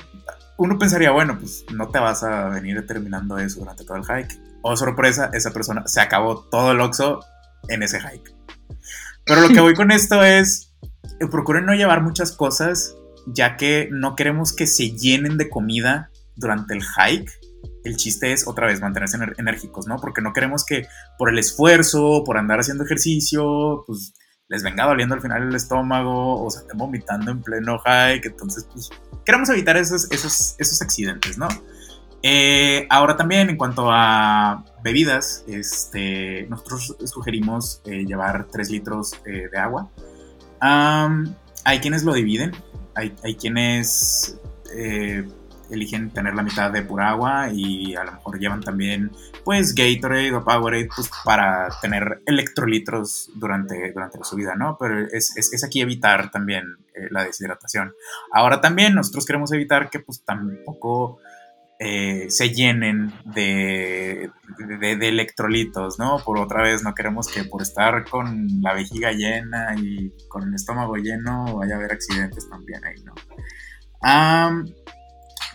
uno 0.60 0.78
pensaría, 0.78 1.10
bueno, 1.10 1.38
pues 1.38 1.64
no 1.72 1.88
te 1.88 1.98
vas 1.98 2.22
a 2.22 2.50
venir 2.50 2.86
terminando 2.86 3.38
eso 3.38 3.60
durante 3.60 3.82
todo 3.82 3.96
el 3.96 4.04
hike. 4.04 4.38
Oh, 4.60 4.76
sorpresa, 4.76 5.30
esa 5.32 5.52
persona 5.52 5.84
se 5.86 6.02
acabó 6.02 6.42
todo 6.50 6.72
el 6.72 6.80
Oxxo 6.80 7.20
en 7.68 7.82
ese 7.82 7.98
hike. 7.98 8.34
Pero 9.24 9.40
lo 9.40 9.48
que 9.48 9.60
voy 9.60 9.72
con 9.74 9.90
esto 9.90 10.22
es, 10.22 10.74
eh, 11.18 11.26
procuren 11.30 11.64
no 11.64 11.72
llevar 11.72 12.02
muchas 12.02 12.32
cosas, 12.32 12.94
ya 13.26 13.56
que 13.56 13.88
no 13.90 14.14
queremos 14.16 14.52
que 14.52 14.66
se 14.66 14.90
llenen 14.90 15.38
de 15.38 15.48
comida 15.48 16.10
durante 16.36 16.74
el 16.74 16.82
hike. 16.82 17.32
El 17.84 17.96
chiste 17.96 18.34
es 18.34 18.46
otra 18.46 18.66
vez 18.66 18.82
mantenerse 18.82 19.16
enérgicos, 19.38 19.86
¿no? 19.86 19.96
Porque 19.96 20.20
no 20.20 20.34
queremos 20.34 20.66
que 20.66 20.86
por 21.16 21.30
el 21.30 21.38
esfuerzo, 21.38 22.22
por 22.26 22.36
andar 22.36 22.60
haciendo 22.60 22.84
ejercicio, 22.84 23.84
pues 23.86 24.12
les 24.50 24.64
venga 24.64 24.84
doliendo 24.84 25.14
al 25.14 25.22
final 25.22 25.44
el 25.44 25.54
estómago 25.54 26.44
o 26.44 26.50
se 26.50 26.58
estén 26.58 26.76
vomitando 26.76 27.30
en 27.30 27.40
pleno 27.40 27.78
hike. 27.78 28.26
Entonces, 28.26 28.66
pues 28.70 28.90
queremos 29.24 29.48
evitar 29.48 29.76
esos, 29.76 30.10
esos, 30.10 30.56
esos 30.58 30.82
accidentes, 30.82 31.38
¿no? 31.38 31.48
Eh, 32.22 32.86
ahora 32.90 33.16
también 33.16 33.48
en 33.48 33.56
cuanto 33.56 33.90
a 33.90 34.64
bebidas, 34.82 35.44
este, 35.46 36.46
nosotros 36.48 36.96
sugerimos 37.06 37.80
eh, 37.86 38.04
llevar 38.04 38.48
3 38.50 38.70
litros 38.70 39.14
eh, 39.24 39.48
de 39.50 39.58
agua. 39.58 39.88
hay 40.60 41.78
quienes 41.78 42.02
lo 42.02 42.12
dividen, 42.12 42.50
hay, 42.96 43.14
hay 43.22 43.36
quienes 43.36 44.36
eligen 45.70 46.10
tener 46.10 46.34
la 46.34 46.42
mitad 46.42 46.70
de 46.70 46.82
pura 46.82 47.10
agua 47.10 47.48
y 47.52 47.94
a 47.94 48.04
lo 48.04 48.12
mejor 48.12 48.38
llevan 48.38 48.60
también 48.60 49.10
pues 49.44 49.74
Gatorade 49.74 50.34
o 50.34 50.44
Powerade 50.44 50.88
pues 50.94 51.10
para 51.24 51.68
tener 51.80 52.22
electrolitos 52.26 53.30
durante, 53.34 53.92
durante 53.92 54.18
la 54.18 54.24
subida, 54.24 54.54
¿no? 54.54 54.76
Pero 54.78 55.06
es, 55.06 55.36
es, 55.36 55.64
aquí 55.64 55.80
evitar 55.80 56.30
también 56.30 56.64
eh, 56.94 57.08
la 57.10 57.24
deshidratación. 57.24 57.92
Ahora 58.32 58.60
también 58.60 58.94
nosotros 58.94 59.26
queremos 59.26 59.52
evitar 59.52 59.90
que 59.90 60.00
pues 60.00 60.22
tampoco 60.24 61.18
eh, 61.82 62.26
se 62.28 62.50
llenen 62.50 63.10
de, 63.24 64.30
de, 64.78 65.08
electrolitos, 65.08 65.98
¿no? 65.98 66.18
Por 66.18 66.38
otra 66.38 66.62
vez, 66.62 66.82
no 66.82 66.94
queremos 66.94 67.28
que 67.28 67.44
por 67.44 67.62
estar 67.62 68.04
con 68.04 68.46
la 68.60 68.74
vejiga 68.74 69.12
llena 69.12 69.74
y 69.78 70.12
con 70.28 70.46
el 70.46 70.54
estómago 70.54 70.96
lleno 70.96 71.56
vaya 71.56 71.76
a 71.76 71.78
haber 71.78 71.92
accidentes 71.92 72.50
también 72.50 72.84
ahí, 72.84 73.02
¿no? 73.02 73.14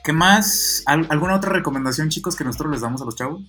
¿Qué 0.06 0.14
más? 0.14 0.84
¿Alguna 0.86 1.36
otra 1.36 1.52
recomendación, 1.52 2.10
chicos, 2.10 2.36
que 2.36 2.44
nosotros 2.44 2.72
les 2.72 2.82
damos 2.82 3.02
a 3.02 3.06
los 3.06 3.16
chavos? 3.16 3.42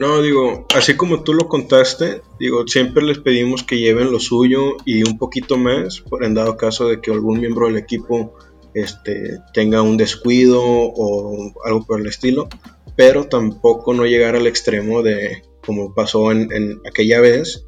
No, 0.00 0.20
digo, 0.22 0.66
así 0.74 0.96
como 0.96 1.22
tú 1.22 1.34
lo 1.34 1.46
contaste, 1.46 2.20
digo, 2.40 2.66
siempre 2.66 3.04
les 3.04 3.20
pedimos 3.20 3.62
que 3.62 3.78
lleven 3.78 4.10
lo 4.10 4.18
suyo 4.18 4.76
y 4.84 5.08
un 5.08 5.18
poquito 5.18 5.56
más, 5.56 6.00
por 6.00 6.24
en 6.24 6.34
dado 6.34 6.56
caso 6.56 6.88
de 6.88 7.00
que 7.00 7.12
algún 7.12 7.38
miembro 7.38 7.68
del 7.68 7.76
equipo 7.76 8.34
este, 8.74 9.38
tenga 9.52 9.82
un 9.82 9.96
descuido 9.96 10.60
o 10.64 11.52
algo 11.64 11.86
por 11.86 12.00
el 12.00 12.08
estilo, 12.08 12.48
pero 12.96 13.28
tampoco 13.28 13.94
no 13.94 14.04
llegar 14.04 14.34
al 14.34 14.48
extremo 14.48 15.00
de, 15.02 15.44
como 15.64 15.94
pasó 15.94 16.32
en, 16.32 16.80
aquella 16.88 17.20
vez, 17.20 17.66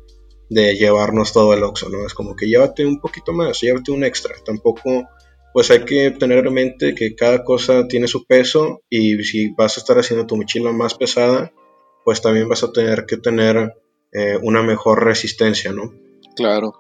de 0.51 0.75
llevarnos 0.75 1.33
todo 1.33 1.55
el 1.55 1.63
oxo, 1.63 1.89
¿no? 1.91 2.05
Es 2.05 2.15
como 2.15 2.35
que 2.35 2.47
llévate 2.47 2.85
un 2.85 3.01
poquito 3.01 3.33
más, 3.33 3.61
llévate 3.61 3.93
un 3.93 4.03
extra, 4.03 4.35
tampoco 4.45 5.07
pues 5.57 5.71
hay 5.71 5.87
que 5.87 6.11
tener 6.11 6.47
en 6.47 6.53
mente 6.53 6.95
que 6.95 7.15
cada 7.15 7.43
cosa 7.43 7.89
tiene 7.89 8.09
su 8.09 8.27
peso 8.27 8.83
y 8.91 9.17
si 9.23 9.55
vas 9.55 9.79
a 9.79 9.81
estar 9.81 9.99
haciendo 9.99 10.27
tu 10.27 10.37
mochila 10.37 10.71
más 10.71 10.93
pesada, 10.93 11.51
pues 12.05 12.21
también 12.21 12.47
vas 12.47 12.63
a 12.63 12.73
tener 12.73 13.07
que 13.07 13.17
tener 13.17 13.73
eh, 14.13 14.39
una 14.43 14.63
mejor 14.63 15.03
resistencia, 15.03 15.73
¿no? 15.73 15.95
Claro. 16.35 16.75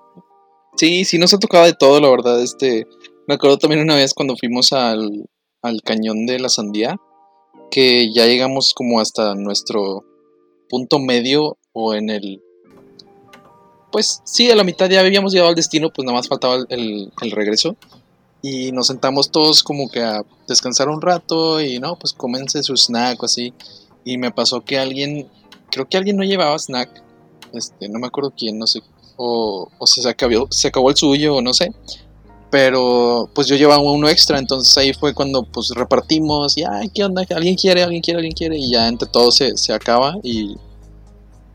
Sí, 0.77 1.07
sí 1.07 1.17
nos 1.17 1.33
ha 1.33 1.39
tocado 1.39 1.65
de 1.65 1.73
todo, 1.73 2.03
la 2.03 2.11
verdad. 2.11 2.43
Este, 2.43 2.87
me 3.27 3.37
acuerdo 3.37 3.57
también 3.57 3.81
una 3.81 3.95
vez 3.95 4.13
cuando 4.13 4.37
fuimos 4.37 4.71
al, 4.73 5.25
al 5.63 5.81
cañón 5.81 6.27
de 6.27 6.39
la 6.39 6.51
sandía, 6.51 6.99
que 7.71 8.13
ya 8.13 8.27
llegamos 8.27 8.75
como 8.75 9.01
hasta 9.01 9.35
nuestro 9.35 10.05
punto 10.69 10.99
medio 10.99 11.57
o 11.73 11.95
en 11.95 12.11
el... 12.11 12.43
Pues 13.91 14.21
sí, 14.27 14.51
a 14.51 14.55
la 14.55 14.65
mitad 14.65 14.91
ya 14.91 15.01
habíamos 15.01 15.33
llegado 15.33 15.49
al 15.49 15.57
destino, 15.57 15.91
pues 15.95 16.05
nada 16.05 16.19
más 16.19 16.29
faltaba 16.29 16.57
el, 16.69 17.11
el 17.23 17.31
regreso 17.31 17.79
y 18.49 18.73
nos 18.73 18.87
sentamos 18.89 19.31
todos 19.31 19.63
como 19.63 19.89
que 19.91 20.03
a 20.03 20.23
descansar 20.47 20.89
un 20.89 21.01
rato 21.01 21.61
y 21.61 21.79
no, 21.79 21.97
pues 21.97 22.13
comense 22.13 22.63
su 22.63 22.77
snack 22.77 23.23
o 23.23 23.27
así. 23.27 23.53
Y 24.05 24.19
me 24.19 24.31
pasó 24.31 24.61
que 24.65 24.79
alguien, 24.79 25.27
creo 25.71 25.89
que 25.89 25.97
alguien 25.97 26.17
no 26.17 26.23
llevaba 26.25 26.57
snack, 26.59 26.89
este, 27.53 27.89
no 27.89 27.99
me 27.99 28.07
acuerdo 28.07 28.33
quién, 28.37 28.59
no 28.59 28.67
sé, 28.67 28.81
o, 29.17 29.69
o 29.79 29.87
se, 29.87 30.09
acabó, 30.09 30.47
se 30.51 30.69
acabó 30.69 30.91
el 30.91 30.97
suyo 30.97 31.37
o 31.37 31.43
no 31.43 31.53
sé. 31.53 31.73
Pero 32.51 33.29
pues 33.35 33.49
yo 33.49 33.57
llevaba 33.57 33.83
uno 33.83 34.09
extra, 34.09 34.39
entonces 34.39 34.77
ahí 34.79 34.93
fue 34.95 35.13
cuando 35.15 35.43
pues 35.43 35.71
repartimos 35.75 36.57
y, 36.57 36.63
ay, 36.63 36.89
¿qué 36.95 37.05
onda? 37.05 37.25
¿Alguien 37.35 37.57
quiere? 37.57 37.83
¿Alguien 37.83 38.01
quiere? 38.03 38.19
¿Alguien 38.19 38.35
quiere? 38.35 38.57
Y 38.59 38.71
ya 38.71 38.87
entre 38.87 39.09
todos 39.09 39.35
se, 39.37 39.57
se 39.57 39.73
acaba 39.73 40.17
y 40.23 40.57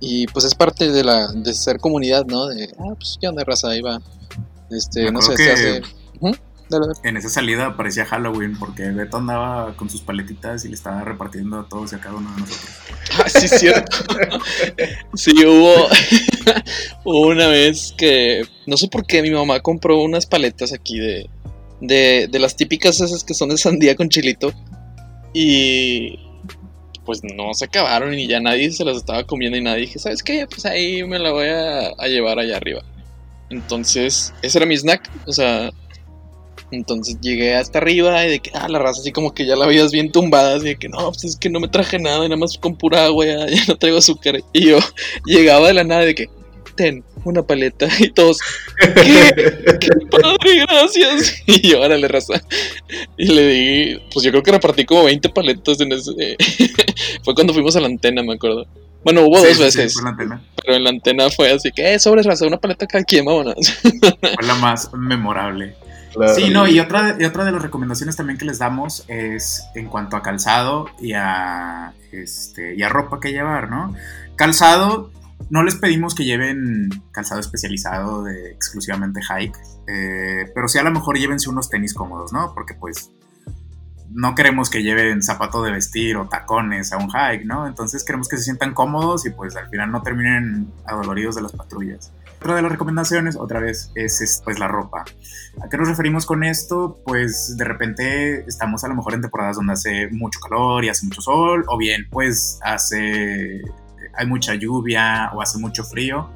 Y 0.04 0.26
pues 0.28 0.46
es 0.46 0.56
parte 0.56 0.92
de 0.92 1.04
la 1.04 1.28
de 1.32 1.54
ser 1.54 1.80
comunidad, 1.80 2.26
¿no? 2.26 2.48
De, 2.48 2.74
ah, 2.80 2.94
pues 2.98 3.18
qué 3.22 3.28
onda, 3.28 3.44
raza, 3.46 3.70
ahí 3.70 3.82
va. 3.82 4.02
Este, 4.70 5.12
no 5.12 5.22
sé, 5.22 5.38
se 5.38 5.44
que- 5.44 5.52
hace... 5.52 5.82
Ujú, 6.20 6.32
dale, 6.32 6.34
dale. 6.34 6.42
En 7.04 7.18
esa 7.18 7.30
salida 7.30 7.76
parecía 7.76 8.06
Halloween 8.06 8.58
porque 8.58 8.84
Beto 8.92 9.18
andaba 9.18 9.76
con 9.76 9.90
sus 9.90 10.02
paletitas 10.02 10.64
y 10.66 10.70
le 10.70 10.76
estaba 10.76 11.02
repartiendo 11.04 11.60
a 11.60 11.68
todos 11.68 11.92
y 11.92 11.96
a 11.96 12.00
cada 12.00 12.16
uno 12.16 12.32
de 12.34 12.42
nosotros. 12.42 12.70
Ah, 13.18 13.30
sí, 13.30 13.48
cierto. 13.48 13.98
sí, 15.16 15.32
hubo, 15.46 15.88
hubo 17.04 17.28
una 17.28 17.48
vez 17.48 17.94
que 17.98 18.44
no 18.66 18.78
sé 18.78 18.88
por 18.88 19.06
qué 19.06 19.22
mi 19.22 19.32
mamá 19.32 19.60
compró 19.60 20.02
unas 20.02 20.26
paletas 20.26 20.74
aquí 20.74 21.00
de, 21.00 21.30
de, 21.82 22.28
de 22.32 22.40
las 22.40 22.56
típicas 22.56 23.02
esas 23.02 23.24
que 23.24 23.34
son 23.34 23.50
de 23.50 23.58
sandía 23.58 23.96
con 23.96 24.10
chilito 24.10 24.54
y 25.34 26.20
pues 27.06 27.22
no 27.24 27.54
se 27.54 27.66
acabaron 27.66 28.14
y 28.14 28.28
ya 28.28 28.40
nadie 28.40 28.72
se 28.72 28.86
las 28.86 28.98
estaba 28.98 29.26
comiendo 29.26 29.58
y 29.58 29.62
nadie 29.62 29.82
dije, 29.82 30.00
¿sabes 30.00 30.24
qué? 30.24 30.46
Pues 30.48 30.66
ahí 30.66 31.04
me 31.04 31.20
la 31.20 31.32
voy 31.32 31.48
a, 31.48 31.90
a 31.98 32.08
llevar 32.08 32.40
allá 32.40 32.58
arriba. 32.58 32.84
Entonces, 33.50 34.34
ese 34.42 34.60
era 34.60 34.66
mi 34.66 34.78
snack, 34.78 35.10
o 35.26 35.34
sea, 35.34 35.72
entonces 36.72 37.18
llegué 37.22 37.56
hasta 37.56 37.80
arriba 37.80 38.26
y 38.26 38.30
de 38.30 38.40
que, 38.40 38.52
ah, 38.54 38.68
la 38.70 38.80
raza 38.80 39.02
así 39.02 39.12
como 39.12 39.34
que 39.34 39.46
ya 39.46 39.56
la 39.56 39.66
veías 39.68 39.92
bien 39.92 40.12
tumbada, 40.12 40.56
así 40.56 40.66
de 40.66 40.76
que 40.78 40.90
no, 40.90 41.12
pues 41.12 41.24
es 41.24 41.36
que 41.36 41.50
no 41.50 41.60
me 41.60 41.68
traje 41.68 42.00
nada, 42.00 42.20
y 42.26 42.30
nada 42.30 42.38
más 42.38 42.58
con 42.58 42.76
pura 42.76 43.06
agua, 43.06 43.26
ya, 43.26 43.48
ya 43.48 43.62
no 43.68 43.78
traigo 43.78 43.98
azúcar. 43.98 44.40
Y 44.54 44.68
yo 44.70 44.80
llegaba 45.26 45.68
de 45.68 45.74
la 45.74 45.84
nada 45.84 46.02
de 46.02 46.16
que, 46.16 46.30
ten, 46.76 47.04
una 47.26 47.44
paleta, 47.44 47.88
y 48.00 48.10
todos, 48.12 48.40
¿qué? 48.80 49.78
¡Qué 49.80 49.90
padre, 50.10 50.66
gracias! 50.68 51.36
Y 51.46 51.70
yo, 51.70 51.82
órale, 51.82 52.08
raza. 52.08 52.42
Y 53.18 53.26
le 53.28 53.48
di, 53.48 54.00
pues 54.14 54.24
yo 54.26 54.32
creo 54.32 54.44
que 54.44 54.52
repartí 54.52 54.86
como 54.86 55.04
20 55.04 55.30
paletas 55.30 55.80
en 55.82 55.92
ese. 55.92 56.12
fue 57.24 57.36
cuando 57.36 57.54
fuimos 57.54 57.76
a 57.76 57.82
la 57.82 57.88
antena, 57.88 58.24
me 58.24 58.34
acuerdo. 58.34 58.66
Bueno, 59.04 59.22
hubo 59.26 59.38
Sí, 59.40 59.48
dos 59.48 59.58
veces, 59.60 59.92
sí, 59.94 59.96
fue 60.00 60.04
la 60.04 60.10
antena. 60.12 60.44
pero 60.64 60.78
en 60.78 60.84
la 60.84 60.90
antena 60.92 61.30
fue 61.32 61.52
así 61.52 61.72
que, 61.72 61.94
eh, 61.96 62.00
sobres 62.00 62.26
raza, 62.26 62.46
una 62.46 62.60
paleta 62.60 62.86
cada 62.86 63.04
quien, 63.04 63.26
vámonos. 63.26 63.56
Fue 63.82 64.48
la 64.48 64.56
más 64.56 64.94
memorable. 64.94 65.76
Sí, 66.36 66.50
no, 66.50 66.68
y 66.68 66.80
otra, 66.80 67.16
y 67.20 67.24
otra 67.24 67.46
de 67.46 67.52
las 67.52 67.62
recomendaciones 67.62 68.16
también 68.16 68.38
que 68.38 68.46
les 68.46 68.60
damos 68.60 69.06
es 69.08 69.64
en 69.76 69.88
cuanto 69.88 70.18
a 70.18 70.22
calzado 70.22 70.88
y 71.00 71.14
a, 71.14 71.94
este, 72.12 72.76
y 72.76 72.84
a 72.84 72.90
ropa 72.90 73.20
que 73.20 73.32
llevar, 73.32 73.70
¿no? 73.70 73.94
Calzado, 74.36 75.12
no 75.50 75.64
les 75.64 75.76
pedimos 75.76 76.16
que 76.16 76.26
lleven 76.26 76.90
calzado 77.12 77.40
especializado 77.40 78.24
de 78.24 78.52
exclusivamente 78.52 79.22
hike, 79.22 79.58
eh, 79.88 80.52
pero 80.54 80.68
sí 80.68 80.80
a 80.80 80.84
lo 80.84 80.92
mejor 80.92 81.18
llévense 81.18 81.50
unos 81.50 81.70
tenis 81.70 81.94
cómodos, 81.94 82.34
¿no? 82.34 82.54
Porque 82.54 82.74
pues 82.74 83.12
no 84.14 84.36
queremos 84.36 84.70
que 84.70 84.84
lleven 84.84 85.24
zapato 85.24 85.64
de 85.64 85.72
vestir 85.72 86.18
o 86.18 86.28
tacones 86.28 86.92
a 86.92 86.98
un 86.98 87.10
hike, 87.10 87.46
¿no? 87.46 87.68
Entonces 87.68 88.04
queremos 88.04 88.28
que 88.28 88.38
se 88.38 88.44
sientan 88.44 88.74
cómodos 88.74 89.26
y 89.26 89.30
pues 89.30 89.56
al 89.56 89.70
final 89.70 89.92
no 89.92 90.02
terminen 90.02 90.72
adoloridos 90.86 91.36
de 91.36 91.42
las 91.42 91.54
patrullas. 91.54 92.12
Otra 92.42 92.56
de 92.56 92.64
las 92.64 92.72
recomendaciones, 92.72 93.36
otra 93.36 93.60
vez, 93.60 93.92
es, 93.94 94.20
es, 94.20 94.42
pues 94.44 94.58
la 94.58 94.68
ropa. 94.68 95.06
¿A 95.64 95.70
qué 95.70 95.78
nos 95.78 95.88
referimos 95.88 96.26
con 96.26 96.44
esto? 96.44 97.00
Pues 97.06 97.56
de 97.56 97.64
repente 97.64 98.44
estamos 98.48 98.84
a 98.84 98.88
lo 98.88 98.96
mejor 98.96 99.14
en 99.14 99.22
temporadas 99.22 99.58
donde 99.58 99.74
hace 99.74 100.08
mucho 100.10 100.40
calor 100.40 100.84
y 100.84 100.90
hace 100.90 101.06
mucho 101.06 101.22
sol, 101.22 101.64
o 101.68 101.78
bien 101.78 102.08
pues 102.10 102.60
hace 102.64 103.62
hay 104.16 104.26
mucha 104.26 104.56
lluvia 104.56 105.30
o 105.36 105.42
hace 105.44 105.60
mucho 105.60 105.84
frío. 105.84 106.32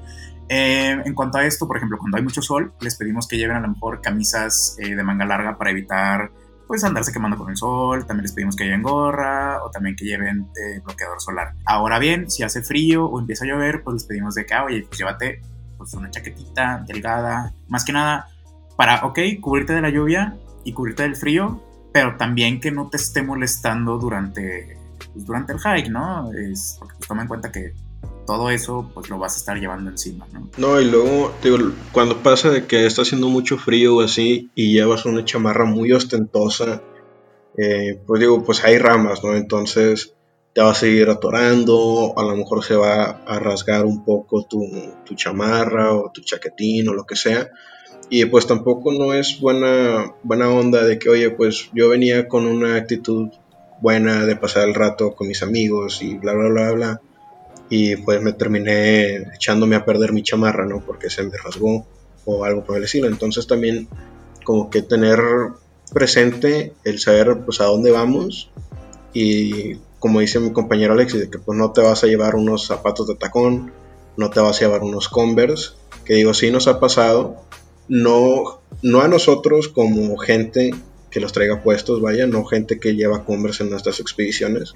Eh, 0.47 0.95
en 1.03 1.15
cuanto 1.15 1.39
a 1.39 1.45
esto, 1.47 1.67
por 1.67 1.77
ejemplo, 1.77 1.97
cuando 1.97 2.17
hay 2.17 2.23
mucho 2.23 2.43
sol, 2.43 2.71
les 2.81 2.95
pedimos 2.97 3.27
que 3.27 3.37
lleven 3.37 3.57
a 3.57 3.61
lo 3.61 3.69
mejor 3.69 3.99
camisas 3.99 4.77
eh, 4.77 4.95
de 4.95 5.03
manga 5.03 5.25
larga 5.25 5.57
para 5.57 5.71
evitar 5.71 6.31
pues 6.67 6.83
andarse 6.83 7.11
quemando 7.11 7.35
con 7.35 7.49
el 7.49 7.57
sol, 7.57 8.05
también 8.05 8.25
les 8.25 8.33
pedimos 8.33 8.55
que 8.55 8.65
lleven 8.65 8.83
gorra 8.83 9.63
o 9.63 9.71
también 9.71 9.95
que 9.95 10.05
lleven 10.05 10.47
eh, 10.55 10.81
bloqueador 10.83 11.19
solar. 11.19 11.53
Ahora 11.65 11.97
bien, 11.97 12.29
si 12.29 12.43
hace 12.43 12.61
frío 12.61 13.07
o 13.07 13.19
empieza 13.19 13.45
a 13.45 13.47
llover, 13.47 13.81
pues 13.83 13.95
les 13.95 14.03
pedimos 14.03 14.35
de 14.35 14.45
que, 14.45 14.53
ah, 14.53 14.65
oye, 14.65 14.85
pues 14.87 14.99
llévate 14.99 15.41
pues 15.85 15.93
una 15.93 16.09
chaquetita 16.09 16.83
delgada, 16.87 17.53
más 17.67 17.85
que 17.85 17.93
nada 17.93 18.27
para, 18.75 19.05
ok, 19.05 19.19
cubrirte 19.39 19.73
de 19.73 19.81
la 19.81 19.91
lluvia 19.91 20.35
y 20.63 20.73
cubrirte 20.73 21.03
del 21.03 21.15
frío, 21.15 21.61
pero 21.93 22.17
también 22.17 22.59
que 22.59 22.71
no 22.71 22.89
te 22.89 22.97
esté 22.97 23.21
molestando 23.21 23.99
durante, 23.99 24.77
pues, 25.13 25.27
durante 25.27 25.53
el 25.53 25.59
hike, 25.59 25.89
¿no? 25.89 26.33
Es, 26.33 26.79
pues, 26.79 27.07
toma 27.07 27.21
en 27.21 27.27
cuenta 27.27 27.51
que 27.51 27.73
todo 28.25 28.49
eso 28.49 28.89
pues 28.95 29.07
lo 29.11 29.19
vas 29.19 29.35
a 29.35 29.37
estar 29.37 29.59
llevando 29.59 29.91
encima, 29.91 30.25
¿no? 30.33 30.49
No, 30.57 30.81
y 30.81 30.89
luego, 30.89 31.31
digo, 31.43 31.57
cuando 31.91 32.17
pasa 32.23 32.49
de 32.49 32.65
que 32.65 32.87
está 32.87 33.03
haciendo 33.03 33.29
mucho 33.29 33.59
frío 33.59 33.97
o 33.97 34.01
así 34.01 34.49
y 34.55 34.73
llevas 34.73 35.05
una 35.05 35.23
chamarra 35.23 35.65
muy 35.65 35.91
ostentosa, 35.91 36.81
eh, 37.55 38.01
pues 38.07 38.19
digo, 38.19 38.43
pues 38.43 38.63
hay 38.63 38.79
ramas, 38.79 39.23
¿no? 39.23 39.35
Entonces 39.35 40.15
te 40.55 40.61
vas 40.61 40.81
a 40.83 40.87
ir 40.87 41.09
atorando, 41.09 42.13
a 42.15 42.23
lo 42.23 42.33
mejor 42.33 42.63
se 42.63 42.77
va 42.77 43.21
a 43.27 43.39
rasgar 43.39 43.83
un 43.83 44.05
poco 44.05 44.43
tu, 44.43 44.65
tu 45.03 45.13
chamarra 45.13 45.93
o 45.93 46.11
tu 46.13 46.21
chaquetín 46.21 46.87
o 46.87 46.93
lo 46.93 47.05
que 47.05 47.17
sea. 47.17 47.49
Y 48.09 48.23
pues 48.23 48.47
tampoco 48.47 48.93
no 48.93 49.13
es 49.13 49.41
buena, 49.41 50.13
buena 50.23 50.49
onda 50.49 50.85
de 50.85 50.97
que, 50.97 51.09
oye, 51.09 51.29
pues 51.29 51.69
yo 51.73 51.89
venía 51.89 52.29
con 52.29 52.45
una 52.45 52.77
actitud 52.77 53.31
buena 53.81 54.25
de 54.25 54.37
pasar 54.37 54.65
el 54.69 54.75
rato 54.75 55.13
con 55.13 55.27
mis 55.27 55.43
amigos 55.43 56.01
y 56.01 56.15
bla, 56.15 56.31
bla, 56.31 56.47
bla, 56.47 56.71
bla. 56.71 57.01
Y 57.69 57.97
pues 57.97 58.21
me 58.21 58.31
terminé 58.31 59.17
echándome 59.35 59.75
a 59.75 59.83
perder 59.83 60.13
mi 60.13 60.23
chamarra, 60.23 60.65
¿no? 60.65 60.79
Porque 60.85 61.09
se 61.09 61.23
me 61.23 61.35
rasgó 61.35 61.85
o 62.23 62.45
algo 62.45 62.63
por 62.63 62.77
el 62.77 62.85
estilo. 62.85 63.07
Entonces 63.07 63.45
también 63.45 63.89
como 64.45 64.69
que 64.69 64.83
tener 64.83 65.19
presente 65.91 66.71
el 66.85 66.99
saber 66.99 67.39
pues 67.43 67.59
a 67.59 67.65
dónde 67.65 67.91
vamos 67.91 68.51
y 69.13 69.79
como 69.99 70.19
dice 70.19 70.39
mi 70.39 70.51
compañero 70.51 70.93
Alexis, 70.93 71.21
de 71.21 71.29
que 71.29 71.39
pues 71.39 71.57
no 71.57 71.71
te 71.71 71.81
vas 71.81 72.03
a 72.03 72.07
llevar 72.07 72.35
unos 72.35 72.67
zapatos 72.67 73.07
de 73.07 73.15
tacón, 73.15 73.71
no 74.17 74.29
te 74.29 74.39
vas 74.39 74.57
a 74.57 74.65
llevar 74.65 74.83
unos 74.83 75.09
Converse, 75.09 75.71
que 76.05 76.15
digo, 76.15 76.33
sí 76.33 76.51
nos 76.51 76.67
ha 76.67 76.79
pasado, 76.79 77.37
no, 77.87 78.61
no 78.81 79.01
a 79.01 79.07
nosotros 79.07 79.67
como 79.67 80.17
gente 80.17 80.73
que 81.09 81.19
los 81.19 81.31
traiga 81.31 81.63
puestos, 81.63 82.01
vaya, 82.01 82.27
no 82.27 82.43
gente 82.45 82.79
que 82.79 82.95
lleva 82.95 83.23
Converse 83.23 83.63
en 83.63 83.69
nuestras 83.69 83.99
expediciones, 83.99 84.75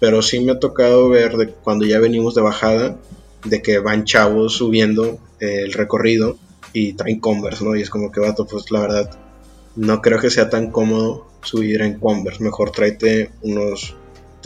pero 0.00 0.22
sí 0.22 0.40
me 0.40 0.52
ha 0.52 0.58
tocado 0.58 1.08
ver 1.08 1.36
de 1.36 1.48
cuando 1.48 1.86
ya 1.86 2.00
venimos 2.00 2.34
de 2.34 2.42
bajada, 2.42 2.96
de 3.44 3.62
que 3.62 3.78
van 3.78 4.04
chavos 4.04 4.54
subiendo 4.54 5.18
eh, 5.40 5.60
el 5.62 5.72
recorrido 5.72 6.38
y 6.72 6.94
traen 6.94 7.20
Converse, 7.20 7.64
¿no? 7.64 7.76
Y 7.76 7.82
es 7.82 7.90
como 7.90 8.10
que, 8.10 8.20
vato, 8.20 8.46
pues 8.46 8.70
la 8.70 8.80
verdad, 8.80 9.18
no 9.76 10.02
creo 10.02 10.18
que 10.18 10.30
sea 10.30 10.50
tan 10.50 10.70
cómodo 10.70 11.26
subir 11.42 11.80
en 11.82 11.98
Converse, 11.98 12.42
mejor 12.42 12.72
tráete 12.72 13.30
unos 13.42 13.94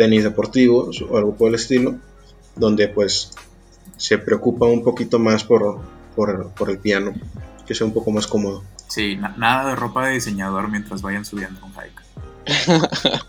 tenis 0.01 0.25
deportivos 0.25 1.03
o 1.03 1.19
algo 1.19 1.35
por 1.37 1.51
el 1.51 1.57
estilo, 1.57 1.97
donde 2.57 2.89
pues 2.89 3.33
se 3.99 4.17
preocupa 4.17 4.65
un 4.65 4.83
poquito 4.83 5.19
más 5.19 5.45
por, 5.45 5.79
por, 6.17 6.49
por 6.53 6.71
el 6.71 6.79
piano, 6.79 7.13
que 7.67 7.75
sea 7.75 7.87
un 7.87 7.93
poco 7.93 8.11
más 8.11 8.27
cómodo. 8.27 8.63
Sí, 8.89 9.17
na- 9.17 9.35
nada 9.37 9.69
de 9.71 9.77
ropa 9.77 10.07
de 10.07 10.15
diseñador 10.15 10.71
mientras 10.71 11.03
vayan 11.03 11.27
subiendo 11.27 11.61
un 11.67 11.73
hike. 11.73 12.01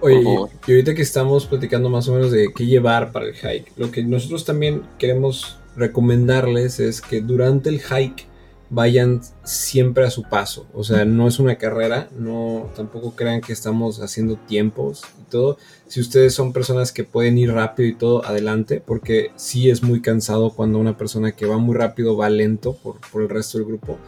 Oye, 0.00 0.22
y 0.66 0.70
ahorita 0.70 0.94
que 0.94 1.02
estamos 1.02 1.44
platicando 1.46 1.88
más 1.88 2.06
o 2.08 2.12
menos 2.14 2.30
de 2.30 2.52
qué 2.54 2.66
llevar 2.66 3.10
para 3.10 3.26
el 3.26 3.34
hike, 3.34 3.72
lo 3.76 3.90
que 3.90 4.04
nosotros 4.04 4.44
también 4.44 4.82
queremos 4.98 5.58
recomendarles 5.74 6.78
es 6.78 7.00
que 7.00 7.20
durante 7.20 7.68
el 7.70 7.80
hike 7.80 8.26
vayan 8.68 9.20
siempre 9.44 10.04
a 10.04 10.10
su 10.10 10.24
paso. 10.24 10.66
O 10.74 10.82
sea, 10.82 11.04
no 11.04 11.28
es 11.28 11.38
una 11.38 11.56
carrera, 11.56 12.08
no 12.18 12.70
tampoco 12.74 13.14
crean 13.14 13.40
que 13.40 13.52
estamos 13.52 14.00
haciendo 14.00 14.36
tiempos 14.36 15.02
y 15.20 15.30
todo. 15.30 15.56
Si 15.86 16.00
ustedes 16.00 16.34
son 16.34 16.52
personas 16.52 16.92
que 16.92 17.04
pueden 17.04 17.38
ir 17.38 17.52
rápido 17.52 17.88
y 17.88 17.94
todo, 17.94 18.24
adelante, 18.24 18.82
porque 18.84 19.30
sí 19.36 19.70
es 19.70 19.82
muy 19.82 20.00
cansado 20.02 20.50
cuando 20.50 20.78
una 20.78 20.96
persona 20.96 21.32
que 21.32 21.46
va 21.46 21.58
muy 21.58 21.76
rápido 21.76 22.16
va 22.16 22.28
lento 22.28 22.74
por, 22.74 22.96
por 23.12 23.22
el 23.22 23.28
resto 23.28 23.58
del 23.58 23.66
grupo. 23.66 23.98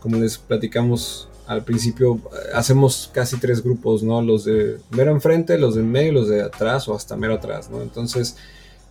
Como 0.00 0.18
les 0.18 0.38
platicamos 0.38 1.28
al 1.46 1.64
principio, 1.64 2.20
hacemos 2.54 3.10
casi 3.12 3.38
tres 3.38 3.62
grupos, 3.62 4.02
¿no? 4.02 4.22
Los 4.22 4.44
de 4.44 4.78
mero 4.90 5.12
enfrente, 5.12 5.58
los 5.58 5.74
de 5.74 5.82
en 5.82 5.92
medio, 5.92 6.12
los 6.12 6.28
de 6.28 6.42
atrás 6.42 6.88
o 6.88 6.94
hasta 6.94 7.16
mero 7.16 7.34
atrás, 7.34 7.70
¿no? 7.70 7.82
Entonces, 7.82 8.36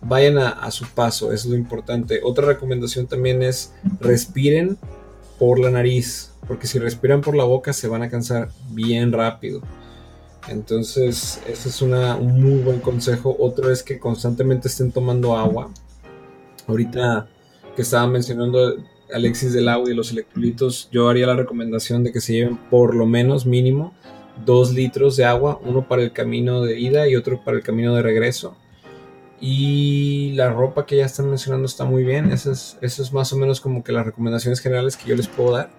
vayan 0.00 0.38
a, 0.38 0.50
a 0.50 0.70
su 0.70 0.86
paso, 0.86 1.32
es 1.32 1.44
lo 1.46 1.56
importante. 1.56 2.20
Otra 2.22 2.46
recomendación 2.46 3.06
también 3.06 3.42
es 3.42 3.72
respiren 4.00 4.78
por 5.38 5.58
la 5.58 5.70
nariz, 5.70 6.32
porque 6.46 6.66
si 6.66 6.78
respiran 6.78 7.20
por 7.20 7.36
la 7.36 7.44
boca 7.44 7.72
se 7.72 7.88
van 7.88 8.02
a 8.02 8.08
cansar 8.08 8.50
bien 8.70 9.12
rápido. 9.12 9.62
Entonces, 10.48 11.40
ese 11.48 11.68
es 11.68 11.82
una, 11.82 12.16
un 12.16 12.40
muy 12.40 12.62
buen 12.62 12.80
consejo. 12.80 13.36
Otro 13.38 13.70
es 13.70 13.82
que 13.82 13.98
constantemente 13.98 14.68
estén 14.68 14.92
tomando 14.92 15.36
agua. 15.36 15.70
Ahorita 16.68 17.28
que 17.74 17.82
estaba 17.82 18.06
mencionando 18.06 18.76
Alexis 19.12 19.52
del 19.52 19.68
agua 19.68 19.90
y 19.90 19.94
los 19.94 20.12
electrolitos, 20.12 20.88
yo 20.92 21.08
haría 21.08 21.26
la 21.26 21.34
recomendación 21.34 22.04
de 22.04 22.12
que 22.12 22.20
se 22.20 22.34
lleven 22.34 22.56
por 22.70 22.94
lo 22.94 23.06
menos 23.06 23.44
mínimo 23.44 23.92
dos 24.44 24.72
litros 24.72 25.16
de 25.16 25.24
agua, 25.24 25.60
uno 25.64 25.88
para 25.88 26.02
el 26.02 26.12
camino 26.12 26.60
de 26.62 26.78
ida 26.78 27.08
y 27.08 27.16
otro 27.16 27.42
para 27.42 27.56
el 27.56 27.62
camino 27.62 27.94
de 27.94 28.02
regreso. 28.02 28.56
Y 29.40 30.32
la 30.32 30.50
ropa 30.50 30.86
que 30.86 30.96
ya 30.96 31.04
están 31.04 31.28
mencionando 31.28 31.66
está 31.66 31.84
muy 31.84 32.04
bien. 32.04 32.30
Eso 32.32 32.52
es, 32.52 32.78
eso 32.80 33.02
es 33.02 33.12
más 33.12 33.32
o 33.32 33.36
menos 33.36 33.60
como 33.60 33.84
que 33.84 33.92
las 33.92 34.06
recomendaciones 34.06 34.60
generales 34.60 34.96
que 34.96 35.08
yo 35.08 35.16
les 35.16 35.28
puedo 35.28 35.52
dar. 35.52 35.70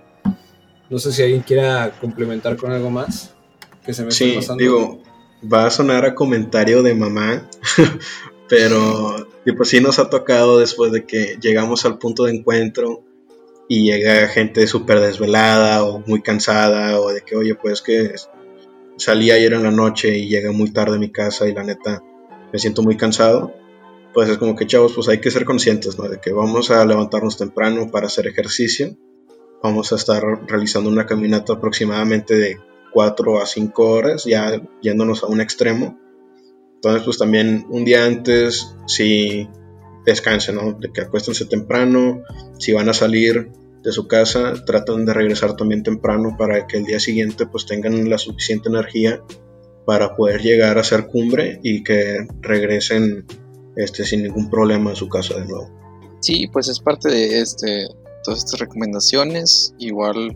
No 0.90 1.00
sé 1.00 1.12
si 1.12 1.24
alguien 1.24 1.42
quiera 1.42 1.92
complementar 2.00 2.56
con 2.56 2.72
algo 2.72 2.90
más 2.90 3.34
que 3.86 3.94
se 3.94 4.06
me 4.06 4.12
Sí, 4.12 4.34
pasando. 4.36 4.62
digo, 4.62 5.02
va 5.52 5.66
a 5.66 5.70
sonar 5.70 6.06
a 6.06 6.16
comentario 6.16 6.84
de 6.84 6.94
mamá, 6.94 7.50
pero 8.50 9.28
Y 9.46 9.54
pues 9.54 9.70
sí 9.70 9.82
nos 9.82 9.98
ha 10.00 10.10
tocado 10.10 10.60
después 10.60 10.92
de 10.92 11.06
que 11.06 11.38
llegamos 11.42 11.86
al 11.86 11.98
punto 11.98 12.26
de 12.26 12.36
encuentro 12.36 13.04
y 13.70 13.84
llega 13.84 14.28
gente 14.28 14.66
súper 14.68 15.00
desvelada 15.00 15.84
o 15.84 16.00
muy 16.06 16.22
cansada 16.22 17.00
o 17.02 17.10
de 17.12 17.22
que, 17.22 17.36
oye, 17.36 17.56
pues 17.56 17.82
que 17.82 18.14
salí 18.98 19.32
ayer 19.32 19.54
en 19.54 19.64
la 19.64 19.72
noche 19.72 20.18
y 20.18 20.28
llegué 20.30 20.52
muy 20.52 20.72
tarde 20.72 20.96
a 20.96 21.00
mi 21.00 21.12
casa 21.12 21.48
y 21.48 21.54
la 21.54 21.64
neta 21.64 22.02
me 22.52 22.60
siento 22.60 22.82
muy 22.84 22.98
cansado. 22.98 23.54
Pues 24.14 24.30
es 24.30 24.38
como 24.38 24.56
que, 24.56 24.66
chavos, 24.66 24.94
pues 24.94 25.10
hay 25.10 25.20
que 25.20 25.32
ser 25.32 25.46
conscientes, 25.46 25.98
¿no? 26.00 26.08
De 26.08 26.20
que 26.20 26.32
vamos 26.32 26.72
a 26.72 26.84
levantarnos 26.86 27.38
temprano 27.38 27.92
para 27.92 28.08
hacer 28.08 28.28
ejercicio. 28.28 28.98
Vamos 29.62 29.92
a 29.92 29.96
estar 29.96 30.24
realizando 30.48 30.90
una 30.90 31.06
caminata 31.06 31.54
aproximadamente 31.54 32.36
de 32.36 32.58
4 32.94 33.42
a 33.42 33.46
5 33.46 33.90
horas, 33.90 34.26
ya 34.26 34.62
yéndonos 34.82 35.24
a 35.24 35.28
un 35.28 35.42
extremo. 35.42 36.00
Entonces, 36.76 37.04
pues 37.04 37.18
también 37.18 37.66
un 37.70 37.86
día 37.86 38.06
antes, 38.06 38.76
si 38.88 39.48
descansen, 40.06 40.56
¿no? 40.56 40.74
De 40.74 40.92
que 40.92 41.02
acuéstense 41.02 41.46
temprano, 41.46 42.24
si 42.60 42.72
van 42.74 42.90
a 42.90 42.94
salir 42.94 43.52
de 43.84 43.92
su 43.92 44.08
casa, 44.08 44.54
tratan 44.66 45.06
de 45.06 45.14
regresar 45.14 45.56
también 45.56 45.84
temprano 45.84 46.36
para 46.38 46.66
que 46.66 46.78
el 46.78 46.86
día 46.86 47.00
siguiente 47.00 47.46
pues 47.46 47.66
tengan 47.66 48.10
la 48.10 48.18
suficiente 48.18 48.70
energía 48.70 49.22
para 49.88 50.18
poder 50.18 50.42
llegar 50.42 50.78
a 50.78 50.82
hacer 50.82 51.08
cumbre 51.08 51.62
y 51.64 51.82
que 51.82 52.28
regresen 52.42 53.26
este, 53.78 54.04
sin 54.04 54.22
ningún 54.22 54.50
problema 54.50 54.92
a 54.92 54.96
su 54.96 55.08
casa 55.08 55.36
de 55.40 55.46
nuevo. 55.46 55.72
Sí, 56.20 56.46
pues 56.52 56.68
es 56.68 56.82
parte 56.82 57.10
de 57.10 57.40
este, 57.40 57.88
todas 58.22 58.40
estas 58.44 58.60
recomendaciones. 58.60 59.74
Igual, 59.80 60.36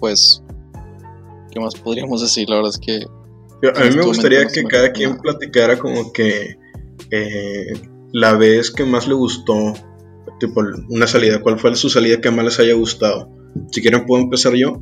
pues, 0.00 0.42
¿qué 1.50 1.60
más 1.60 1.74
podríamos 1.74 2.22
decir? 2.22 2.48
La 2.48 2.56
verdad 2.56 2.72
es 2.72 2.78
que... 2.78 3.04
a 3.68 3.84
mí 3.84 3.96
me 3.96 4.06
gustaría 4.06 4.46
que 4.46 4.64
cada 4.64 4.92
quien 4.92 5.18
platicara 5.18 5.78
como 5.78 6.10
que 6.10 6.56
eh, 7.10 7.74
la 8.12 8.32
vez 8.32 8.70
que 8.70 8.86
más 8.86 9.08
le 9.08 9.14
gustó, 9.14 9.74
tipo 10.40 10.62
una 10.88 11.06
salida, 11.06 11.42
cuál 11.42 11.58
fue 11.58 11.76
su 11.76 11.90
salida 11.90 12.22
que 12.22 12.30
más 12.30 12.46
les 12.46 12.58
haya 12.60 12.72
gustado. 12.72 13.28
Si 13.72 13.82
quieren 13.82 14.06
puedo 14.06 14.22
empezar 14.22 14.54
yo. 14.54 14.80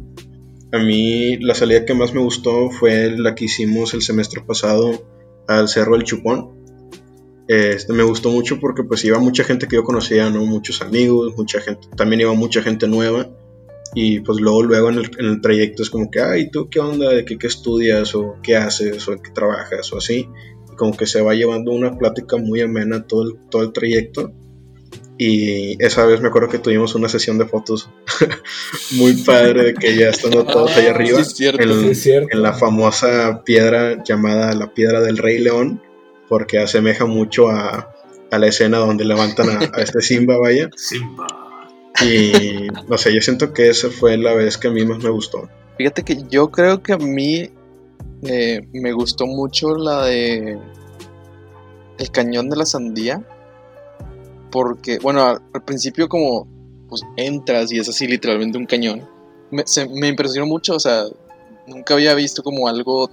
A 0.72 0.78
mí 0.78 1.36
la 1.38 1.54
salida 1.54 1.84
que 1.84 1.94
más 1.94 2.14
me 2.14 2.20
gustó 2.20 2.70
fue 2.70 3.10
la 3.16 3.34
que 3.34 3.46
hicimos 3.46 3.94
el 3.94 4.02
semestre 4.02 4.42
pasado 4.46 5.04
al 5.48 5.68
Cerro 5.68 5.96
del 5.96 6.04
Chupón. 6.04 6.60
Este, 7.48 7.92
me 7.92 8.04
gustó 8.04 8.30
mucho 8.30 8.60
porque 8.60 8.84
pues 8.84 9.04
iba 9.04 9.18
mucha 9.18 9.42
gente 9.42 9.66
que 9.66 9.76
yo 9.76 9.82
conocía, 9.82 10.30
¿no? 10.30 10.44
Muchos 10.44 10.82
amigos, 10.82 11.34
mucha 11.36 11.60
gente, 11.60 11.88
también 11.96 12.20
iba 12.20 12.32
mucha 12.34 12.62
gente 12.62 12.86
nueva. 12.86 13.28
Y 13.92 14.20
pues 14.20 14.38
luego, 14.38 14.62
luego 14.62 14.90
en 14.90 14.98
el, 14.98 15.10
en 15.18 15.26
el 15.26 15.40
trayecto 15.40 15.82
es 15.82 15.90
como 15.90 16.08
que, 16.10 16.20
ay, 16.20 16.50
¿tú 16.50 16.68
qué 16.70 16.78
onda? 16.78 17.10
¿De 17.10 17.24
qué, 17.24 17.36
qué 17.36 17.48
estudias? 17.48 18.14
¿O 18.14 18.36
qué 18.40 18.54
haces? 18.56 19.08
¿O 19.08 19.20
qué 19.20 19.30
trabajas? 19.32 19.92
O 19.92 19.98
así 19.98 20.28
como 20.80 20.96
que 20.96 21.06
se 21.06 21.20
va 21.20 21.34
llevando 21.34 21.72
una 21.72 21.98
plática 21.98 22.38
muy 22.38 22.62
amena 22.62 23.06
todo 23.06 23.24
el, 23.24 23.38
todo 23.50 23.62
el 23.62 23.72
trayecto. 23.72 24.32
Y 25.22 25.76
esa 25.84 26.06
vez 26.06 26.22
me 26.22 26.28
acuerdo 26.28 26.48
que 26.48 26.58
tuvimos 26.58 26.94
una 26.94 27.10
sesión 27.10 27.36
de 27.36 27.44
fotos 27.44 27.90
muy 28.92 29.12
padre, 29.22 29.64
de 29.64 29.74
que 29.74 29.94
ya 29.94 30.08
estando 30.08 30.46
todos 30.46 30.74
ahí 30.78 30.86
ah, 30.86 30.92
arriba, 30.92 31.20
en, 31.58 32.42
la 32.42 32.54
famosa 32.54 33.42
piedra 33.44 34.02
llamada 34.02 34.54
la 34.54 34.72
piedra 34.72 35.02
del 35.02 35.18
Rey 35.18 35.38
León, 35.38 35.82
porque 36.26 36.58
asemeja 36.58 37.04
mucho 37.04 37.50
a, 37.50 37.94
a 38.30 38.38
la 38.38 38.46
escena 38.46 38.78
donde 38.78 39.04
levantan 39.04 39.50
a, 39.50 39.82
este 39.82 40.00
Simba, 40.00 40.38
vaya. 40.38 40.70
Simba. 40.74 41.26
Y 42.00 42.68
no 42.88 42.96
sé, 42.96 43.14
yo 43.14 43.20
siento 43.20 43.52
que 43.52 43.68
esa 43.68 43.90
fue 43.90 44.16
la 44.16 44.32
vez 44.32 44.56
que 44.56 44.68
a 44.68 44.70
mí 44.70 44.86
más 44.86 45.04
me 45.04 45.10
gustó. 45.10 45.50
Fíjate 45.76 46.02
que 46.02 46.16
yo 46.30 46.50
creo 46.50 46.82
que 46.82 46.94
a 46.94 46.96
mí 46.96 47.50
eh, 48.22 48.66
me 48.72 48.92
gustó 48.94 49.26
mucho 49.26 49.74
la 49.74 50.06
de 50.06 50.58
El 51.98 52.10
cañón 52.10 52.48
de 52.48 52.56
la 52.56 52.64
sandía. 52.64 53.22
Porque, 54.50 54.98
bueno, 54.98 55.24
al, 55.24 55.62
principio 55.64 56.08
como 56.08 56.46
pues 56.88 57.02
entras 57.16 57.70
y 57.72 57.78
es 57.78 57.88
así 57.88 58.06
literalmente 58.06 58.58
un 58.58 58.66
cañón. 58.66 59.08
Me, 59.50 59.64
me 59.94 60.08
impresionó 60.08 60.46
mucho, 60.46 60.74
o 60.74 60.80
sea, 60.80 61.04
nunca 61.66 61.94
había 61.94 62.14
visto 62.14 62.42
como 62.42 62.68
algo 62.68 63.10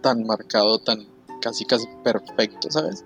tan 0.00 0.24
marcado, 0.24 0.78
tan 0.78 1.06
casi 1.40 1.64
casi 1.64 1.86
perfecto, 2.04 2.70
¿sabes? 2.70 3.04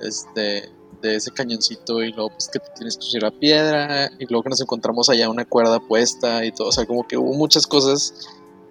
Este, 0.00 0.68
de 1.02 1.16
ese 1.16 1.30
cañoncito 1.32 2.02
y 2.02 2.12
luego 2.12 2.30
pues 2.30 2.48
que 2.48 2.60
tienes 2.76 2.96
que 2.96 3.02
subir 3.02 3.22
la 3.24 3.30
piedra 3.30 4.10
y 4.18 4.26
luego 4.26 4.44
que 4.44 4.50
nos 4.50 4.60
encontramos 4.60 5.08
allá 5.10 5.28
una 5.28 5.44
cuerda 5.44 5.80
puesta 5.80 6.44
y 6.44 6.52
todo, 6.52 6.68
o 6.68 6.72
sea, 6.72 6.86
como 6.86 7.06
que 7.06 7.16
hubo 7.16 7.34
muchas 7.34 7.66
cosas 7.66 8.14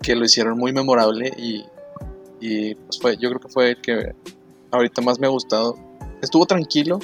que 0.02 0.16
lo 0.16 0.26
hicieron 0.26 0.58
muy 0.58 0.74
memorable 0.74 1.32
y, 1.38 1.66
y 2.40 2.76
pues 2.76 3.00
fue, 3.00 3.18
yo 3.18 3.30
creo 3.30 3.42
que 3.42 3.50
fue 3.50 3.70
el 3.72 3.82
que 3.82 4.16
ahorita 4.72 5.02
más 5.02 5.20
me 5.20 5.28
ha 5.28 5.30
gustado. 5.30 5.78
Estuvo 6.22 6.46
tranquilo, 6.46 7.00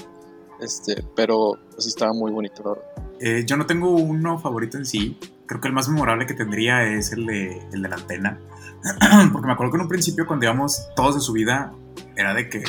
este, 0.61 1.03
pero 1.15 1.53
sí 1.77 1.89
estaba 1.89 2.13
muy 2.13 2.31
bonito, 2.31 2.81
eh, 3.19 3.43
yo 3.45 3.57
no 3.57 3.65
tengo 3.65 3.91
uno 3.91 4.37
favorito 4.37 4.77
en 4.77 4.85
sí. 4.85 5.17
Creo 5.45 5.61
que 5.61 5.67
el 5.67 5.73
más 5.73 5.87
memorable 5.89 6.25
que 6.25 6.33
tendría 6.33 6.83
es 6.83 7.11
el 7.11 7.25
de, 7.25 7.61
el 7.73 7.81
de 7.81 7.89
la 7.89 7.95
antena. 7.95 8.39
Porque 9.31 9.47
me 9.47 9.53
acuerdo 9.53 9.71
que 9.71 9.77
en 9.77 9.83
un 9.83 9.87
principio 9.87 10.27
cuando 10.27 10.45
íbamos 10.45 10.87
todos 10.95 11.15
de 11.15 11.21
subida 11.21 11.73
era 12.15 12.33
de 12.33 12.49
que 12.49 12.63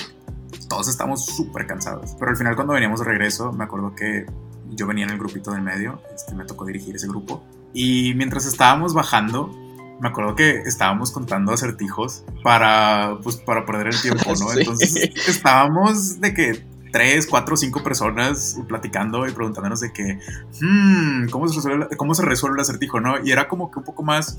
todos 0.68 0.88
estábamos 0.88 1.26
súper 1.26 1.66
cansados. 1.66 2.14
Pero 2.18 2.30
al 2.30 2.36
final 2.36 2.54
cuando 2.54 2.72
veníamos 2.72 3.00
de 3.00 3.06
regreso 3.06 3.52
me 3.52 3.64
acuerdo 3.64 3.94
que 3.94 4.26
yo 4.70 4.86
venía 4.86 5.04
en 5.04 5.10
el 5.10 5.18
grupito 5.18 5.50
del 5.50 5.62
medio, 5.62 6.00
este, 6.14 6.34
me 6.34 6.44
tocó 6.44 6.64
dirigir 6.64 6.94
ese 6.96 7.08
grupo. 7.08 7.42
Y 7.72 8.14
mientras 8.14 8.46
estábamos 8.46 8.94
bajando, 8.94 9.50
me 10.00 10.08
acuerdo 10.08 10.36
que 10.36 10.60
estábamos 10.60 11.10
contando 11.10 11.52
acertijos 11.52 12.24
para, 12.42 13.18
pues, 13.22 13.36
para 13.36 13.66
perder 13.66 13.88
el 13.88 14.00
tiempo, 14.00 14.32
¿no? 14.38 14.52
Entonces 14.56 14.94
estábamos 15.26 16.20
de 16.20 16.34
que 16.34 16.64
tres, 16.92 17.26
cuatro, 17.26 17.56
cinco 17.56 17.82
personas 17.82 18.58
platicando 18.66 19.26
y 19.26 19.32
preguntándonos 19.32 19.80
de 19.80 19.92
que, 19.92 20.18
hmm, 20.60 21.28
¿cómo, 21.30 21.48
se 21.48 21.56
resuelve, 21.56 21.96
¿cómo 21.96 22.14
se 22.14 22.22
resuelve 22.24 22.56
el 22.56 22.60
acertijo, 22.62 23.00
no? 23.00 23.24
Y 23.24 23.30
era 23.30 23.48
como 23.48 23.70
que 23.70 23.78
un 23.78 23.84
poco 23.84 24.02
más 24.02 24.36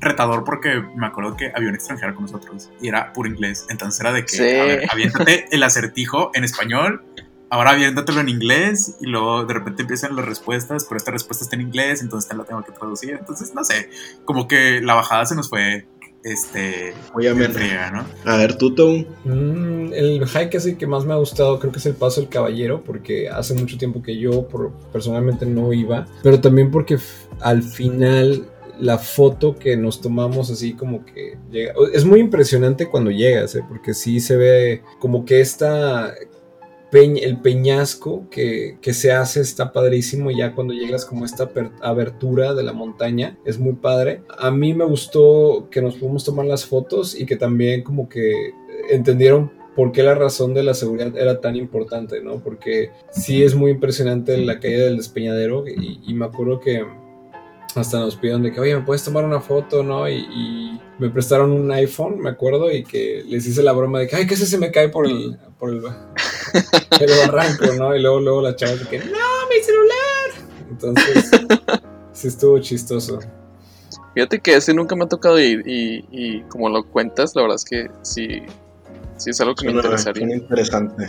retador 0.00 0.44
porque 0.44 0.82
me 0.96 1.06
acuerdo 1.06 1.36
que 1.36 1.52
había 1.54 1.68
un 1.68 1.74
extranjero 1.74 2.14
con 2.14 2.24
nosotros 2.24 2.70
y 2.80 2.88
era 2.88 3.12
puro 3.12 3.28
inglés. 3.28 3.66
Entonces 3.68 4.00
era 4.00 4.12
de 4.12 4.24
que, 4.24 4.60
a 4.60 4.64
ver, 4.64 4.86
aviéntate 4.90 5.46
el 5.50 5.62
acertijo 5.62 6.30
en 6.34 6.44
español 6.44 7.04
ahora 7.52 7.74
viéndotelo 7.74 8.22
en 8.22 8.30
inglés 8.30 8.96
y 8.98 9.06
luego 9.06 9.44
de 9.44 9.52
repente 9.52 9.82
empiezan 9.82 10.16
las 10.16 10.24
respuestas, 10.24 10.86
pero 10.88 10.96
esta 10.96 11.10
respuesta 11.10 11.44
está 11.44 11.54
en 11.54 11.60
inglés, 11.60 12.00
entonces 12.00 12.34
la 12.34 12.44
tengo 12.44 12.64
que 12.64 12.72
traducir. 12.72 13.10
Entonces, 13.10 13.54
no 13.54 13.62
sé, 13.62 13.90
como 14.24 14.48
que 14.48 14.80
la 14.80 14.94
bajada 14.94 15.26
se 15.26 15.34
nos 15.34 15.50
fue 15.50 15.86
este 16.24 16.94
muy 17.14 17.26
fría, 17.26 17.90
¿no? 17.90 18.04
A 18.30 18.36
ver, 18.36 18.56
tú, 18.56 18.74
Tom. 18.74 19.04
Mm, 19.24 19.92
el 19.92 20.26
hike 20.26 20.56
así 20.56 20.76
que 20.76 20.86
más 20.86 21.04
me 21.04 21.12
ha 21.12 21.16
gustado 21.16 21.58
creo 21.58 21.72
que 21.72 21.78
es 21.78 21.86
el 21.86 21.94
Paso 21.94 22.20
del 22.20 22.30
Caballero, 22.30 22.82
porque 22.84 23.28
hace 23.28 23.54
mucho 23.54 23.76
tiempo 23.78 24.02
que 24.02 24.16
yo 24.18 24.46
personalmente 24.92 25.46
no 25.46 25.72
iba, 25.72 26.06
pero 26.22 26.40
también 26.40 26.70
porque 26.70 26.98
al 27.40 27.62
final 27.62 28.46
la 28.78 28.98
foto 28.98 29.56
que 29.56 29.76
nos 29.76 30.00
tomamos 30.00 30.50
así 30.50 30.72
como 30.72 31.04
que 31.04 31.38
llega, 31.50 31.74
es 31.92 32.04
muy 32.04 32.20
impresionante 32.20 32.88
cuando 32.88 33.10
llegas, 33.10 33.54
¿eh? 33.54 33.62
porque 33.68 33.94
sí 33.94 34.18
se 34.18 34.36
ve 34.36 34.82
como 34.98 35.24
que 35.24 35.40
esta 35.40 36.14
el 36.92 37.38
peñasco 37.38 38.28
que, 38.30 38.78
se 38.92 39.12
hace 39.12 39.40
está 39.40 39.72
padrísimo 39.72 40.30
ya 40.30 40.54
cuando 40.54 40.74
llegas 40.74 41.04
como 41.04 41.24
esta 41.24 41.50
abertura 41.80 42.54
de 42.54 42.62
la 42.62 42.72
montaña 42.72 43.38
es 43.46 43.58
muy 43.58 43.72
padre 43.72 44.22
a 44.38 44.50
mí 44.50 44.74
me 44.74 44.84
gustó 44.84 45.68
que 45.70 45.80
nos 45.80 45.94
pudimos 45.96 46.24
tomar 46.24 46.44
las 46.46 46.66
fotos 46.66 47.18
y 47.18 47.24
que 47.24 47.36
también 47.36 47.82
como 47.82 48.08
que 48.08 48.52
entendieron 48.90 49.50
por 49.74 49.92
qué 49.92 50.02
la 50.02 50.14
razón 50.14 50.52
de 50.52 50.62
la 50.62 50.74
seguridad 50.74 51.16
era 51.16 51.40
tan 51.40 51.56
importante, 51.56 52.20
¿no? 52.20 52.40
Porque 52.40 52.90
sí 53.10 53.42
es 53.42 53.54
muy 53.54 53.70
impresionante 53.70 54.36
la 54.36 54.60
caída 54.60 54.84
del 54.84 54.98
despeñadero 54.98 55.64
y 55.66 56.12
me 56.12 56.26
acuerdo 56.26 56.60
que 56.60 56.84
hasta 57.74 57.98
nos 57.98 58.16
pidieron 58.16 58.42
de 58.42 58.52
que, 58.52 58.60
oye, 58.60 58.74
¿me 58.74 58.82
puedes 58.82 59.04
tomar 59.04 59.24
una 59.24 59.40
foto, 59.40 59.82
no? 59.82 60.08
Y, 60.08 60.78
me 60.98 61.10
prestaron 61.10 61.50
un 61.50 61.68
iPhone, 61.72 62.20
me 62.20 62.30
acuerdo, 62.30 62.70
y 62.70 62.84
que 62.84 63.24
les 63.26 63.44
hice 63.44 63.60
la 63.60 63.72
broma 63.72 63.98
de 63.98 64.06
que, 64.06 64.14
ay, 64.14 64.26
que 64.26 64.34
ese 64.34 64.46
se 64.46 64.56
me 64.56 64.70
cae 64.70 64.88
por 64.88 65.06
el, 65.06 65.36
por 65.58 65.70
el, 65.70 65.82
barranco, 67.26 67.66
¿no? 67.78 67.96
Y 67.96 68.00
luego, 68.02 68.20
luego 68.20 68.42
la 68.42 68.56
chava 68.56 68.74
de 68.74 68.84
que, 68.86 68.98
no, 68.98 69.04
mi 69.04 69.62
celular. 69.62 70.48
Entonces, 70.70 71.30
sí 72.12 72.28
estuvo 72.28 72.58
chistoso. 72.58 73.20
Fíjate 74.14 74.40
que 74.40 74.54
ese 74.54 74.74
nunca 74.74 74.94
me 74.94 75.04
ha 75.04 75.08
tocado 75.08 75.38
ir 75.40 75.66
y, 75.66 76.04
y 76.10 76.42
como 76.42 76.68
lo 76.68 76.84
cuentas, 76.84 77.34
la 77.34 77.42
verdad 77.42 77.56
es 77.56 77.64
que 77.64 77.90
sí, 78.02 78.42
sí 79.22 79.30
es 79.30 79.40
algo 79.40 79.54
que 79.54 79.66
me 79.66 79.72
interesaría. 79.72 80.36
interesante. 80.36 81.06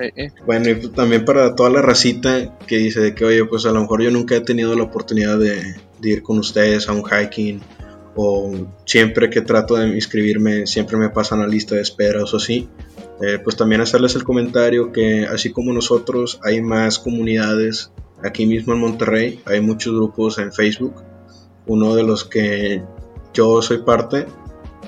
Eh, 0.00 0.12
eh. 0.16 0.30
Bueno, 0.46 0.70
y 0.70 0.88
también 0.90 1.24
para 1.24 1.54
toda 1.54 1.70
la 1.70 1.82
racita 1.82 2.56
que 2.66 2.78
dice 2.78 3.00
de 3.00 3.14
que, 3.14 3.24
oye, 3.24 3.44
pues 3.44 3.66
a 3.66 3.72
lo 3.72 3.80
mejor 3.80 4.02
yo 4.02 4.10
nunca 4.10 4.36
he 4.36 4.40
tenido 4.40 4.74
la 4.74 4.84
oportunidad 4.84 5.38
de, 5.38 5.76
ir 6.02 6.22
con 6.22 6.38
ustedes 6.38 6.88
a 6.88 6.92
un 6.92 7.04
hiking 7.04 7.60
o 8.16 8.52
siempre 8.84 9.30
que 9.30 9.40
trato 9.40 9.76
de 9.76 9.88
inscribirme 9.88 10.66
siempre 10.66 10.96
me 10.96 11.08
pasan 11.10 11.40
la 11.40 11.46
lista 11.46 11.74
de 11.74 11.82
esperas 11.82 12.32
o 12.34 12.36
así. 12.36 12.68
Eh, 13.20 13.38
pues 13.42 13.56
también 13.56 13.80
hacerles 13.80 14.16
el 14.16 14.24
comentario 14.24 14.90
que 14.90 15.26
así 15.26 15.52
como 15.52 15.72
nosotros 15.72 16.40
hay 16.42 16.60
más 16.60 16.98
comunidades 16.98 17.92
aquí 18.24 18.46
mismo 18.46 18.72
en 18.72 18.80
Monterrey, 18.80 19.40
hay 19.44 19.60
muchos 19.60 19.94
grupos 19.94 20.38
en 20.38 20.52
Facebook. 20.52 21.02
Uno 21.66 21.94
de 21.94 22.02
los 22.02 22.24
que 22.24 22.82
yo 23.32 23.62
soy 23.62 23.78
parte 23.78 24.26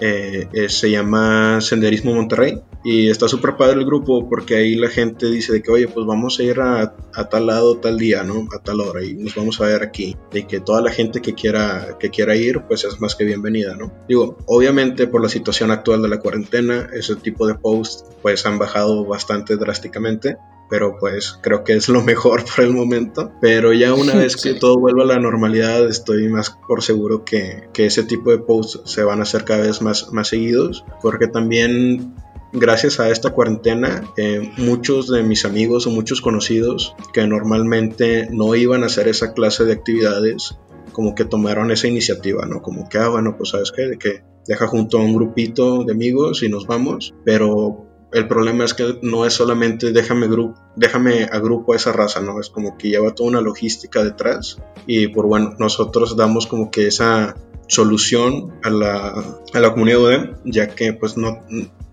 eh, 0.01 0.49
se 0.69 0.91
llama 0.91 1.61
Senderismo 1.61 2.15
Monterrey. 2.15 2.61
Y 2.85 3.09
está 3.09 3.29
súper 3.29 3.57
padre 3.57 3.81
el 3.81 3.87
grupo 3.87 4.29
porque 4.29 4.57
ahí 4.57 4.75
la 4.75 4.89
gente 4.89 5.27
dice 5.27 5.55
de 5.55 5.63
que, 5.63 5.71
oye, 5.71 5.89
pues 5.89 6.07
vamos 6.07 6.39
a 6.39 6.43
ir 6.43 6.61
a, 6.61 6.95
a, 7.15 7.29
tal 7.31 7.47
lado 7.47 7.79
tal 7.79 7.97
día, 7.97 8.23
¿no? 8.23 8.47
A 8.55 8.63
tal 8.63 8.81
hora 8.81 9.03
y 9.03 9.15
nos 9.15 9.35
vamos 9.35 9.61
a 9.61 9.67
ver 9.67 9.83
aquí. 9.83 10.17
De 10.31 10.47
que 10.47 10.61
toda 10.61 10.83
la 10.83 10.91
gente 10.91 11.23
que 11.23 11.33
quiera, 11.33 11.97
que 11.99 12.11
quiera 12.11 12.37
ir, 12.37 12.61
pues 12.69 12.85
es 12.85 13.01
más 13.01 13.15
que 13.15 13.25
bienvenida, 13.25 13.75
¿no? 13.75 13.91
Digo, 14.07 14.37
obviamente 14.47 15.07
por 15.07 15.23
la 15.23 15.31
situación 15.31 15.71
actual 15.71 16.03
de 16.03 16.09
la 16.09 16.21
cuarentena, 16.21 16.91
ese 16.93 17.17
tipo 17.17 17.47
de 17.47 17.55
posts 17.55 18.05
pues 18.21 18.45
han 18.45 18.59
bajado 18.59 19.05
bastante 19.07 19.57
drásticamente 19.57 20.37
pero 20.69 20.97
pues 20.99 21.39
creo 21.41 21.63
que 21.63 21.75
es 21.75 21.89
lo 21.89 22.03
mejor 22.03 22.45
por 22.57 22.65
el 22.65 22.73
momento. 22.73 23.33
Pero 23.41 23.73
ya 23.73 23.95
una 23.95 24.15
vez 24.17 24.37
que 24.37 24.55
todo 24.55 24.79
vuelva 24.79 25.05
a 25.05 25.07
la 25.07 25.19
normalidad, 25.19 25.87
estoy 25.89 26.29
más 26.29 26.51
por 26.67 26.83
seguro 26.83 27.25
que, 27.25 27.69
que, 27.73 27.87
ese 27.87 28.03
tipo 28.05 28.31
de 28.31 28.39
posts 28.39 28.81
se 28.85 29.05
van 29.05 29.21
a 29.21 29.23
hacer 29.23 29.45
cada 29.45 29.61
vez 29.61 29.83
más, 29.83 30.13
más 30.13 30.29
seguidos, 30.29 30.85
porque 31.01 31.29
también 31.29 32.15
gracias 32.55 33.01
a 33.01 33.11
esta 33.11 33.31
cuarentena, 33.31 34.05
eh, 34.17 34.53
muchos 34.57 35.09
de 35.11 35.23
mis 35.23 35.45
amigos 35.45 35.87
o 35.87 35.91
muchos 35.91 36.21
conocidos 36.21 36.95
que 37.13 37.27
normalmente 37.27 38.29
no 38.31 38.55
iban 38.55 38.85
a 38.85 38.87
hacer 38.87 39.09
esa 39.09 39.35
clase 39.35 39.65
de 39.65 39.73
actividades, 39.73 40.57
como 40.93 41.15
que 41.15 41.25
tomaron 41.25 41.73
esa 41.73 41.89
iniciativa, 41.89 42.47
¿no? 42.47 42.63
Como 42.63 42.89
que, 42.89 42.99
ah, 42.99 43.09
bueno, 43.09 43.37
pues 43.37 43.51
sabes 43.51 43.73
qué, 43.73 43.83
de 43.83 43.99
que 43.99 44.23
deja 44.47 44.69
junto 44.69 44.99
a 44.99 45.03
un 45.03 45.15
grupito 45.15 45.85
de 45.85 45.93
amigos 45.93 46.43
y 46.43 46.49
nos 46.49 46.67
vamos, 46.67 47.13
pero 47.25 47.87
el 48.13 48.29
problema 48.29 48.65
es 48.65 48.75
que 48.75 49.01
no 49.03 49.27
es 49.27 49.33
solamente 49.33 49.91
déjame, 49.93 50.29
grupo, 50.29 50.61
déjame 50.77 51.25
a 51.25 51.39
grupo 51.41 51.73
a 51.73 51.77
esa 51.77 51.93
raza, 51.93 52.21
¿no? 52.21 52.39
Es 52.41 52.51
como 52.51 52.79
que 52.79 52.91
lleva 52.91 53.15
toda 53.15 53.31
una 53.31 53.41
logística 53.41 54.05
detrás 54.05 54.59
y 54.87 55.09
por 55.09 55.27
bueno, 55.27 55.57
nosotros 55.59 56.17
damos 56.17 56.47
como 56.47 56.71
que 56.71 56.87
esa 56.87 57.35
solución 57.67 58.55
a 58.63 58.71
la, 58.71 59.25
a 59.53 59.61
la 59.61 59.73
comunidad 59.73 60.01
UDEM, 60.01 60.35
ya 60.45 60.69
que 60.69 60.93
pues 60.93 61.17
no 61.17 61.41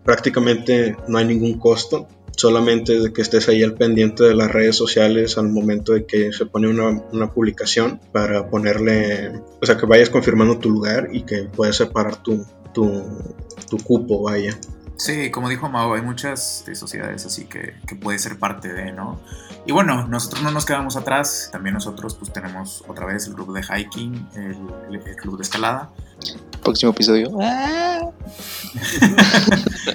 prácticamente 0.04 0.98
no 1.08 1.18
hay 1.18 1.26
ningún 1.26 1.60
costo, 1.60 2.08
solamente 2.36 3.00
de 3.00 3.14
que 3.14 3.22
estés 3.22 3.50
ahí 3.50 3.64
al 3.64 3.74
pendiente 3.74 4.24
de 4.24 4.36
las 4.36 4.52
redes 4.52 4.76
sociales 4.76 5.38
al 5.38 5.50
momento 5.50 5.94
de 5.94 6.06
que 6.06 6.32
se 6.32 6.46
pone 6.46 6.68
una, 6.68 6.90
una, 7.12 7.32
publicación 7.32 8.00
para 8.12 8.50
ponerle, 8.50 9.42
o 9.62 9.66
sea, 9.66 9.78
que 9.78 9.86
vayas 9.86 10.10
confirmando 10.10 10.58
tu 10.58 10.70
lugar 10.70 11.10
y 11.12 11.24
que 11.24 11.44
puedas 11.44 11.76
separar 11.76 12.16
tu, 12.18 12.46
tu, 12.74 13.04
tu 13.70 13.78
cupo, 13.78 14.24
vaya. 14.24 14.58
Sí, 14.98 15.32
como 15.32 15.50
dijo 15.50 15.68
Mau, 15.70 15.94
hay 15.94 16.02
muchas 16.02 16.64
sociedades 16.74 17.26
así 17.26 17.46
que, 17.46 17.74
que, 17.88 17.96
puede 17.96 18.20
ser 18.20 18.38
parte 18.38 18.72
de, 18.72 18.92
¿no? 18.92 19.20
Y 19.66 19.72
bueno, 19.72 20.08
nosotros 20.08 20.42
no 20.42 20.52
nos 20.52 20.66
quedamos 20.66 20.96
atrás, 20.96 21.50
también 21.52 21.74
nosotros 21.74 22.16
pues 22.16 22.34
tenemos 22.34 22.84
otra 22.88 23.06
vez 23.06 23.28
el 23.28 23.34
grupo 23.34 23.54
de 23.54 23.62
hiking, 23.62 24.28
el, 24.36 24.58
el 25.06 25.16
club 25.16 25.38
de 25.38 25.44
escalada. 25.44 25.92
Próximo 26.64 26.92
episodio. 26.92 27.30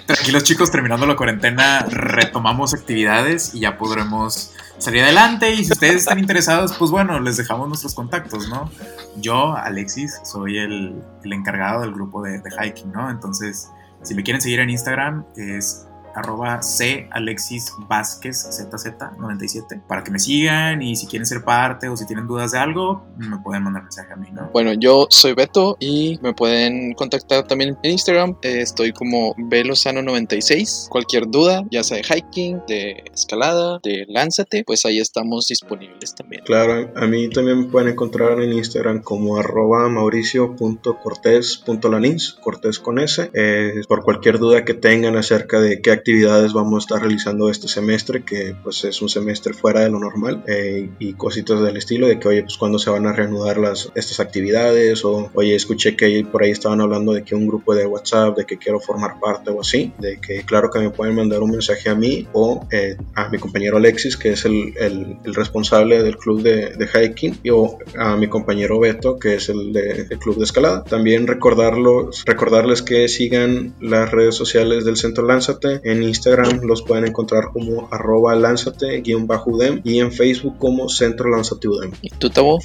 Tranquilos 0.07 0.45
chicos, 0.45 0.71
terminando 0.71 1.07
la 1.07 1.17
cuarentena, 1.17 1.81
retomamos 1.89 2.75
actividades 2.75 3.55
y 3.55 3.61
ya 3.61 3.77
podremos 3.77 4.53
salir 4.79 5.03
adelante. 5.03 5.53
Y 5.53 5.65
si 5.65 5.73
ustedes 5.73 5.97
están 5.97 6.19
interesados, 6.19 6.75
pues 6.77 6.91
bueno, 6.91 7.19
les 7.21 7.37
dejamos 7.37 7.69
nuestros 7.69 7.95
contactos, 7.95 8.49
¿no? 8.49 8.71
Yo, 9.17 9.57
Alexis, 9.57 10.21
soy 10.25 10.59
el, 10.59 11.03
el 11.25 11.33
encargado 11.33 11.81
del 11.83 11.93
grupo 11.93 12.23
de, 12.23 12.41
de 12.41 12.51
hiking, 12.51 12.93
¿no? 12.93 13.11
Entonces 13.11 13.71
si 14.03 14.15
me 14.15 14.23
quieren 14.23 14.41
seguir 14.41 14.61
en 14.61 14.71
Instagram 14.71 15.25
es 15.37 15.87
arroba 16.17 16.63
C 16.63 17.09
Alexis 17.13 17.73
Vázquez 17.89 18.47
ZZ97 18.47 19.83
para 19.87 20.03
que 20.03 20.11
me 20.11 20.19
sigan 20.19 20.83
y 20.83 20.97
si 20.97 21.07
quieren 21.07 21.27
ser 21.27 21.45
parte 21.45 21.89
o 21.89 21.97
si 21.97 22.07
tienen 22.07 22.27
dudas 22.27 22.53
de 22.53 22.59
algo, 22.59 23.05
me 23.17 23.39
pueden 23.39 23.63
mandar 23.63 23.83
mensaje 23.83 24.13
a 24.13 24.17
mí, 24.17 24.29
¿no? 24.33 24.51
Bueno, 24.53 24.73
yo 24.75 25.07
soy 25.11 25.35
Beto 25.35 25.77
y 25.79 26.19
me 26.23 26.33
pueden 26.33 26.95
contactar 26.95 27.47
también 27.47 27.77
en 27.83 27.91
Instagram. 27.93 28.37
estoy 28.43 28.93
como 28.93 29.35
Velozano96. 29.35 30.89
Cualquier 30.89 31.29
duda, 31.29 31.65
ya 31.71 31.85
sea 31.85 31.99
de 31.99 32.05
hiking, 32.05 32.63
de 32.67 33.05
escalada, 33.13 33.79
de 33.83 34.07
lánzate, 34.09 34.65
pues 34.65 34.87
ahí 34.87 34.99
estamos 34.99 35.49
disponibles 35.49 36.15
también. 36.15 36.43
Claro, 36.45 36.91
a 36.95 37.07
mí 37.07 37.29
también 37.29 37.59
me 37.61 37.67
pueden 37.67 37.91
encontrar 37.91 38.41
en 38.41 38.53
Instagram 38.53 39.03
como 39.03 39.39
arroba 39.39 39.89
mauricio.cortés.lanins, 39.89 42.33
cortés 42.41 42.79
con 42.79 42.99
S, 42.99 43.31
eh, 43.35 43.83
por 43.89 44.03
cualquier 44.03 44.39
duda 44.39 44.65
que 44.65 44.73
tengan 44.75 45.17
acerca 45.17 45.61
de 45.61 45.81
qué 45.81 45.91
actividades 46.07 46.53
vamos 46.53 46.75
a 46.75 46.79
estar 46.79 47.01
realizando 47.01 47.51
este 47.51 47.67
semestre, 47.67 48.23
que 48.23 48.55
pues 48.63 48.85
es 48.85 49.03
un 49.03 49.09
semestre 49.09 49.53
fuera 49.53 49.81
de 49.81 49.91
lo 49.91 49.99
normal, 49.99 50.45
eh, 50.47 50.89
y 51.01 51.15
cositas 51.15 51.61
del 51.61 51.77
estilo 51.77 52.07
de 52.07 52.21
que, 52.21 52.29
oye, 52.29 52.43
pues 52.43 52.57
cuando 52.57 52.79
se 52.79 52.91
van 52.91 53.07
a 53.07 53.13
reanudar 53.13 53.59
las, 53.59 53.91
estas 53.97 54.21
actividades, 54.21 55.05
o 55.05 55.33
oye, 55.35 55.57
escuché 55.57 55.97
que 55.97 56.25
por 56.31 56.45
ahí 56.45 56.53
estaban 56.53 56.81
hablando 56.81 57.13
de 57.13 57.25
que 57.25 57.35
un 57.35 57.49
grupo 57.49 57.75
de 57.75 57.87
WhatsApp, 57.87 58.37
de 58.37 58.47
que 58.47 58.57
quiero 58.57 58.79
formar 58.79 59.19
parte 59.19 59.51
o 59.51 59.61
así, 59.61 59.93
de 59.99 60.21
que 60.21 60.43
claro 60.43 60.71
que 60.71 60.79
me 60.79 60.91
pueden 60.91 61.17
mandar 61.17 61.43
un 61.43 61.51
mensaje 61.51 61.89
a 61.89 61.97
mí 61.97 62.29
o 62.33 62.65
eh, 62.71 62.97
a 63.17 63.29
mi 63.29 63.39
compañero 63.39 63.79
Alexis, 63.79 64.17
que 64.17 64.31
es 64.31 64.45
el, 64.45 64.75
el, 64.79 65.19
el 65.25 65.35
responsable 65.35 66.05
del 66.05 66.17
club 66.17 66.41
de, 66.41 66.71
de, 66.77 66.87
hiking, 66.87 67.41
y, 67.43 67.51
o 67.51 67.79
a 67.99 68.17
mi 68.17 68.29
compañero 68.29 68.79
Beto, 68.79 69.19
que 69.19 69.35
es 69.35 69.49
el 69.49 69.73
del 69.73 70.07
de, 70.07 70.19
club 70.19 70.39
de 70.39 70.45
escalada. 70.45 70.85
También 70.85 71.27
recordarlos, 71.27 72.23
recordarles 72.27 72.83
que 72.83 73.09
sigan 73.09 73.75
las 73.81 74.13
redes 74.13 74.37
sociales 74.37 74.85
del 74.85 74.97
Centro 74.97 75.27
Lánzate 75.27 75.81
en 75.83 75.96
en 75.97 76.05
Instagram 76.05 76.61
los 76.63 76.83
pueden 76.83 77.07
encontrar 77.07 77.51
como 77.53 77.89
arroba 77.91 78.35
lánzate-udem 78.35 79.81
y 79.85 80.01
en 80.01 80.13
Facebook 80.13 80.59
como 80.59 80.89
Centro 80.89 81.31
Lánzate 81.31 81.69
Udem. 81.69 81.93
¿Y 82.03 82.11
tú, 82.11 82.31
Tabo? 82.31 82.59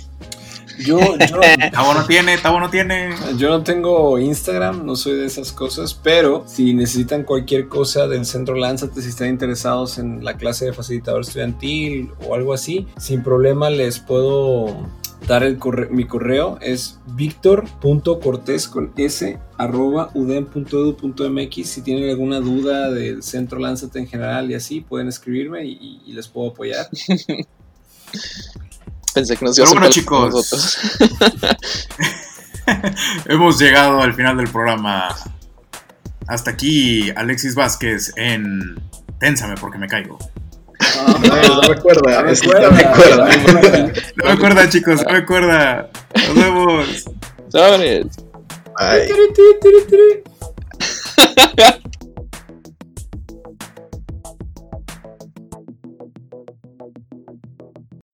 Yo, 0.79 0.99
yo, 0.99 1.39
Tabo 1.71 1.93
no 1.93 2.05
tiene, 2.05 2.37
Tabo 2.37 2.59
no 2.59 2.69
tiene. 2.69 3.13
Yo 3.37 3.49
no 3.49 3.63
tengo 3.63 4.17
Instagram, 4.19 4.85
no 4.85 4.95
soy 4.95 5.13
de 5.13 5.25
esas 5.25 5.51
cosas, 5.51 5.93
pero 5.93 6.43
si 6.47 6.73
necesitan 6.73 7.23
cualquier 7.23 7.67
cosa 7.67 8.07
del 8.07 8.25
Centro 8.25 8.55
Lánzate, 8.55 9.01
si 9.01 9.09
están 9.09 9.29
interesados 9.29 9.97
en 9.97 10.23
la 10.23 10.37
clase 10.37 10.65
de 10.65 10.73
facilitador 10.73 11.21
estudiantil 11.21 12.11
o 12.27 12.35
algo 12.35 12.53
así, 12.53 12.87
sin 12.97 13.23
problema 13.23 13.69
les 13.69 13.99
puedo 13.99 14.87
dar 15.27 15.43
el 15.43 15.57
correo, 15.57 15.89
mi 15.91 16.05
correo 16.05 16.57
es 16.61 16.99
victor.cortés 17.07 18.67
con 18.67 18.93
s 18.97 19.39
arroba 19.57 20.11
udem.edu.mx 20.13 21.67
si 21.67 21.81
tienen 21.81 22.09
alguna 22.09 22.39
duda 22.39 22.91
del 22.91 23.23
centro 23.23 23.59
Lánzate 23.59 23.99
en 23.99 24.07
general 24.07 24.49
y 24.51 24.55
así 24.55 24.81
pueden 24.81 25.07
escribirme 25.07 25.65
y, 25.65 26.01
y 26.05 26.13
les 26.13 26.27
puedo 26.27 26.51
apoyar. 26.51 26.89
Pensé 29.13 29.37
que 29.37 29.45
nos 29.45 29.57
Pero 29.57 29.71
bueno 29.71 29.89
chicos. 29.89 30.77
hemos 33.25 33.59
llegado 33.59 34.01
al 34.01 34.13
final 34.13 34.37
del 34.37 34.47
programa. 34.47 35.15
Hasta 36.27 36.51
aquí 36.51 37.09
Alexis 37.11 37.55
Vázquez 37.55 38.13
en 38.15 38.81
Ténsame 39.19 39.55
porque 39.55 39.77
me 39.77 39.87
caigo 39.87 40.17
no, 41.07 41.17
no. 41.19 41.61
No 41.61 41.61
me 41.61 41.75
acuerda. 41.75 42.23
no 42.23 42.71
me 42.71 42.81
acuerda. 42.81 43.29
No 44.15 44.25
me 44.25 44.31
acuerda, 44.31 44.69
chicos, 44.69 45.03
no 45.05 45.11
me 45.11 45.19
acuerda. 45.19 45.89
Nos 46.15 46.35
vemos. 46.35 47.05
Sobres. 47.49 48.07
Bye. 48.77 49.07